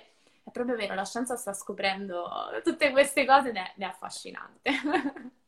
è 0.45 0.51
proprio 0.51 0.77
vero, 0.77 0.95
la 0.95 1.05
scienza 1.05 1.37
sta 1.37 1.53
scoprendo 1.53 2.29
tutte 2.63 2.91
queste 2.91 3.25
cose 3.25 3.51
ed 3.51 3.57
è, 3.57 3.73
ed 3.77 3.83
è 3.83 3.85
affascinante. 3.85 4.71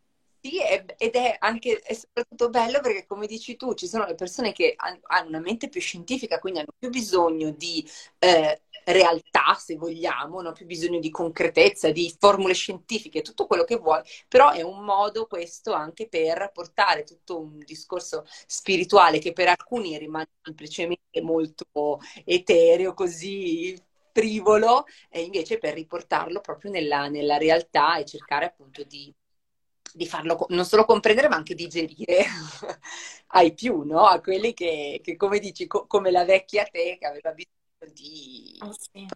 Sì, 0.46 0.58
ed 0.98 1.14
è 1.14 1.36
anche 1.38 1.78
è 1.80 1.94
soprattutto 1.94 2.50
bello 2.50 2.80
perché, 2.80 3.06
come 3.06 3.26
dici 3.26 3.56
tu, 3.56 3.72
ci 3.72 3.86
sono 3.86 4.04
le 4.04 4.14
persone 4.14 4.52
che 4.52 4.74
hanno 4.76 5.00
una 5.28 5.38
mente 5.40 5.70
più 5.70 5.80
scientifica, 5.80 6.38
quindi 6.38 6.58
hanno 6.58 6.74
più 6.78 6.90
bisogno 6.90 7.50
di 7.50 7.82
eh, 8.18 8.60
realtà, 8.84 9.54
se 9.54 9.76
vogliamo, 9.76 10.40
hanno 10.40 10.52
più 10.52 10.66
bisogno 10.66 10.98
di 10.98 11.08
concretezza, 11.08 11.90
di 11.90 12.14
formule 12.18 12.52
scientifiche, 12.52 13.22
tutto 13.22 13.46
quello 13.46 13.64
che 13.64 13.76
vuoi, 13.78 14.02
però 14.28 14.50
è 14.50 14.60
un 14.60 14.84
modo 14.84 15.26
questo 15.26 15.72
anche 15.72 16.08
per 16.08 16.50
portare 16.52 17.04
tutto 17.04 17.40
un 17.40 17.58
discorso 17.60 18.26
spirituale 18.46 19.18
che 19.20 19.32
per 19.32 19.48
alcuni 19.48 19.96
rimane 19.96 20.28
semplicemente 20.42 21.22
molto 21.22 21.64
etereo, 22.26 22.92
così 22.92 23.74
frivolo, 24.12 24.84
e 25.08 25.22
invece 25.22 25.56
per 25.58 25.72
riportarlo 25.72 26.40
proprio 26.42 26.70
nella, 26.70 27.08
nella 27.08 27.38
realtà 27.38 27.96
e 27.96 28.04
cercare 28.04 28.44
appunto 28.44 28.84
di 28.84 29.10
di 29.96 30.08
farlo 30.08 30.46
non 30.48 30.64
solo 30.64 30.84
comprendere 30.84 31.28
ma 31.28 31.36
anche 31.36 31.54
digerire 31.54 32.24
ai 33.28 33.54
più, 33.54 33.82
no? 33.82 34.06
A 34.06 34.20
quelli 34.20 34.52
che, 34.52 35.00
che 35.02 35.14
come 35.14 35.38
dici, 35.38 35.68
co- 35.68 35.86
come 35.86 36.10
la 36.10 36.24
vecchia 36.24 36.64
te 36.64 36.96
che 36.98 37.06
aveva 37.06 37.32
bisogno 37.32 37.92
di 37.92 38.58
oh, 38.60 38.72
sì. 38.72 39.06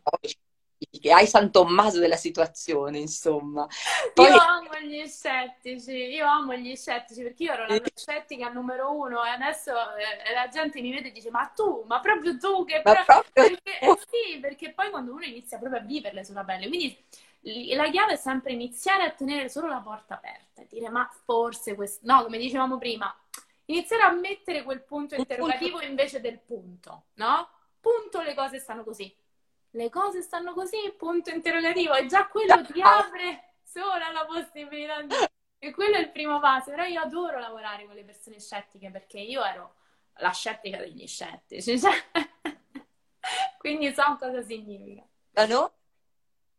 che 1.01 1.11
hai 1.11 1.27
San 1.27 1.51
Tommaso 1.51 1.99
della 1.99 2.15
situazione, 2.15 2.99
insomma. 2.99 3.67
Poi... 4.15 4.27
Io 4.27 4.39
amo 4.39 4.79
gli 4.81 5.05
scettici, 5.09 5.91
io 5.91 6.27
amo 6.27 6.55
gli 6.55 6.77
scettici 6.77 7.23
perché 7.23 7.43
io 7.43 7.53
ero 7.55 7.67
la 7.67 7.81
scettica 7.93 8.49
numero 8.49 8.93
uno 8.93 9.25
e 9.25 9.31
adesso 9.31 9.73
eh, 9.73 10.33
la 10.33 10.47
gente 10.47 10.81
mi 10.81 10.93
vede 10.93 11.09
e 11.09 11.13
dice 11.13 11.31
ma 11.31 11.51
tu, 11.53 11.83
ma 11.89 11.99
proprio 11.99 12.39
tu 12.39 12.65
che... 12.65 12.83
Ma 12.85 13.03
proprio... 13.05 13.33
Perché, 13.33 13.81
eh, 13.81 13.99
sì, 14.09 14.39
perché 14.39 14.73
poi 14.73 14.91
quando 14.91 15.13
uno 15.13 15.25
inizia 15.25 15.59
proprio 15.59 15.81
a 15.81 15.85
viverle 15.85 16.25
sulla 16.25 16.45
pelle, 16.45 16.69
quindi 16.69 17.05
la 17.43 17.89
chiave 17.91 18.15
è 18.15 18.17
sempre 18.17 18.53
iniziare 18.53 19.05
a 19.05 19.11
tenere 19.11 19.49
solo 19.49 19.69
la 19.69 19.81
porta 19.81 20.15
aperta 20.15 20.63
e 20.63 20.67
dire 20.69 20.89
ma 20.91 21.09
forse 21.25 21.75
questo, 21.75 22.05
no, 22.07 22.23
come 22.25 22.39
dicevamo 22.39 22.79
prima, 22.79 23.15
iniziare 23.67 24.03
a 24.03 24.13
mettere 24.13 24.63
quel 24.63 24.83
punto 24.83 25.15
interrogativo 25.15 25.81
invece 25.81 26.21
del 26.21 26.39
punto, 26.39 27.07
no? 27.15 27.49
Punto, 27.81 28.21
le 28.23 28.35
cose 28.35 28.59
stanno 28.59 28.83
così. 28.83 29.15
Le 29.73 29.91
cose 29.91 30.23
stanno 30.23 30.53
così, 30.53 30.93
punto 30.97 31.31
interrogativo, 31.31 31.95
e 31.95 32.07
già 32.07 32.27
quello 32.27 32.65
ti 32.67 32.81
apre 32.81 33.55
sola 33.63 34.11
la 34.11 34.25
possibilità 34.27 35.03
di... 35.03 35.15
E 35.61 35.73
quello 35.73 35.97
è 35.97 36.01
il 36.01 36.11
primo 36.11 36.39
passo, 36.41 36.71
però 36.71 36.85
io 36.85 37.01
adoro 37.01 37.39
lavorare 37.39 37.85
con 37.85 37.95
le 37.95 38.05
persone 38.05 38.39
scettiche 38.41 38.91
perché 38.91 39.19
io 39.19 39.45
ero 39.45 39.75
la 40.19 40.31
scettica 40.31 40.79
degli 40.79 41.07
scettici, 41.07 41.79
cioè... 41.79 41.93
quindi 43.59 43.93
so 43.93 44.17
cosa 44.19 44.41
significa. 44.43 45.05
Ah 45.35 45.47
no? 45.47 45.73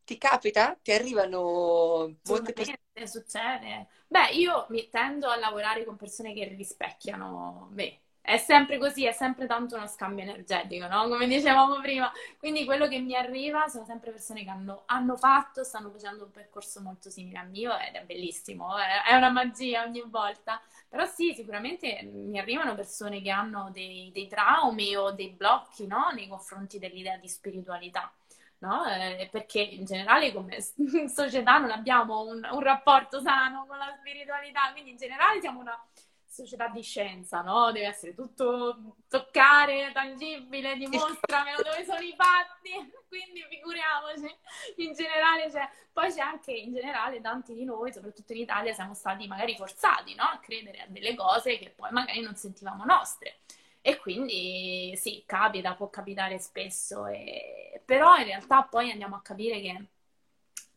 Ti 0.10 0.18
capita? 0.18 0.76
Ti 0.82 0.91
arrivano 0.91 2.18
molte 2.24 2.51
persone? 2.53 2.80
succede. 3.05 3.88
Beh, 4.07 4.32
io 4.32 4.66
mi 4.70 4.89
tendo 4.89 5.30
a 5.30 5.38
lavorare 5.38 5.86
con 5.86 5.95
persone 5.95 6.34
che 6.34 6.45
rispecchiano 6.49 7.70
me, 7.72 7.99
è 8.22 8.38
sempre 8.38 8.78
così, 8.78 9.05
è 9.05 9.12
sempre 9.14 9.47
tanto 9.47 9.76
uno 9.76 9.88
scambio 9.88 10.24
energetico, 10.24 10.88
no? 10.88 11.07
Come 11.07 11.28
dicevamo 11.28 11.80
prima. 11.82 12.12
Quindi 12.38 12.66
quello 12.66 12.88
che 12.88 12.99
mi 12.99 13.16
arriva 13.16 13.68
sono 13.68 13.86
sempre 13.86 14.12
persone 14.12 14.43
che 14.43 14.49
hanno, 14.49 14.84
hanno 14.88 15.16
fatto, 15.16 15.64
stanno 15.64 15.89
facendo 15.91 16.26
un 16.26 16.32
percorso 16.32 16.82
molto 16.82 17.10
simile 17.10 17.39
al 17.39 17.49
mio 17.49 17.78
ed 17.78 17.95
è 17.95 18.03
bellissimo, 18.03 18.78
è, 18.78 19.03
è 19.10 19.16
una 19.16 19.30
magia 19.30 19.84
ogni 19.84 20.03
volta. 20.07 20.62
Però 20.89 21.05
sì, 21.05 21.34
sicuramente 21.34 22.01
mi 22.03 22.38
arrivano 22.39 22.76
persone 22.76 23.22
che 23.22 23.30
hanno 23.30 23.70
dei, 23.72 24.12
dei 24.14 24.28
traumi 24.28 24.95
o 24.95 25.12
dei 25.12 25.30
blocchi, 25.30 25.88
no? 25.88 26.10
Nei 26.14 26.28
confronti 26.28 26.80
dell'idea 26.80 27.18
di 27.18 27.28
spiritualità. 27.30 28.12
No? 28.60 28.86
Eh, 28.86 29.30
perché 29.32 29.62
in 29.62 29.86
generale 29.86 30.34
come 30.34 30.60
società 31.07 31.57
non 31.57 31.72
abbiamo 31.72 32.22
un, 32.22 32.45
un 32.51 32.60
rapporto 32.60 33.22
sano 33.22 33.66
con 33.66 33.78
la 33.78 33.95
spiritualità, 33.99 34.72
quindi 34.72 34.91
in 34.91 34.97
generale 34.97 35.39
siamo 35.39 35.60
una 35.60 35.82
società 36.30 36.68
di 36.68 36.82
scienza, 36.82 37.41
no? 37.41 37.72
Deve 37.72 37.88
essere 37.88 38.14
tutto 38.14 38.95
toccare, 39.10 39.91
tangibile, 39.91 40.78
dimostramelo 40.78 41.62
dove 41.64 41.84
sono 41.84 41.99
i 41.99 42.14
fatti, 42.16 42.72
quindi 43.07 43.45
figuriamoci, 43.49 44.34
in 44.78 44.93
generale, 44.93 45.51
cioè, 45.51 45.68
poi 45.91 46.12
c'è 46.12 46.22
anche, 46.22 46.51
in 46.51 46.74
generale, 46.74 47.20
tanti 47.20 47.53
di 47.53 47.66
noi, 47.66 47.91
soprattutto 47.91 48.34
in 48.34 48.39
Italia, 48.39 48.74
siamo 48.74 48.93
stati 48.93 49.28
magari 49.28 49.55
forzati, 49.55 50.16
no? 50.16 50.24
A 50.24 50.39
credere 50.39 50.82
a 50.82 50.86
delle 50.88 51.16
cose 51.16 51.57
che 51.57 51.72
poi 51.72 51.91
magari 51.91 52.22
non 52.22 52.36
sentivamo 52.36 52.86
nostre. 52.86 53.39
E 53.82 53.97
quindi 53.97 54.93
sì, 54.97 55.23
capita, 55.25 55.73
può 55.75 55.89
capitare 55.89 56.38
spesso, 56.39 57.07
e... 57.07 57.82
però 57.86 58.17
in 58.17 58.25
realtà 58.25 58.63
poi 58.63 58.91
andiamo 58.91 59.15
a 59.15 59.21
capire 59.21 59.61
che 59.61 59.86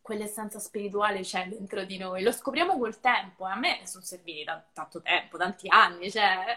quell'essenza 0.01 0.59
spirituale 0.59 1.21
c'è 1.21 1.47
dentro 1.47 1.83
di 1.85 1.97
noi. 1.97 2.21
Lo 2.23 2.31
scopriamo 2.31 2.77
col 2.77 2.99
tempo. 2.99 3.45
A 3.45 3.55
me 3.55 3.81
sono 3.85 4.03
serviti 4.03 4.43
da 4.43 4.63
tanto 4.73 5.01
tempo, 5.01 5.37
tanti 5.37 5.67
anni. 5.69 6.11
Cioè, 6.11 6.55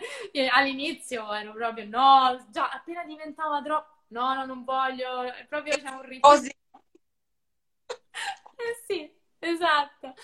all'inizio 0.53 1.33
ero 1.33 1.53
proprio 1.53 1.87
no, 1.87 2.47
già 2.51 2.71
appena 2.71 3.05
diventava 3.05 3.63
troppo. 3.63 3.95
No, 4.09 4.35
no, 4.35 4.45
non 4.47 4.65
voglio. 4.65 5.33
Proprio 5.49 5.77
c'è 5.79 5.89
un 5.91 6.03
rifiuto. 6.03 6.29
eh 8.57 8.83
sì, 8.87 9.11
esatto. 9.49 10.15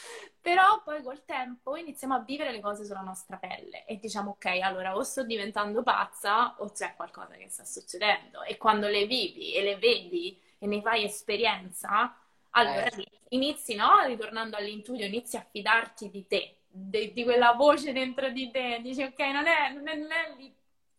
Però 0.40 0.82
poi 0.82 1.02
col 1.02 1.24
tempo 1.24 1.76
iniziamo 1.76 2.14
a 2.14 2.20
vivere 2.20 2.52
le 2.52 2.60
cose 2.60 2.84
sulla 2.84 3.00
nostra 3.00 3.36
pelle 3.36 3.84
e 3.86 3.98
diciamo 3.98 4.32
ok, 4.32 4.46
allora 4.62 4.96
o 4.96 5.02
sto 5.02 5.24
diventando 5.24 5.82
pazza 5.82 6.56
o 6.58 6.70
c'è 6.72 6.94
qualcosa 6.96 7.34
che 7.34 7.48
sta 7.48 7.64
succedendo. 7.64 8.42
E 8.42 8.56
quando 8.56 8.88
le 8.88 9.06
vivi 9.06 9.54
e 9.54 9.62
le 9.62 9.76
vedi 9.76 10.40
e 10.58 10.66
ne 10.66 10.80
fai 10.80 11.04
esperienza, 11.04 12.16
allora 12.50 12.86
eh. 12.86 13.06
inizi, 13.30 13.74
no? 13.74 14.00
Ritornando 14.04 14.56
all'intuito, 14.56 15.04
inizi 15.04 15.36
a 15.36 15.46
fidarti 15.48 16.10
di 16.10 16.26
te, 16.26 16.56
di, 16.68 17.12
di, 17.12 17.24
quella 17.24 17.52
voce 17.52 17.92
dentro 17.92 18.30
di 18.30 18.50
te, 18.50 18.80
dici 18.82 19.02
ok, 19.02 19.18
non 19.18 19.46
è, 19.46 19.72
non 19.72 19.88
è, 19.88 19.94
non 19.94 20.10
è 20.10 20.34
lì 20.36 20.54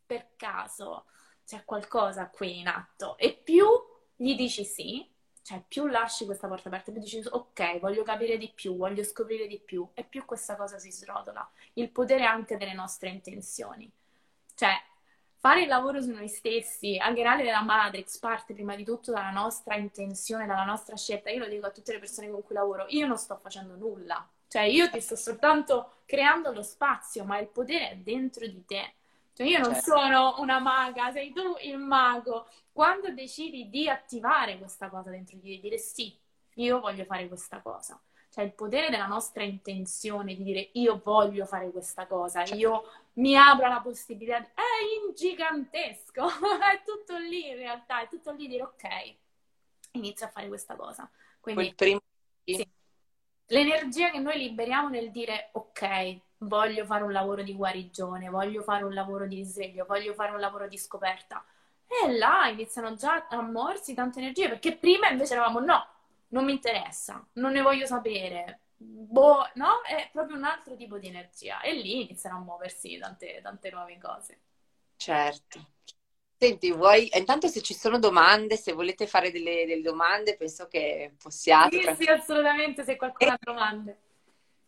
per 0.06 0.36
caso, 0.36 1.06
c'è 1.46 1.64
qualcosa 1.66 2.30
qui 2.30 2.60
in 2.60 2.68
atto. 2.68 3.18
E 3.18 3.34
più 3.34 3.66
gli 4.16 4.36
dici 4.36 4.64
sì, 4.64 5.13
cioè 5.44 5.62
più 5.68 5.88
lasci 5.88 6.24
questa 6.26 6.48
porta 6.48 6.70
aperta, 6.70 6.92
più 6.92 7.02
dici 7.02 7.22
ok, 7.30 7.80
voglio 7.80 8.04
capire 8.04 8.38
di 8.38 8.50
più, 8.54 8.78
voglio 8.78 9.04
scoprire 9.04 9.46
di 9.46 9.60
più, 9.60 9.86
e 9.94 10.04
più 10.06 10.24
questa 10.24 10.56
cosa 10.56 10.80
si 10.80 10.90
srotola. 10.90 11.48
Il 11.74 11.90
potere 11.90 12.24
anche 12.24 12.56
delle 12.56 12.74
nostre 12.74 13.10
intenzioni. 13.10 13.92
Cioè, 14.56 14.72
fare 15.38 15.64
il 15.64 15.68
lavoro 15.68 16.02
su 16.02 16.12
noi 16.12 16.30
stessi, 16.30 16.98
a 16.98 17.12
grande 17.12 17.44
della 17.44 17.62
Matrix, 17.62 18.20
parte 18.20 18.54
prima 18.54 18.78
di 18.78 18.86
tutto 18.86 19.12
dalla 19.12 19.32
nostra 19.32 19.76
intenzione, 19.76 20.46
dalla 20.46 20.64
nostra 20.64 20.96
scelta. 20.96 21.30
Io 21.30 21.40
lo 21.40 21.50
dico 21.50 21.66
a 21.66 21.72
tutte 21.72 21.92
le 21.92 22.00
persone 22.00 22.32
con 22.32 22.42
cui 22.42 22.56
lavoro, 22.56 22.86
io 22.88 23.06
non 23.06 23.18
sto 23.18 23.38
facendo 23.42 23.76
nulla. 23.76 24.26
Cioè, 24.48 24.62
io 24.62 24.90
ti 24.90 25.02
sto 25.02 25.18
soltanto 25.18 26.04
creando 26.06 26.54
lo 26.54 26.64
spazio, 26.64 27.26
ma 27.26 27.38
il 27.40 27.48
potere 27.48 27.90
è 27.90 27.96
dentro 27.98 28.48
di 28.48 28.64
te. 28.66 28.94
Cioè, 29.34 29.48
io 29.48 29.60
non 29.60 29.74
certo. 29.74 29.92
sono 29.92 30.36
una 30.40 30.60
maga, 30.60 31.12
sei 31.12 31.32
tu 31.32 31.56
il 31.62 31.78
mago. 31.78 32.48
Quando 32.72 33.12
decidi 33.12 33.70
di 33.70 33.90
attivare 33.90 34.58
questa 34.58 34.90
cosa 34.90 35.10
dentro 35.10 35.38
di 35.38 35.56
te, 35.56 35.62
dire 35.62 35.78
sì, 35.78 36.16
io 36.56 36.80
voglio 36.80 37.06
fare 37.06 37.28
questa 37.28 37.62
cosa 37.62 38.00
cioè 38.34 38.46
il 38.46 38.54
potere 38.54 38.90
della 38.90 39.06
nostra 39.06 39.44
intenzione 39.44 40.34
di 40.36 40.44
dire 40.44 40.70
io 40.74 41.00
voglio 41.04 41.46
fare 41.46 41.70
questa 41.70 42.08
cosa, 42.08 42.44
certo. 42.44 42.56
io 42.56 42.84
mi 43.14 43.38
apro 43.38 43.68
la 43.68 43.80
possibilità, 43.80 44.40
di... 44.40 44.46
è 44.48 45.14
gigantesco, 45.14 46.26
è 46.74 46.82
tutto 46.84 47.16
lì 47.18 47.50
in 47.50 47.58
realtà, 47.58 48.02
è 48.02 48.08
tutto 48.08 48.32
lì 48.32 48.48
dire 48.48 48.64
ok, 48.64 49.16
inizio 49.92 50.26
a 50.26 50.30
fare 50.30 50.48
questa 50.48 50.76
cosa. 50.76 51.08
Quindi 51.40 51.76
primo... 51.76 52.02
sì. 52.44 52.68
l'energia 53.48 54.10
che 54.10 54.18
noi 54.18 54.40
liberiamo 54.40 54.90
nel 54.90 55.12
dire 55.12 55.50
ok, 55.52 56.20
voglio 56.48 56.86
fare 56.86 57.04
un 57.04 57.12
lavoro 57.12 57.44
di 57.44 57.54
guarigione, 57.56 58.30
voglio 58.30 58.62
fare 58.62 58.84
un 58.84 58.94
lavoro 58.94 59.28
di 59.28 59.36
risveglio, 59.36 59.86
voglio 59.86 60.14
fare 60.14 60.32
un 60.32 60.40
lavoro 60.40 60.68
di 60.68 60.78
scoperta. 60.78 61.44
E 61.86 62.12
là 62.18 62.48
iniziano 62.48 62.96
già 62.96 63.28
a 63.28 63.42
muoversi 63.42 63.94
tante 63.94 64.20
energie, 64.20 64.50
perché 64.50 64.76
prima 64.78 65.10
invece 65.10 65.34
eravamo 65.34 65.60
no, 65.60 65.86
non 66.30 66.46
mi 66.46 66.54
interessa, 66.54 67.26
non 67.34 67.52
ne 67.52 67.62
voglio 67.62 67.86
sapere, 67.86 68.62
boh, 68.78 69.50
no? 69.56 69.82
È 69.84 70.10
proprio 70.12 70.38
un 70.38 70.44
altro 70.44 70.76
tipo 70.76 70.98
di 70.98 71.08
energia 71.08 71.62
e 71.62 71.74
lì 71.74 72.04
iniziano 72.04 72.38
a 72.38 72.40
muoversi 72.40 72.98
tante, 72.98 73.40
tante 73.42 73.70
nuove 73.70 73.98
cose. 74.00 74.40
Certo. 74.96 75.72
Senti, 76.36 76.72
vuoi, 76.72 77.10
intanto 77.14 77.48
se 77.48 77.62
ci 77.62 77.74
sono 77.74 78.00
domande, 78.00 78.58
se 78.58 78.74
volete 78.74 79.08
fare 79.08 79.32
delle, 79.32 79.66
delle 79.66 79.82
domande, 79.82 80.36
penso 80.36 80.68
che 80.68 81.14
possiate. 81.22 81.96
Sì, 81.96 82.04
sì, 82.04 82.10
assolutamente, 82.10 82.84
se 82.84 82.98
qualcuno 82.98 83.30
e... 83.30 83.34
ha 83.34 83.38
domande. 83.40 83.98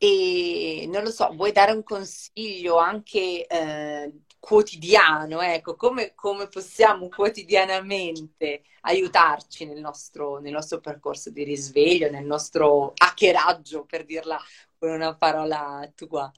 E 0.08 0.86
non 0.88 1.02
lo 1.02 1.10
so, 1.10 1.34
vuoi 1.34 1.52
dare 1.52 1.72
un 1.72 1.82
consiglio 1.82 2.78
anche 2.78 3.48
eh, 3.48 4.12
quotidiano, 4.38 5.42
ecco, 5.42 5.76
come, 5.76 6.14
come, 6.14 6.48
possiamo 6.48 7.10
quotidianamente 7.10 8.62
aiutarci 8.82 9.66
nel 9.66 9.80
nostro, 9.80 10.38
nel 10.38 10.52
nostro, 10.52 10.80
percorso 10.80 11.32
di 11.32 11.44
risveglio, 11.44 12.12
nel 12.12 12.24
nostro 12.24 12.94
hackeraggio, 12.96 13.86
per 13.86 14.06
dirla 14.06 14.40
con 14.78 14.92
una 14.92 15.16
parola 15.16 15.92
tua. 15.96 16.32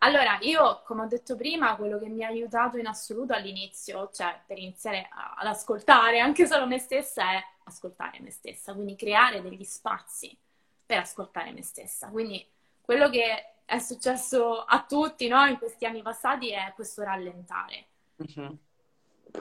Allora, 0.00 0.36
io, 0.42 0.82
come 0.84 1.04
ho 1.04 1.06
detto 1.06 1.36
prima, 1.36 1.76
quello 1.76 1.98
che 1.98 2.10
mi 2.10 2.24
ha 2.24 2.28
aiutato 2.28 2.76
in 2.76 2.86
assoluto 2.86 3.32
all'inizio, 3.32 4.10
cioè 4.12 4.38
per 4.46 4.58
iniziare 4.58 5.08
ad 5.10 5.46
ascoltare 5.46 6.20
anche 6.20 6.46
solo 6.46 6.66
me 6.66 6.78
stessa, 6.78 7.22
è 7.22 7.42
ascoltare 7.64 8.20
me 8.20 8.30
stessa, 8.30 8.74
quindi 8.74 8.96
creare 8.96 9.40
degli 9.40 9.64
spazi 9.64 10.38
per 10.84 10.98
ascoltare 10.98 11.52
me 11.52 11.62
stessa. 11.62 12.08
Quindi 12.08 12.46
quello 12.80 13.08
che 13.08 13.54
è 13.64 13.78
successo 13.78 14.62
a 14.62 14.84
tutti 14.86 15.26
no? 15.28 15.44
in 15.46 15.58
questi 15.58 15.86
anni 15.86 16.02
passati 16.02 16.50
è 16.50 16.72
questo 16.74 17.02
rallentare. 17.02 17.86
Uh-huh. 18.16 18.58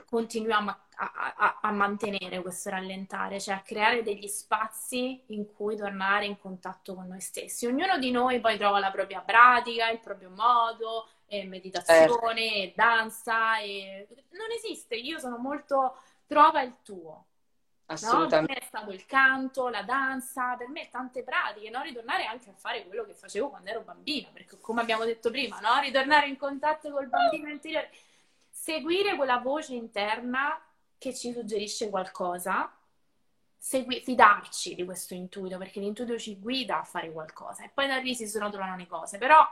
Continuiamo 0.06 0.76
a, 0.96 1.34
a, 1.36 1.60
a, 1.62 1.72
mantenere 1.72 2.41
questo 2.41 2.72
rallentare, 2.72 3.39
cioè 3.39 3.56
a 3.56 3.62
creare 3.62 4.02
degli 4.02 4.28
spazi 4.28 5.22
in 5.28 5.54
cui 5.54 5.76
tornare 5.76 6.26
in 6.26 6.39
contatto 6.39 6.96
con 6.96 7.08
noi 7.08 7.20
stessi. 7.20 7.68
Ognuno 7.68 8.00
di 8.00 8.10
noi 8.10 8.39
poi 8.39 8.58
trova 8.58 8.80
la 8.80 8.89
propria 8.89 9.22
pratica, 9.22 9.89
il 9.91 10.00
proprio 10.00 10.32
modo, 10.32 11.10
e 11.28 11.46
meditazione, 11.46 12.41
eh. 12.41 12.62
e 12.64 12.74
danza, 12.76 13.60
e... 13.60 14.08
non 14.32 14.52
esiste. 14.52 14.96
Io 14.96 15.20
sono 15.20 15.38
molto 15.38 15.98
trova 16.26 16.62
il 16.62 16.78
tuo. 16.82 17.26
Assolutamente. 17.94 18.39
No? 18.39 18.46
Per 18.46 18.56
me 18.56 18.60
è 18.60 18.66
stato 18.66 18.91
il 18.91 19.06
canto, 19.06 19.70
la 19.70 19.84
danza, 19.84 20.56
per 20.56 20.68
me 20.68 20.89
tante 20.89 21.24
pratiche, 21.24 21.70
no? 21.70 21.82
ritornare 21.82 22.26
anche 22.26 22.50
a 22.50 22.54
fare 22.56 22.86
quello 22.86 23.06
che 23.06 23.14
facevo 23.14 23.50
quando 23.50 23.70
ero 23.70 23.82
bambina, 23.82 24.30
perché 24.32 24.60
come 24.60 24.82
abbiamo 24.82 25.06
detto 25.06 25.30
prima, 25.30 25.60
no? 25.60 25.80
ritornare 25.80 26.28
in 26.28 26.38
contatto 26.38 26.91
col 26.91 27.08
bambino 27.08 27.50
interiore, 27.50 27.89
seguire 28.50 29.16
quella 29.16 29.38
voce 29.38 29.74
interna 29.74 30.60
che 30.98 31.14
ci 31.14 31.32
suggerisce 31.32 31.89
qualcosa, 31.89 32.72
segui- 33.58 34.02
fidarci 34.02 34.76
di 34.76 34.86
questo 34.86 35.14
intuito, 35.14 35.58
perché 35.58 35.80
l'intuito 35.80 36.18
ci 36.18 36.38
guida 36.39 36.80
a 36.80 36.84
fare 36.84 37.12
qualcosa 37.12 37.64
e 37.64 37.72
poi 37.74 37.88
da 37.88 37.98
lì 37.98 38.16
si 38.16 38.30
trovano 38.32 38.76
le 38.76 38.88
cose, 38.88 39.18
però 39.18 39.46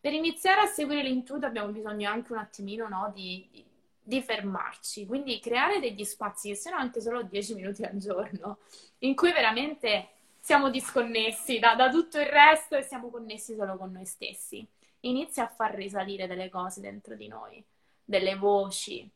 per 0.00 0.12
iniziare 0.12 0.60
a 0.60 0.66
seguire 0.66 1.02
l'intuito 1.02 1.46
abbiamo 1.46 1.68
bisogno 1.68 2.08
anche 2.08 2.32
un 2.32 2.38
attimino 2.38 2.88
no, 2.88 3.10
di, 3.14 3.48
di 3.50 3.67
di 4.08 4.22
fermarci, 4.22 5.04
quindi 5.04 5.38
creare 5.38 5.80
degli 5.80 6.02
spazi 6.02 6.48
che 6.48 6.54
siano 6.54 6.78
anche 6.78 7.02
solo 7.02 7.22
10 7.22 7.54
minuti 7.54 7.82
al 7.82 7.98
giorno, 7.98 8.56
in 9.00 9.14
cui 9.14 9.32
veramente 9.32 10.08
siamo 10.40 10.70
disconnessi 10.70 11.58
da, 11.58 11.74
da, 11.74 11.90
tutto 11.90 12.18
il 12.18 12.24
resto 12.24 12.74
e 12.74 12.82
siamo 12.82 13.10
connessi 13.10 13.54
solo 13.54 13.76
con 13.76 13.92
noi 13.92 14.06
stessi. 14.06 14.66
Inizia 15.00 15.44
a 15.44 15.48
far 15.48 15.74
risalire 15.74 16.26
delle 16.26 16.48
cose 16.48 16.80
dentro 16.80 17.16
di 17.16 17.28
noi, 17.28 17.62
delle 18.02 18.34
voci 18.34 19.06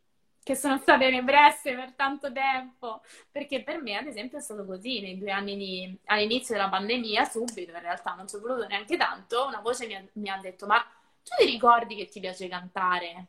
che 0.43 0.55
sono 0.55 0.77
state 0.77 1.09
represse 1.09 1.73
per 1.75 1.93
tanto 1.95 2.31
tempo, 2.31 3.01
perché 3.31 3.63
per 3.63 3.81
me 3.81 3.97
ad 3.97 4.07
esempio 4.07 4.39
è 4.39 4.41
stato 4.43 4.67
così, 4.67 5.01
nei 5.01 5.17
due 5.17 5.31
anni 5.31 5.57
di, 5.57 5.99
all'inizio 6.07 6.55
della 6.55 6.69
pandemia, 6.69 7.25
subito 7.25 7.71
in 7.71 7.81
realtà 7.81 8.13
non 8.13 8.29
ci 8.29 8.37
ho 8.37 8.41
voluto 8.41 8.67
neanche 8.67 8.99
tanto, 8.99 9.47
una 9.47 9.61
voce 9.61 9.87
mi 9.87 9.95
ha, 9.95 10.05
mi 10.15 10.29
ha 10.29 10.37
detto 10.37 10.67
ma 10.67 10.85
tu 11.23 11.31
ti 11.39 11.47
ricordi 11.47 11.95
che 11.95 12.09
ti 12.09 12.21
piace 12.21 12.47
cantare? 12.49 13.29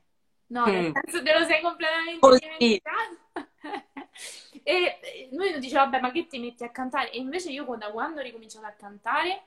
No, 0.54 0.66
nel 0.66 0.89
mm. 0.89 0.93
senso 0.93 1.24
te 1.24 1.34
lo 1.34 1.45
sei 1.45 1.62
completamente 1.62 2.20
Così. 2.20 2.39
dimenticato. 2.39 3.18
e 4.62 5.30
lui 5.32 5.60
diceva, 5.60 5.86
vabbè, 5.86 5.99
ma 5.99 6.12
che 6.12 6.28
ti 6.28 6.38
metti 6.38 6.64
a 6.64 6.70
cantare? 6.70 7.10
E 7.12 7.18
invece 7.18 7.49
io 7.49 7.66
da 7.76 7.89
quando 7.89 8.20
ho 8.20 8.24
ricominciato 8.24 8.68
a 8.68 8.72
cantare 8.72 9.41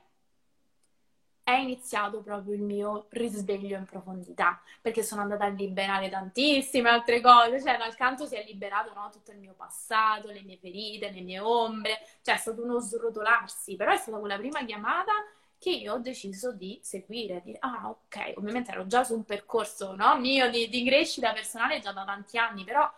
è 1.45 1.53
iniziato 1.53 2.23
proprio 2.23 2.55
il 2.55 2.63
mio 2.63 3.07
risveglio 3.11 3.77
in 3.77 3.85
profondità, 3.85 4.61
perché 4.83 5.05
sono 5.05 5.21
andata 5.21 5.45
a 5.45 5.49
liberare 5.49 6.09
tantissime 6.09 6.89
altre 6.89 7.21
cose, 7.21 7.63
cioè 7.63 7.77
dal 7.79 7.95
canto 7.95 8.27
si 8.27 8.35
è 8.35 8.45
liberato 8.45 8.93
no, 8.93 9.09
tutto 9.13 9.31
il 9.31 9.39
mio 9.39 9.55
passato, 9.57 10.27
le 10.27 10.43
mie 10.43 10.57
ferite, 10.57 11.13
le 11.13 11.21
mie 11.21 11.39
ombre, 11.39 12.01
cioè 12.23 12.35
è 12.35 12.39
stato 12.39 12.65
uno 12.65 12.81
srotolarsi, 12.81 13.77
però 13.77 13.93
è 13.93 13.97
stata 13.97 14.19
quella 14.19 14.39
prima 14.39 14.65
chiamata 14.65 15.13
che 15.59 15.71
io 15.71 15.95
ho 15.95 15.99
deciso 15.99 16.53
di 16.53 16.79
seguire, 16.83 17.43
di 17.45 17.57
ah 17.59 17.89
ok, 17.89 18.35
ovviamente 18.37 18.71
ero 18.71 18.87
già 18.87 19.05
su 19.05 19.15
un 19.15 19.25
percorso 19.25 19.95
no, 19.95 20.19
mio 20.19 20.51
di, 20.51 20.69
di 20.69 20.85
crescita 20.85 21.33
personale 21.33 21.81
già 21.81 21.93
da 21.93 22.05
tanti 22.05 22.39
anni, 22.39 22.65
però 22.65 22.91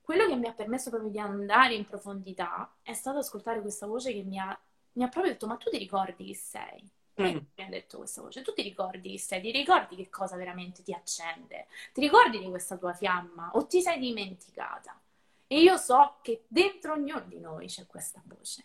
quello 0.00 0.26
che 0.26 0.34
mi 0.34 0.48
ha 0.48 0.52
permesso 0.52 0.90
proprio 0.90 1.10
di 1.10 1.18
andare 1.18 1.74
in 1.74 1.86
profondità 1.86 2.74
è 2.82 2.92
stato 2.92 3.18
ascoltare 3.18 3.60
questa 3.60 3.86
voce 3.86 4.12
che 4.12 4.22
mi 4.22 4.38
ha, 4.38 4.58
mi 4.92 5.04
ha 5.04 5.08
proprio 5.08 5.32
detto 5.32 5.46
ma 5.46 5.56
tu 5.56 5.70
ti 5.70 5.78
ricordi 5.78 6.24
chi 6.24 6.34
sei? 6.34 6.88
Mm. 7.20 7.38
Mi 7.54 7.64
ha 7.64 7.68
detto 7.68 7.98
questa 7.98 8.22
voce, 8.22 8.42
tu 8.42 8.52
ti 8.52 8.62
ricordi 8.62 9.10
chi 9.10 9.18
sei? 9.18 9.40
Ti 9.40 9.50
ricordi 9.50 9.94
che 9.94 10.08
cosa 10.08 10.36
veramente 10.36 10.82
ti 10.82 10.92
accende? 10.92 11.66
Ti 11.92 12.00
ricordi 12.00 12.38
di 12.38 12.48
questa 12.48 12.76
tua 12.76 12.92
fiamma? 12.92 13.50
O 13.54 13.66
ti 13.66 13.82
sei 13.82 13.98
dimenticata? 13.98 14.98
E 15.46 15.60
io 15.60 15.76
so 15.76 16.16
che 16.22 16.44
dentro 16.48 16.94
ognuno 16.94 17.20
di 17.20 17.38
noi 17.38 17.66
c'è 17.66 17.86
questa 17.86 18.22
voce. 18.24 18.64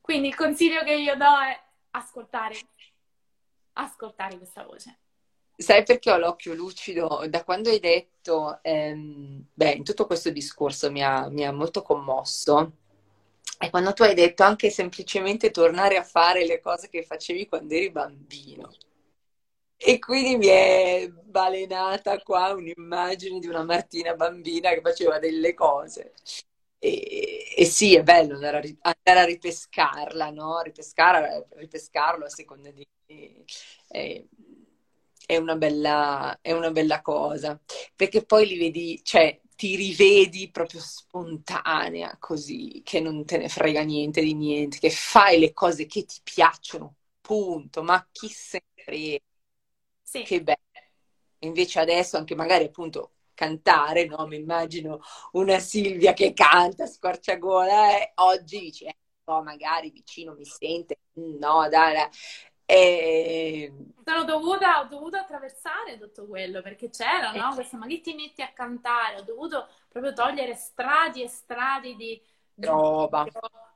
Quindi 0.00 0.28
il 0.28 0.34
consiglio 0.34 0.82
che 0.82 0.94
io 0.94 1.16
do 1.16 1.40
è 1.40 1.58
ascoltare, 1.92 2.56
ascoltare 3.74 4.36
questa 4.36 4.64
voce. 4.64 4.98
Sai 5.56 5.84
perché 5.84 6.10
ho 6.10 6.18
l'occhio 6.18 6.54
lucido? 6.54 7.24
Da 7.28 7.44
quando 7.44 7.70
hai 7.70 7.78
detto, 7.78 8.58
ehm, 8.62 9.46
beh, 9.52 9.72
in 9.72 9.84
tutto 9.84 10.06
questo 10.06 10.30
discorso 10.30 10.90
mi 10.90 11.02
ha, 11.02 11.28
mi 11.28 11.46
ha 11.46 11.52
molto 11.52 11.82
commosso 11.82 12.72
e 13.58 13.70
quando 13.70 13.92
tu 13.92 14.02
hai 14.02 14.14
detto 14.14 14.42
anche 14.42 14.70
semplicemente 14.70 15.50
tornare 15.50 15.96
a 15.96 16.02
fare 16.02 16.44
le 16.46 16.60
cose 16.60 16.88
che 16.88 17.04
facevi 17.04 17.48
quando 17.48 17.74
eri 17.74 17.90
bambino. 17.90 18.70
E 19.76 19.98
quindi 19.98 20.36
mi 20.36 20.46
è 20.46 21.08
balenata 21.08 22.18
qua 22.20 22.52
un'immagine 22.54 23.38
di 23.38 23.48
una 23.48 23.64
Martina 23.64 24.14
bambina 24.14 24.70
che 24.70 24.80
faceva 24.80 25.18
delle 25.18 25.54
cose. 25.54 26.14
E, 26.84 27.54
e 27.56 27.64
sì, 27.64 27.94
è 27.94 28.02
bello 28.02 28.34
andare 28.34 28.76
a, 28.80 28.96
andare 29.04 29.20
a 29.20 29.24
ripescarla, 29.24 30.30
no? 30.30 30.60
Ripescar, 30.62 31.46
ripescarlo 31.50 32.24
a 32.24 32.28
seconda 32.28 32.72
di... 32.72 32.84
È, 33.86 34.24
è, 35.26 35.36
una 35.36 35.54
bella, 35.54 36.36
è 36.40 36.50
una 36.50 36.72
bella 36.72 37.00
cosa. 37.00 37.60
Perché 37.94 38.24
poi 38.24 38.48
li 38.48 38.58
vedi, 38.58 39.00
cioè, 39.04 39.40
ti 39.54 39.76
rivedi 39.76 40.50
proprio 40.50 40.80
spontanea, 40.80 42.16
così, 42.18 42.80
che 42.84 42.98
non 42.98 43.24
te 43.24 43.36
ne 43.38 43.48
frega 43.48 43.82
niente 43.82 44.20
di 44.20 44.34
niente, 44.34 44.78
che 44.78 44.90
fai 44.90 45.38
le 45.38 45.52
cose 45.52 45.86
che 45.86 46.04
ti 46.04 46.18
piacciono, 46.24 46.96
punto, 47.20 47.84
ma 47.84 48.04
chi 48.10 48.28
se 48.28 48.64
ne 48.74 48.82
frega. 48.82 49.18
Sì. 50.02 50.22
Che 50.24 50.42
bello. 50.42 50.58
Invece 51.40 51.78
adesso 51.78 52.16
anche 52.16 52.34
magari 52.34 52.64
appunto 52.64 53.12
cantare, 53.34 54.06
no? 54.06 54.26
Mi 54.26 54.36
immagino 54.36 55.00
una 55.32 55.58
Silvia 55.58 56.12
che 56.12 56.32
canta 56.32 56.86
squarciagola 56.86 57.98
e 57.98 58.12
oggi 58.16 58.60
dice, 58.60 58.86
eh, 58.86 58.96
no, 59.24 59.42
magari 59.42 59.90
vicino 59.90 60.34
mi 60.34 60.44
sente, 60.44 61.00
no, 61.14 61.68
dai, 61.68 61.94
dai. 61.94 62.08
E... 62.64 63.72
Sono 64.04 64.24
dovuta, 64.24 64.80
ho 64.80 64.86
dovuto 64.86 65.16
attraversare 65.16 65.98
tutto 65.98 66.26
quello 66.26 66.62
perché 66.62 66.88
c'era, 66.90 67.32
no? 67.32 67.50
Eh. 67.50 67.54
Questa, 67.54 67.76
ma 67.76 67.86
che 67.86 68.00
ti 68.00 68.14
metti 68.14 68.40
a 68.40 68.52
cantare? 68.52 69.18
Ho 69.20 69.24
dovuto 69.24 69.68
proprio 69.88 70.12
togliere 70.12 70.54
strati 70.54 71.22
e 71.22 71.28
strati 71.28 71.94
di, 71.96 72.20
roba. 72.56 73.24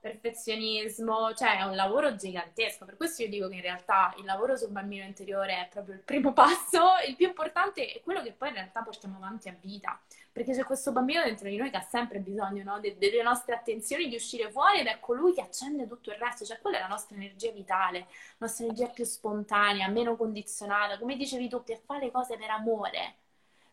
perfezionismo, 0.00 1.34
cioè 1.34 1.58
è 1.58 1.62
un 1.62 1.74
lavoro 1.74 2.14
gigantesco. 2.14 2.84
Per 2.84 2.96
questo 2.96 3.22
io 3.22 3.28
dico 3.28 3.48
che 3.48 3.56
in 3.56 3.60
realtà 3.62 4.14
il 4.18 4.24
lavoro 4.24 4.56
sul 4.56 4.70
bambino 4.70 5.04
interiore 5.04 5.62
è 5.62 5.68
proprio 5.68 5.94
il 5.94 6.02
primo 6.02 6.32
passo, 6.34 6.80
il 7.06 7.16
più 7.16 7.26
importante 7.26 7.92
è 7.92 8.00
quello 8.02 8.22
che 8.22 8.32
poi 8.32 8.48
in 8.48 8.54
realtà 8.54 8.82
portiamo 8.82 9.16
avanti 9.16 9.48
a 9.48 9.56
vita 9.60 10.00
perché 10.36 10.52
c'è 10.52 10.64
questo 10.64 10.92
bambino 10.92 11.22
dentro 11.22 11.48
di 11.48 11.56
noi 11.56 11.70
che 11.70 11.78
ha 11.78 11.80
sempre 11.80 12.18
bisogno 12.18 12.62
no? 12.62 12.78
De- 12.78 12.98
delle 12.98 13.22
nostre 13.22 13.54
attenzioni, 13.54 14.06
di 14.06 14.16
uscire 14.16 14.50
fuori 14.50 14.80
ed 14.80 14.86
è 14.86 15.00
colui 15.00 15.32
che 15.32 15.40
accende 15.40 15.86
tutto 15.88 16.10
il 16.10 16.18
resto, 16.18 16.44
cioè 16.44 16.60
quella 16.60 16.76
è 16.76 16.80
la 16.80 16.88
nostra 16.88 17.16
energia 17.16 17.50
vitale, 17.52 18.00
la 18.00 18.06
nostra 18.40 18.64
energia 18.66 18.88
più 18.88 19.04
spontanea, 19.04 19.88
meno 19.88 20.14
condizionata, 20.14 20.98
come 20.98 21.16
dicevi 21.16 21.48
tu, 21.48 21.64
per 21.64 21.78
fare 21.78 22.04
le 22.04 22.10
cose 22.10 22.36
per 22.36 22.50
amore, 22.50 23.14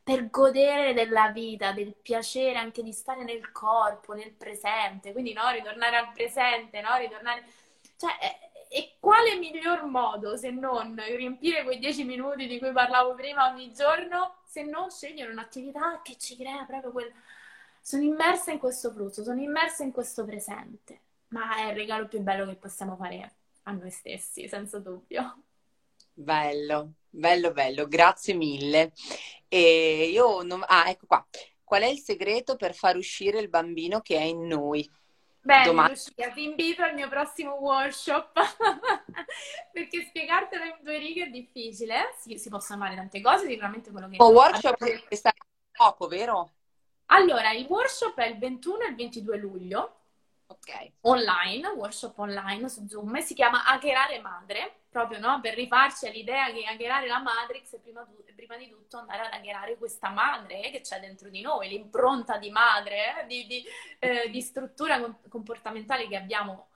per 0.03 0.29
godere 0.29 0.93
della 0.93 1.29
vita, 1.29 1.71
del 1.71 1.95
piacere 1.95 2.57
anche 2.57 2.83
di 2.83 2.91
stare 2.91 3.23
nel 3.23 3.51
corpo, 3.51 4.13
nel 4.13 4.31
presente, 4.31 5.13
quindi 5.13 5.31
no, 5.33 5.49
ritornare 5.49 5.95
al 5.97 6.11
presente, 6.11 6.81
no, 6.81 6.95
ritornare... 6.97 7.43
Cioè, 7.97 8.11
e 8.69 8.95
quale 8.99 9.35
miglior 9.35 9.85
modo 9.85 10.35
se 10.35 10.49
non 10.49 10.95
riempire 10.95 11.63
quei 11.63 11.77
dieci 11.77 12.03
minuti 12.03 12.47
di 12.47 12.57
cui 12.57 12.71
parlavo 12.71 13.13
prima 13.13 13.47
ogni 13.47 13.71
giorno, 13.71 14.37
se 14.45 14.63
non 14.63 14.89
scegliere 14.89 15.31
un'attività 15.31 16.01
che 16.03 16.17
ci 16.17 16.35
crea 16.35 16.65
proprio 16.65 16.91
quel... 16.91 17.13
Sono 17.81 18.03
immersa 18.03 18.51
in 18.51 18.59
questo 18.59 18.91
flusso, 18.91 19.23
sono 19.23 19.41
immersa 19.41 19.83
in 19.83 19.91
questo 19.91 20.25
presente, 20.25 21.01
ma 21.29 21.57
è 21.57 21.69
il 21.69 21.75
regalo 21.75 22.07
più 22.07 22.19
bello 22.21 22.45
che 22.45 22.55
possiamo 22.55 22.95
fare 22.95 23.31
a 23.63 23.71
noi 23.71 23.91
stessi, 23.91 24.47
senza 24.47 24.79
dubbio. 24.79 25.42
Bello, 26.13 26.93
bello, 27.09 27.51
bello, 27.51 27.87
grazie 27.87 28.33
mille. 28.33 28.91
E 29.47 30.09
io 30.11 30.41
non... 30.43 30.63
Ah, 30.65 30.89
ecco 30.89 31.05
qua. 31.07 31.25
Qual 31.63 31.81
è 31.81 31.87
il 31.87 31.99
segreto 31.99 32.55
per 32.55 32.75
far 32.75 32.97
uscire 32.97 33.39
il 33.39 33.49
bambino 33.49 33.99
che 33.99 34.17
è 34.17 34.21
in 34.21 34.45
noi? 34.45 34.87
Bene, 35.41 35.65
Domani... 35.65 35.89
Lucia, 35.89 36.31
ti 36.31 36.43
invito 36.43 36.83
al 36.83 36.93
mio 36.93 37.09
prossimo 37.09 37.55
workshop 37.55 38.31
perché 39.73 40.05
spiegartelo 40.07 40.63
in 40.63 40.75
due 40.81 40.97
righe 40.99 41.25
è 41.25 41.29
difficile. 41.29 42.13
Sì, 42.19 42.37
si 42.37 42.49
possono 42.49 42.83
fare 42.83 42.95
tante 42.95 43.19
cose, 43.19 43.47
sicuramente 43.47 43.91
quello 43.91 44.07
che... 44.07 44.17
Un 44.19 44.33
workshop 44.33 44.77
che 44.77 45.15
sta 45.15 45.33
poco, 45.71 46.07
vero? 46.07 46.51
Allora, 47.07 47.51
il 47.51 47.65
workshop 47.67 48.17
è 48.19 48.27
il 48.27 48.37
21 48.37 48.79
e 48.83 48.87
il 48.89 48.95
22 48.95 49.37
luglio. 49.37 50.02
Ok. 50.47 50.91
Online, 51.01 51.67
workshop 51.69 52.17
online 52.19 52.69
su 52.69 52.85
Zoom, 52.87 53.17
si 53.19 53.33
chiama 53.33 53.65
Hackerare 53.65 54.19
Madre 54.19 54.83
proprio 54.93 55.19
no? 55.19 55.39
per 55.41 55.55
rifarci 55.55 56.05
all'idea 56.05 56.51
che 56.51 56.63
hackerare 56.65 57.07
la 57.07 57.19
Matrix 57.19 57.73
è 57.75 57.79
prima, 57.79 58.07
prima, 58.35 58.55
di 58.57 58.69
tutto 58.69 58.97
andare 58.97 59.25
ad 59.25 59.33
hackerare 59.33 59.75
questa 59.75 60.09
madre 60.09 60.69
che 60.69 60.81
c'è 60.81 60.99
dentro 60.99 61.29
di 61.29 61.41
noi, 61.41 61.67
l'impronta 61.67 62.37
di 62.37 62.51
madre, 62.51 63.21
eh? 63.21 63.25
di, 63.25 63.47
di, 63.47 63.65
eh, 63.97 64.29
di, 64.29 64.41
struttura 64.41 65.01
comportamentale 65.27 66.07
che 66.07 66.15
abbiamo 66.15 66.67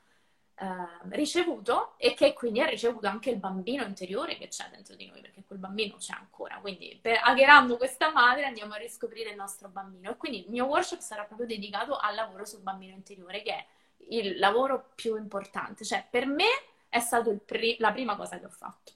eh, 0.60 0.66
ricevuto 1.10 1.94
e 1.98 2.14
che 2.16 2.34
quindi 2.34 2.62
ha 2.62 2.66
ricevuto 2.66 3.08
anche 3.08 3.30
il 3.30 3.38
bambino 3.38 3.84
interiore 3.84 4.38
che 4.38 4.48
c'è 4.48 4.68
dentro 4.72 4.96
di 4.96 5.06
noi, 5.06 5.22
perché 5.22 5.44
quel 5.46 5.60
bambino 5.60 5.98
c'è 5.98 6.14
ancora. 6.14 6.58
Quindi 6.58 6.98
per, 7.00 7.20
hackerando 7.24 7.78
questa 7.78 8.12
madre 8.12 8.46
andiamo 8.46 8.74
a 8.74 8.78
riscoprire 8.78 9.30
il 9.30 9.36
nostro 9.36 9.68
bambino. 9.70 10.10
E 10.10 10.18
quindi 10.18 10.46
il 10.46 10.50
mio 10.50 10.66
workshop 10.66 11.00
sarà 11.00 11.24
proprio 11.24 11.48
dedicato 11.48 11.98
al 11.98 12.16
lavoro 12.16 12.46
sul 12.46 12.62
bambino 12.62 12.94
interiore, 12.94 13.42
che 13.44 13.52
è 13.52 13.66
il 14.10 14.40
lavoro 14.40 14.92
più 14.96 15.16
importante. 15.16 15.86
Cioè, 15.86 16.06
per 16.10 16.26
me 16.26 16.48
è 16.90 17.00
stata 17.00 17.32
pri- 17.46 17.78
la 17.80 17.92
prima 17.92 18.16
cosa 18.16 18.40
che 18.40 18.46
ho 18.46 18.50
fatto. 18.50 18.94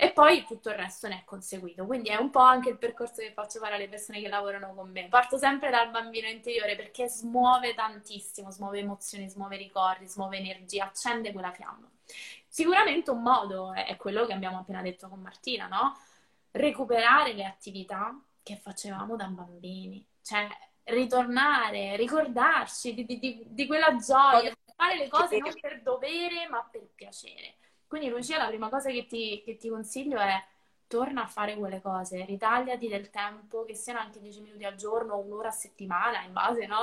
E 0.00 0.12
poi 0.12 0.44
tutto 0.44 0.68
il 0.68 0.76
resto 0.76 1.08
ne 1.08 1.16
è 1.16 1.24
conseguito. 1.24 1.84
Quindi 1.84 2.10
è 2.10 2.14
un 2.14 2.30
po' 2.30 2.38
anche 2.38 2.68
il 2.68 2.78
percorso 2.78 3.20
che 3.20 3.32
faccio 3.32 3.58
fare 3.58 3.74
alle 3.74 3.88
persone 3.88 4.20
che 4.20 4.28
lavorano 4.28 4.72
con 4.72 4.88
me. 4.92 5.08
Parto 5.08 5.36
sempre 5.38 5.70
dal 5.70 5.90
bambino 5.90 6.28
interiore 6.28 6.76
perché 6.76 7.08
smuove 7.08 7.74
tantissimo, 7.74 8.52
smuove 8.52 8.78
emozioni, 8.78 9.28
smuove 9.28 9.56
ricordi, 9.56 10.06
smuove 10.06 10.36
energia, 10.36 10.84
accende 10.84 11.32
quella 11.32 11.50
fiamma. 11.50 11.90
Sicuramente 12.46 13.10
un 13.10 13.22
modo 13.22 13.72
è 13.74 13.96
quello 13.96 14.24
che 14.24 14.34
abbiamo 14.34 14.58
appena 14.58 14.82
detto 14.82 15.08
con 15.08 15.20
Martina, 15.20 15.66
no? 15.66 15.98
Recuperare 16.52 17.32
le 17.32 17.44
attività 17.44 18.16
che 18.44 18.56
facevamo 18.56 19.16
da 19.16 19.26
bambini. 19.26 20.06
Cioè, 20.22 20.46
ritornare, 20.84 21.96
ricordarci 21.96 22.94
di, 22.94 23.04
di, 23.04 23.42
di 23.48 23.66
quella 23.66 23.96
gioia, 23.96 24.56
fare 24.76 24.96
le 24.96 25.08
cose 25.08 25.38
non 25.38 25.52
per 25.60 25.82
dovere, 25.82 26.46
ma 26.48 26.62
per 26.70 26.86
piacere. 26.94 27.56
Quindi, 27.88 28.08
Lucia, 28.08 28.36
la 28.38 28.46
prima 28.46 28.68
cosa 28.68 28.90
che 28.90 29.06
ti, 29.06 29.42
che 29.44 29.56
ti 29.56 29.68
consiglio 29.68 30.18
è 30.18 30.44
torna 30.86 31.22
a 31.24 31.26
fare 31.26 31.56
quelle 31.56 31.80
cose, 31.80 32.24
ritagliati 32.24 32.88
del 32.88 33.10
tempo, 33.10 33.64
che 33.64 33.74
siano 33.74 33.98
anche 33.98 34.20
10 34.20 34.40
minuti 34.40 34.64
al 34.64 34.74
giorno 34.74 35.14
o 35.14 35.20
un'ora 35.20 35.48
a 35.48 35.52
settimana, 35.52 36.22
in 36.22 36.32
base 36.32 36.66
no, 36.66 36.76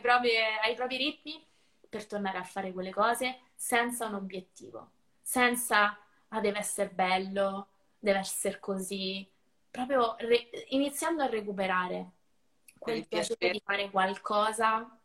proprie, 0.00 0.58
ai 0.62 0.74
propri 0.74 0.96
ritmi, 0.96 1.44
per 1.88 2.06
tornare 2.06 2.38
a 2.38 2.44
fare 2.44 2.72
quelle 2.72 2.92
cose 2.92 3.40
senza 3.54 4.06
un 4.06 4.14
obiettivo, 4.14 4.90
senza 5.22 5.98
ah, 6.28 6.40
deve 6.40 6.58
essere 6.58 6.88
bello, 6.90 7.68
deve 7.98 8.18
essere 8.18 8.58
così, 8.58 9.26
proprio 9.70 10.14
re- 10.18 10.48
iniziando 10.68 11.22
a 11.22 11.26
recuperare 11.26 12.10
quel 12.78 13.06
piacere 13.06 13.50
di 13.50 13.62
fare 13.64 13.90
qualcosa 13.90 14.95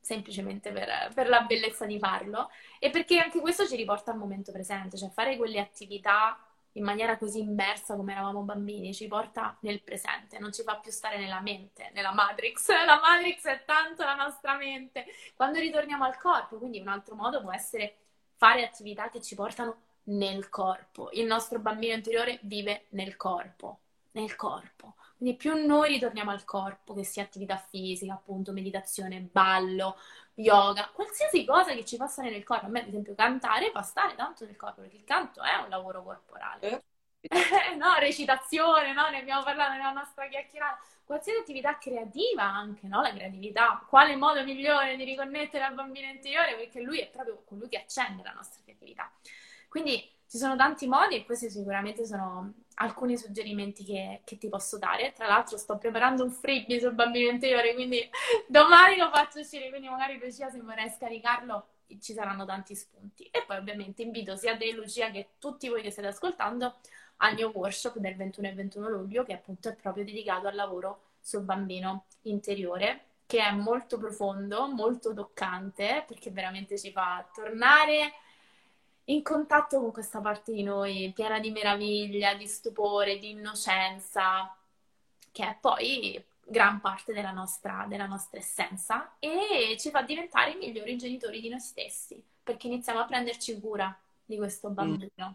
semplicemente 0.00 0.72
per, 0.72 1.12
per, 1.14 1.28
la 1.28 1.42
bellezza 1.42 1.84
di 1.86 1.98
farlo 1.98 2.50
e 2.78 2.90
perché 2.90 3.18
anche 3.18 3.40
questo 3.40 3.66
ci 3.66 3.76
riporta 3.76 4.10
al 4.10 4.18
momento 4.18 4.50
presente, 4.52 4.96
cioè 4.96 5.10
fare 5.10 5.36
quelle 5.36 5.60
attività 5.60 6.38
in 6.74 6.84
maniera 6.84 7.18
così 7.18 7.40
immersa 7.40 7.96
come 7.96 8.12
eravamo 8.12 8.42
bambini 8.42 8.94
ci 8.94 9.08
porta 9.08 9.56
nel 9.60 9.82
presente, 9.82 10.38
non 10.38 10.52
ci 10.52 10.62
fa 10.62 10.76
più 10.76 10.90
stare 10.92 11.18
nella 11.18 11.40
mente, 11.40 11.90
nella 11.94 12.12
Matrix. 12.12 12.68
La 12.86 13.00
Matrix 13.00 13.44
è 13.46 13.64
tanto 13.64 14.04
la 14.04 14.14
nostra 14.14 14.56
mente. 14.56 15.06
Quando 15.34 15.58
ritorniamo 15.58 16.04
al 16.04 16.16
corpo, 16.16 16.58
quindi 16.58 16.80
un 16.80 16.88
altro 16.88 17.14
modo 17.14 17.40
può 17.40 17.52
essere 17.52 17.96
fare 18.36 18.64
attività 18.64 19.10
che 19.10 19.20
ci 19.20 19.34
portano 19.34 19.82
nel 20.04 20.48
corpo. 20.48 21.10
Il 21.12 21.26
nostro 21.26 21.58
bambino 21.58 21.94
interiore 21.94 22.38
vive 22.42 22.86
nel 22.90 23.16
corpo, 23.16 23.80
nel 24.12 24.34
corpo. 24.36 24.94
Quindi 25.20 25.36
più 25.36 25.66
noi 25.66 25.90
ritorniamo 25.90 26.30
al 26.30 26.44
corpo, 26.46 26.94
che 26.94 27.04
sia 27.04 27.22
attività 27.22 27.58
fisica, 27.58 28.14
appunto, 28.14 28.52
meditazione, 28.52 29.20
ballo, 29.20 29.98
yoga, 30.36 30.88
qualsiasi 30.94 31.44
cosa 31.44 31.74
che 31.74 31.84
ci 31.84 31.96
fa 31.96 32.06
stare 32.06 32.30
nel 32.30 32.42
corpo. 32.42 32.64
A 32.64 32.68
me, 32.70 32.80
ad 32.80 32.88
esempio, 32.88 33.14
cantare 33.14 33.70
fa 33.70 33.82
stare 33.82 34.14
tanto 34.14 34.46
nel 34.46 34.56
corpo, 34.56 34.80
perché 34.80 34.96
il 34.96 35.04
canto 35.04 35.42
è 35.42 35.56
un 35.56 35.68
lavoro 35.68 36.02
corporale. 36.02 36.84
Eh. 37.20 37.76
no, 37.76 37.98
recitazione, 37.98 38.94
no? 38.94 39.10
Ne 39.10 39.18
abbiamo 39.18 39.42
parlato 39.42 39.72
nella 39.72 39.92
nostra 39.92 40.26
chiacchierata. 40.26 40.80
Qualsiasi 41.04 41.40
attività 41.40 41.76
creativa 41.76 42.44
anche, 42.44 42.86
no? 42.86 43.02
La 43.02 43.12
creatività. 43.12 43.84
Quale 43.86 44.16
modo 44.16 44.42
migliore 44.42 44.96
di 44.96 45.04
riconnettere 45.04 45.64
al 45.64 45.74
bambino 45.74 46.08
interiore? 46.08 46.56
Perché 46.56 46.80
lui 46.80 46.98
è 46.98 47.10
proprio 47.10 47.42
colui 47.44 47.68
che 47.68 47.76
accende 47.76 48.22
la 48.22 48.32
nostra 48.32 48.62
creatività. 48.64 49.12
Quindi 49.68 50.02
ci 50.30 50.38
sono 50.38 50.54
tanti 50.54 50.86
modi 50.86 51.16
e 51.16 51.24
questi 51.24 51.50
sicuramente 51.50 52.06
sono 52.06 52.52
alcuni 52.74 53.16
suggerimenti 53.16 53.84
che, 53.84 54.20
che, 54.24 54.38
ti 54.38 54.48
posso 54.48 54.78
dare. 54.78 55.10
Tra 55.12 55.26
l'altro 55.26 55.56
sto 55.56 55.76
preparando 55.76 56.22
un 56.22 56.30
freebie 56.30 56.78
sul 56.78 56.94
bambino 56.94 57.28
interiore, 57.28 57.74
quindi 57.74 58.08
domani 58.46 58.96
lo 58.96 59.10
faccio 59.10 59.40
uscire, 59.40 59.68
quindi 59.70 59.88
magari 59.88 60.20
Lucia 60.22 60.48
se 60.48 60.60
vorrai 60.60 60.88
scaricarlo 60.88 61.66
ci 62.00 62.12
saranno 62.12 62.44
tanti 62.44 62.76
spunti. 62.76 63.24
E 63.24 63.42
poi 63.44 63.56
ovviamente 63.56 64.02
invito 64.02 64.36
sia 64.36 64.56
te 64.56 64.72
Lucia 64.72 65.10
che 65.10 65.30
tutti 65.40 65.68
voi 65.68 65.82
che 65.82 65.90
state 65.90 66.06
ascoltando 66.06 66.76
al 67.16 67.34
mio 67.34 67.50
workshop 67.52 67.98
del 67.98 68.14
21 68.14 68.46
e 68.46 68.52
21 68.52 68.88
luglio 68.88 69.24
che 69.24 69.32
appunto 69.32 69.68
è 69.68 69.74
proprio 69.74 70.04
dedicato 70.04 70.46
al 70.46 70.54
lavoro 70.54 71.14
sul 71.20 71.42
bambino 71.42 72.04
interiore 72.22 73.06
che 73.26 73.42
è 73.44 73.50
molto 73.50 73.98
profondo, 73.98 74.68
molto 74.68 75.12
toccante 75.12 76.04
perché 76.06 76.30
veramente 76.30 76.78
ci 76.78 76.92
fa 76.92 77.28
tornare 77.34 78.12
in 79.10 79.22
contatto 79.22 79.80
con 79.80 79.92
questa 79.92 80.20
parte 80.20 80.52
di 80.52 80.62
noi 80.62 81.12
piena 81.14 81.38
di 81.40 81.50
meraviglia, 81.50 82.34
di 82.34 82.46
stupore, 82.46 83.18
di 83.18 83.30
innocenza, 83.30 84.54
che 85.32 85.44
è 85.44 85.56
poi 85.60 86.22
gran 86.44 86.80
parte 86.80 87.12
della 87.12 87.32
nostra, 87.32 87.86
della 87.88 88.06
nostra 88.06 88.38
essenza 88.38 89.14
e 89.18 89.76
ci 89.78 89.90
fa 89.90 90.02
diventare 90.02 90.52
i 90.52 90.56
migliori 90.56 90.96
genitori 90.96 91.40
di 91.40 91.48
noi 91.48 91.60
stessi, 91.60 92.22
perché 92.42 92.66
iniziamo 92.66 93.00
a 93.00 93.04
prenderci 93.04 93.58
cura 93.60 93.96
di 94.24 94.36
questo 94.36 94.70
mm. 94.70 94.74
bambino. 94.74 95.10
Mm. 95.22 95.32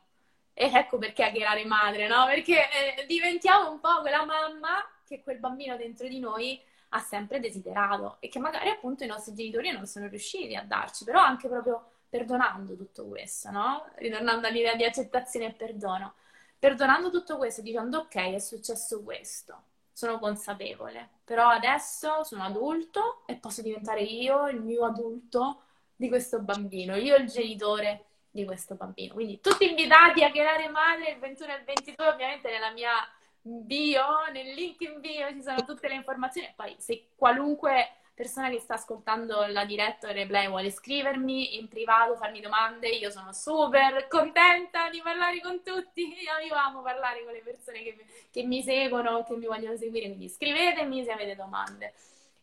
E 0.58 0.72
ecco 0.74 0.98
perché 0.98 1.24
aggregare 1.24 1.66
madre, 1.66 2.08
no? 2.08 2.26
Perché 2.26 2.70
eh, 3.00 3.06
diventiamo 3.06 3.72
un 3.72 3.80
po' 3.82 4.00
quella 4.00 4.24
mamma 4.24 4.86
che 5.06 5.22
quel 5.22 5.38
bambino 5.38 5.76
dentro 5.76 6.08
di 6.08 6.20
noi 6.20 6.60
ha 6.90 7.00
sempre 7.00 7.42
desiderato 7.42 8.18
e 8.22 8.30
che 8.30 8.40
magari 8.40 8.70
appunto 8.70 9.04
i 9.04 9.08
nostri 9.08 9.34
genitori 9.34 9.72
non 9.72 9.86
sono 9.86 10.08
riusciti 10.08 10.56
a 10.56 10.64
darci, 10.64 11.04
però 11.04 11.20
anche 11.20 11.50
proprio 11.50 11.95
perdonando 12.08 12.76
tutto 12.76 13.06
questo, 13.06 13.52
no? 13.52 13.86
Ritornando 13.96 14.48
all'idea 14.48 14.76
di 14.76 14.84
accettazione 14.84 15.48
e 15.48 15.52
perdono. 15.54 16.14
Perdonando 16.58 17.12
tutto 17.12 17.38
questo, 17.38 17.62
dicendo 17.62 18.00
ok, 18.00 18.34
è 18.34 18.40
successo 18.40 19.04
questo, 19.04 19.64
sono 19.92 20.20
consapevole, 20.20 21.10
però 21.24 21.50
adesso 21.50 22.24
sono 22.24 22.44
adulto 22.44 23.24
e 23.26 23.36
posso 23.36 23.62
diventare 23.62 24.02
io 24.02 24.48
il 24.48 24.62
mio 24.62 24.86
adulto 24.86 25.62
di 25.96 26.08
questo 26.08 26.40
bambino, 26.40 26.96
io 26.96 27.16
il 27.16 27.28
genitore 27.28 28.06
di 28.32 28.46
questo 28.46 28.76
bambino. 28.76 29.14
Quindi 29.14 29.40
tutti 29.40 29.70
invitati 29.70 30.24
a 30.24 30.32
creare 30.32 30.68
madre 30.70 31.12
il 31.12 31.20
21 31.20 31.54
e 31.54 31.56
il 31.58 31.64
22, 31.64 32.08
ovviamente 32.08 32.50
nella 32.50 32.72
mia 32.72 32.94
bio, 33.42 34.04
nel 34.34 34.54
link 34.54 34.82
in 34.82 35.00
bio 35.00 35.30
ci 35.30 35.42
sono 35.42 35.64
tutte 35.64 35.88
le 35.88 35.96
informazioni. 35.96 36.52
Poi 36.56 36.76
se 36.80 37.10
qualunque 37.16 37.92
persona 38.16 38.50
che 38.50 38.60
sta 38.60 38.76
ascoltando 38.76 39.46
la 39.48 39.66
diretta 39.66 40.08
o 40.08 40.10
il 40.10 40.16
replay 40.16 40.48
vuole 40.48 40.72
scrivermi 40.72 41.58
in 41.58 41.68
privato, 41.68 42.16
farmi 42.16 42.40
domande, 42.40 42.88
io 42.88 43.12
sono 43.12 43.34
super 43.34 44.08
contenta 44.08 44.90
di 44.90 45.02
parlare 45.02 45.42
con 45.42 45.62
tutti. 45.62 46.02
Io, 46.02 46.56
amo 46.56 46.82
parlare 46.82 47.24
con 47.26 47.34
le 47.34 47.42
persone 47.42 47.84
che, 47.84 48.06
che 48.32 48.44
mi 48.44 48.64
seguono, 48.64 49.24
che 49.26 49.36
mi 49.36 49.46
vogliono 49.46 49.76
seguire, 49.76 50.08
quindi 50.08 50.30
scrivetemi 50.30 51.04
se 51.04 51.12
avete 51.12 51.36
domande. 51.36 51.94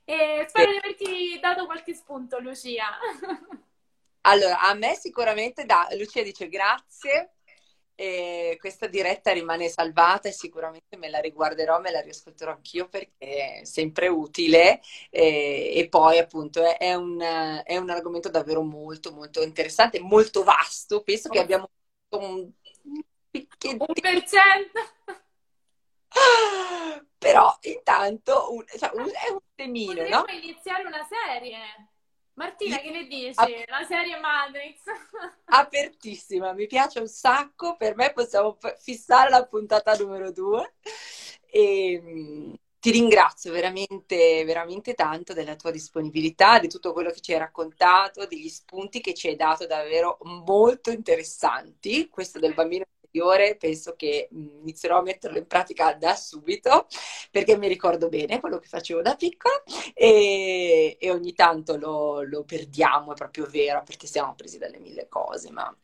E 0.05 0.45
spero 0.47 0.73
di 0.73 0.77
averti 0.77 1.41
dato 1.41 1.65
qualche 1.65 1.95
spunto, 1.95 2.39
Lucia. 2.39 2.87
Allora, 4.25 4.61
a 4.61 4.75
me 4.75 4.95
sicuramente 4.95 5.65
da 5.65 5.89
Lucia 5.99 6.23
dice 6.23 6.49
grazie 6.49 7.39
e 8.03 8.57
questa 8.59 8.89
diretta 8.89 9.31
rimane 9.31 9.69
salvata 9.69 10.29
e 10.29 10.33
sicuramente 10.33 10.97
me 10.97 11.09
la 11.09 11.21
riguarderò, 11.21 11.79
me 11.79 11.93
la 11.93 12.01
riascolterò 12.01 12.51
anch'io 12.51 12.89
perché 12.89 13.61
è 13.61 13.65
sempre 13.65 14.09
utile 14.09 14.81
e, 15.09 15.71
e 15.77 15.89
poi 15.89 16.19
appunto 16.19 16.65
è, 16.65 16.79
è, 16.79 16.95
un, 16.95 17.21
è, 17.21 17.77
un, 17.77 17.91
argomento 17.91 18.29
davvero 18.29 18.63
molto 18.63 19.13
molto 19.13 19.41
interessante, 19.43 20.01
molto 20.01 20.43
vasto, 20.43 21.05
penso 21.05 21.29
che 21.29 21.39
abbiamo 21.39 21.71
un 22.17 22.51
picchettino. 23.31 23.85
Un 23.87 23.95
per 23.95 24.25
cento. 24.25 24.81
Però 27.19 27.57
intanto 27.61 28.53
un, 28.53 28.65
cioè, 28.67 28.91
un, 28.95 29.09
è 29.13 29.31
un 29.31 29.39
temino, 29.55 29.93
Potremmo 29.93 30.25
no? 30.27 30.33
iniziare 30.33 30.83
una 30.83 31.07
serie. 31.09 31.92
Martina, 32.35 32.79
che 32.79 32.91
ne 32.91 33.07
dici? 33.07 33.33
Ap- 33.35 33.69
la 33.69 33.85
serie 33.87 34.19
Matrix. 34.19 34.81
Apertissima, 35.45 36.53
mi 36.53 36.67
piace 36.67 37.01
un 37.01 37.09
sacco. 37.09 37.77
Per 37.77 37.95
me 37.95 38.13
possiamo 38.13 38.57
fissare 38.79 39.29
la 39.31 39.45
puntata 39.47 39.95
numero 39.97 40.33
due. 40.33 40.75
E 41.51 42.01
mm, 42.03 42.53
ti 42.81 42.91
ringrazio 42.91 43.53
veramente, 43.53 44.45
veramente 44.45 44.95
tanto 44.95 45.35
della 45.35 45.57
tua 45.57 45.71
disponibilità, 45.71 46.59
di 46.59 46.69
tutto 46.69 46.93
quello 46.93 47.11
che 47.11 47.21
ci 47.21 47.33
hai 47.33 47.39
raccontato, 47.39 48.27
degli 48.27 48.49
spunti 48.49 49.01
che 49.01 49.15
ci 49.15 49.29
hai 49.29 49.37
dato 49.37 49.67
davvero 49.67 50.19
molto 50.23 50.91
interessanti. 50.91 52.09
Questo 52.09 52.39
del 52.39 52.55
bambino 52.55 52.85
superiore 53.13 53.57
penso 53.57 53.95
che 53.95 54.29
mm, 54.35 54.61
inizierò 54.63 54.99
a 54.99 55.03
metterlo 55.03 55.39
in 55.39 55.47
pratica 55.47 55.93
da 55.95 56.15
subito 56.17 56.87
perché 57.31 57.57
mi 57.59 57.69
ricordo 57.69 58.09
bene 58.09 58.41
quello 58.41 58.59
che 58.59 58.69
facevo 58.69 59.03
da 59.03 59.15
piccola 59.15 59.63
e, 59.95 60.97
e 60.99 61.11
ogni 61.11 61.35
tanto 61.35 61.77
lo, 61.77 62.23
lo 62.23 62.45
perdiamo, 62.45 63.13
è 63.13 63.15
proprio 63.15 63.47
vero, 63.47 63.83
perché 63.85 64.07
siamo 64.07 64.35
presi 64.35 64.59
dalle 64.59 64.79
mille 64.79 65.09
cose, 65.09 65.51
ma 65.51 65.75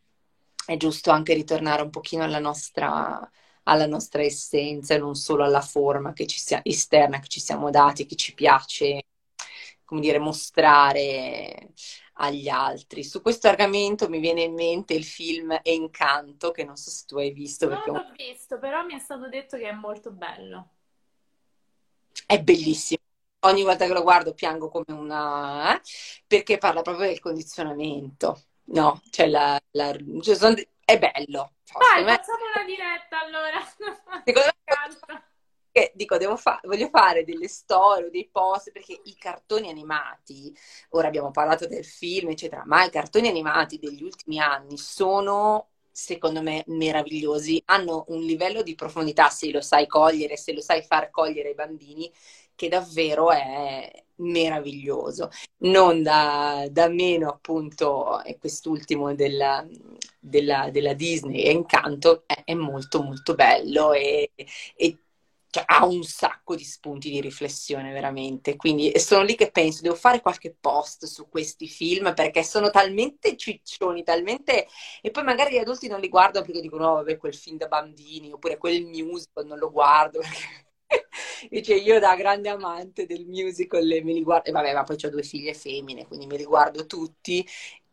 è 0.66 0.76
giusto 0.76 1.10
anche 1.10 1.34
ritornare 1.34 1.82
un 1.82 1.90
pochino 1.90 2.24
alla 2.24 2.38
nostra 2.38 3.30
alla 3.64 3.86
nostra 3.86 4.22
essenza 4.22 4.94
e 4.94 4.98
non 4.98 5.14
solo 5.14 5.44
alla 5.44 5.60
forma 5.60 6.14
che 6.14 6.26
ci 6.26 6.38
sia, 6.38 6.60
esterna 6.64 7.18
che 7.20 7.28
ci 7.28 7.38
siamo 7.40 7.68
dati, 7.68 8.06
che 8.06 8.16
ci 8.16 8.32
piace, 8.32 9.02
come 9.84 10.00
dire, 10.00 10.18
mostrare 10.18 11.72
agli 12.18 12.48
altri. 12.48 13.04
Su 13.04 13.20
questo 13.22 13.48
argomento 13.48 14.08
mi 14.08 14.18
viene 14.18 14.42
in 14.42 14.54
mente 14.54 14.94
il 14.94 15.04
film 15.04 15.58
Encanto, 15.62 16.50
che 16.50 16.64
non 16.64 16.76
so 16.76 16.90
se 16.90 17.04
tu 17.06 17.18
hai 17.18 17.32
visto. 17.32 17.68
Non 17.68 17.82
l'ho 17.86 18.12
visto, 18.16 18.58
però 18.58 18.84
mi 18.84 18.94
è 18.94 18.98
stato 18.98 19.28
detto 19.28 19.56
che 19.56 19.68
è 19.68 19.72
molto 19.72 20.10
bello. 20.10 20.70
È 22.26 22.40
bellissimo. 22.40 23.00
Ogni 23.40 23.62
volta 23.62 23.86
che 23.86 23.92
lo 23.92 24.02
guardo 24.02 24.34
piango 24.34 24.68
come 24.68 24.86
una... 24.88 25.76
Eh? 25.76 25.80
perché 26.26 26.58
parla 26.58 26.82
proprio 26.82 27.06
del 27.06 27.20
condizionamento. 27.20 28.42
No, 28.64 29.00
cioè 29.10 29.28
la, 29.28 29.58
la... 29.72 29.96
Cioè 30.20 30.34
sono... 30.34 30.56
è 30.84 30.98
bello. 30.98 31.52
Vai, 31.72 32.04
me... 32.04 32.16
facciamo 32.16 32.44
una 32.54 32.64
diretta 32.64 33.20
allora. 33.20 33.60
Secondo 34.24 34.50
me 34.64 35.27
che 35.78 35.92
dico, 35.94 36.36
fa- 36.36 36.60
voglio 36.64 36.88
fare 36.88 37.24
delle 37.24 37.48
storie, 37.48 38.10
dei 38.10 38.28
post, 38.30 38.72
perché 38.72 39.00
i 39.04 39.14
cartoni 39.16 39.68
animati, 39.68 40.54
ora 40.90 41.06
abbiamo 41.08 41.30
parlato 41.30 41.66
del 41.66 41.84
film, 41.84 42.30
eccetera, 42.30 42.64
ma 42.66 42.84
i 42.84 42.90
cartoni 42.90 43.28
animati 43.28 43.78
degli 43.78 44.02
ultimi 44.02 44.40
anni 44.40 44.76
sono 44.76 45.68
secondo 45.90 46.42
me 46.42 46.62
meravigliosi, 46.68 47.60
hanno 47.66 48.04
un 48.08 48.20
livello 48.20 48.62
di 48.62 48.76
profondità 48.76 49.30
se 49.30 49.50
lo 49.50 49.60
sai 49.60 49.88
cogliere, 49.88 50.36
se 50.36 50.52
lo 50.52 50.60
sai 50.60 50.82
far 50.82 51.10
cogliere 51.10 51.48
ai 51.48 51.54
bambini, 51.54 52.10
che 52.54 52.68
davvero 52.68 53.30
è 53.32 54.04
meraviglioso. 54.16 55.30
Non 55.58 56.02
da, 56.02 56.66
da 56.70 56.88
meno 56.88 57.28
appunto, 57.30 58.22
è 58.22 58.38
quest'ultimo 58.38 59.14
della, 59.14 59.66
della, 60.20 60.70
della 60.70 60.92
Disney, 60.94 61.42
è 61.42 61.50
Incanto, 61.50 62.22
è, 62.26 62.42
è 62.44 62.54
molto 62.54 63.02
molto 63.02 63.34
bello 63.34 63.92
e, 63.92 64.30
e 64.76 64.98
cioè, 65.58 65.62
ha 65.66 65.86
un 65.86 66.02
sacco 66.04 66.54
di 66.54 66.64
spunti 66.64 67.10
di 67.10 67.20
riflessione 67.20 67.92
veramente. 67.92 68.56
Quindi 68.56 68.92
sono 68.98 69.22
lì 69.22 69.34
che 69.34 69.50
penso, 69.50 69.82
devo 69.82 69.94
fare 69.94 70.20
qualche 70.20 70.54
post 70.58 71.06
su 71.06 71.28
questi 71.28 71.66
film 71.66 72.14
perché 72.14 72.42
sono 72.42 72.70
talmente 72.70 73.36
ciccioni, 73.36 74.02
talmente... 74.02 74.66
E 75.02 75.10
poi 75.10 75.24
magari 75.24 75.54
gli 75.54 75.58
adulti 75.58 75.88
non 75.88 76.00
li 76.00 76.08
guardano 76.08 76.44
perché 76.44 76.60
dicono, 76.60 76.86
no, 76.86 76.94
vabbè, 76.94 77.16
quel 77.16 77.34
film 77.34 77.56
da 77.56 77.66
bambini, 77.66 78.32
oppure 78.32 78.56
quel 78.56 78.84
musical 78.84 79.46
non 79.46 79.58
lo 79.58 79.70
guardo. 79.70 80.20
Dice 81.50 81.74
io 81.74 81.98
da 82.00 82.16
grande 82.16 82.48
amante 82.48 83.06
del 83.06 83.26
musical 83.26 83.84
me 83.86 84.12
li 84.12 84.22
guardo, 84.22 84.48
e 84.48 84.52
vabbè, 84.52 84.72
ma 84.74 84.84
poi 84.84 84.96
ho 85.02 85.10
due 85.10 85.22
figlie 85.22 85.54
femmine, 85.54 86.06
quindi 86.06 86.26
me 86.26 86.36
li 86.36 86.44
guardo 86.44 86.86
tutti 86.86 87.46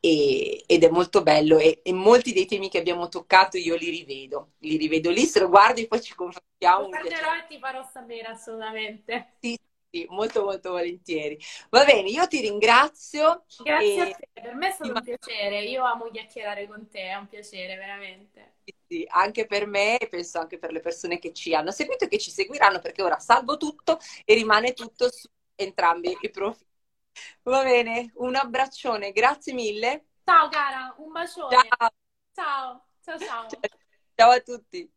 e, 0.05 0.63
ed 0.67 0.83
è 0.83 0.89
molto 0.89 1.23
bello 1.23 1.57
e, 1.57 1.81
e, 1.83 1.91
molti 1.91 2.31
dei 2.31 2.45
temi 2.45 2.69
che 2.69 2.77
abbiamo 2.77 3.07
toccato 3.07 3.57
io 3.57 3.75
li 3.75 3.89
rivedo, 3.89 4.51
li 4.59 4.77
rivedo 4.77 5.09
lì, 5.09 5.25
se 5.25 5.39
lo 5.39 5.49
guardi 5.49 5.87
poi 5.87 5.99
ci 5.99 6.13
confrontiamo. 6.13 6.81
Lo 6.81 6.89
guarderò 6.89 7.33
e 7.35 7.45
ti 7.47 7.57
farò 7.57 7.83
sapere 7.91 8.27
assolutamente. 8.27 9.37
Sì, 9.39 9.57
sì, 9.89 10.05
molto 10.09 10.43
molto 10.43 10.69
volentieri. 10.69 11.37
volentieri. 11.37 11.67
Va 11.71 11.85
bene, 11.85 12.09
io 12.09 12.27
ti 12.27 12.39
ringrazio. 12.39 13.45
Grazie 13.63 13.95
e... 13.95 14.11
a 14.11 14.15
te, 14.15 14.29
per 14.31 14.53
me 14.53 14.67
è 14.67 14.71
stato 14.71 14.91
un 14.91 15.01
piacere. 15.01 15.63
Io 15.63 15.83
amo 15.83 16.11
chiacchierare 16.11 16.67
con 16.67 16.87
te, 16.87 16.99
è 16.99 17.15
un 17.15 17.27
piacere, 17.27 17.75
veramente. 17.75 18.57
Sì, 18.87 19.03
anche 19.09 19.47
per 19.47 19.65
me 19.65 19.97
e 19.97 20.07
penso 20.07 20.37
anche 20.37 20.59
per 20.59 20.71
le 20.71 20.81
persone 20.81 21.17
che 21.17 21.33
ci 21.33 21.55
hanno 21.55 21.71
seguito 21.71 22.05
e 22.05 22.07
che 22.07 22.19
ci 22.19 22.29
seguiranno, 22.29 22.79
perché 22.79 23.01
ora 23.01 23.17
salvo 23.17 23.57
tutto 23.57 23.97
e 24.23 24.35
rimane 24.35 24.73
tutto 24.73 25.09
su 25.09 25.27
entrambi 25.55 26.15
i 26.21 26.29
profili. 26.29 26.73
Va 27.43 27.63
bene, 27.63 28.11
un 28.15 28.35
abbraccione, 28.35 29.11
grazie 29.11 29.53
mille. 29.53 30.05
Ciao 30.25 30.49
cara, 30.49 30.93
un 30.97 31.11
bacione. 31.11 31.67
Ciao. 31.79 31.89
Ciao, 32.33 32.83
ciao, 33.01 33.19
ciao. 33.19 33.47
Ciao 34.17 34.31
a 34.31 34.39
tutti. 34.39 34.89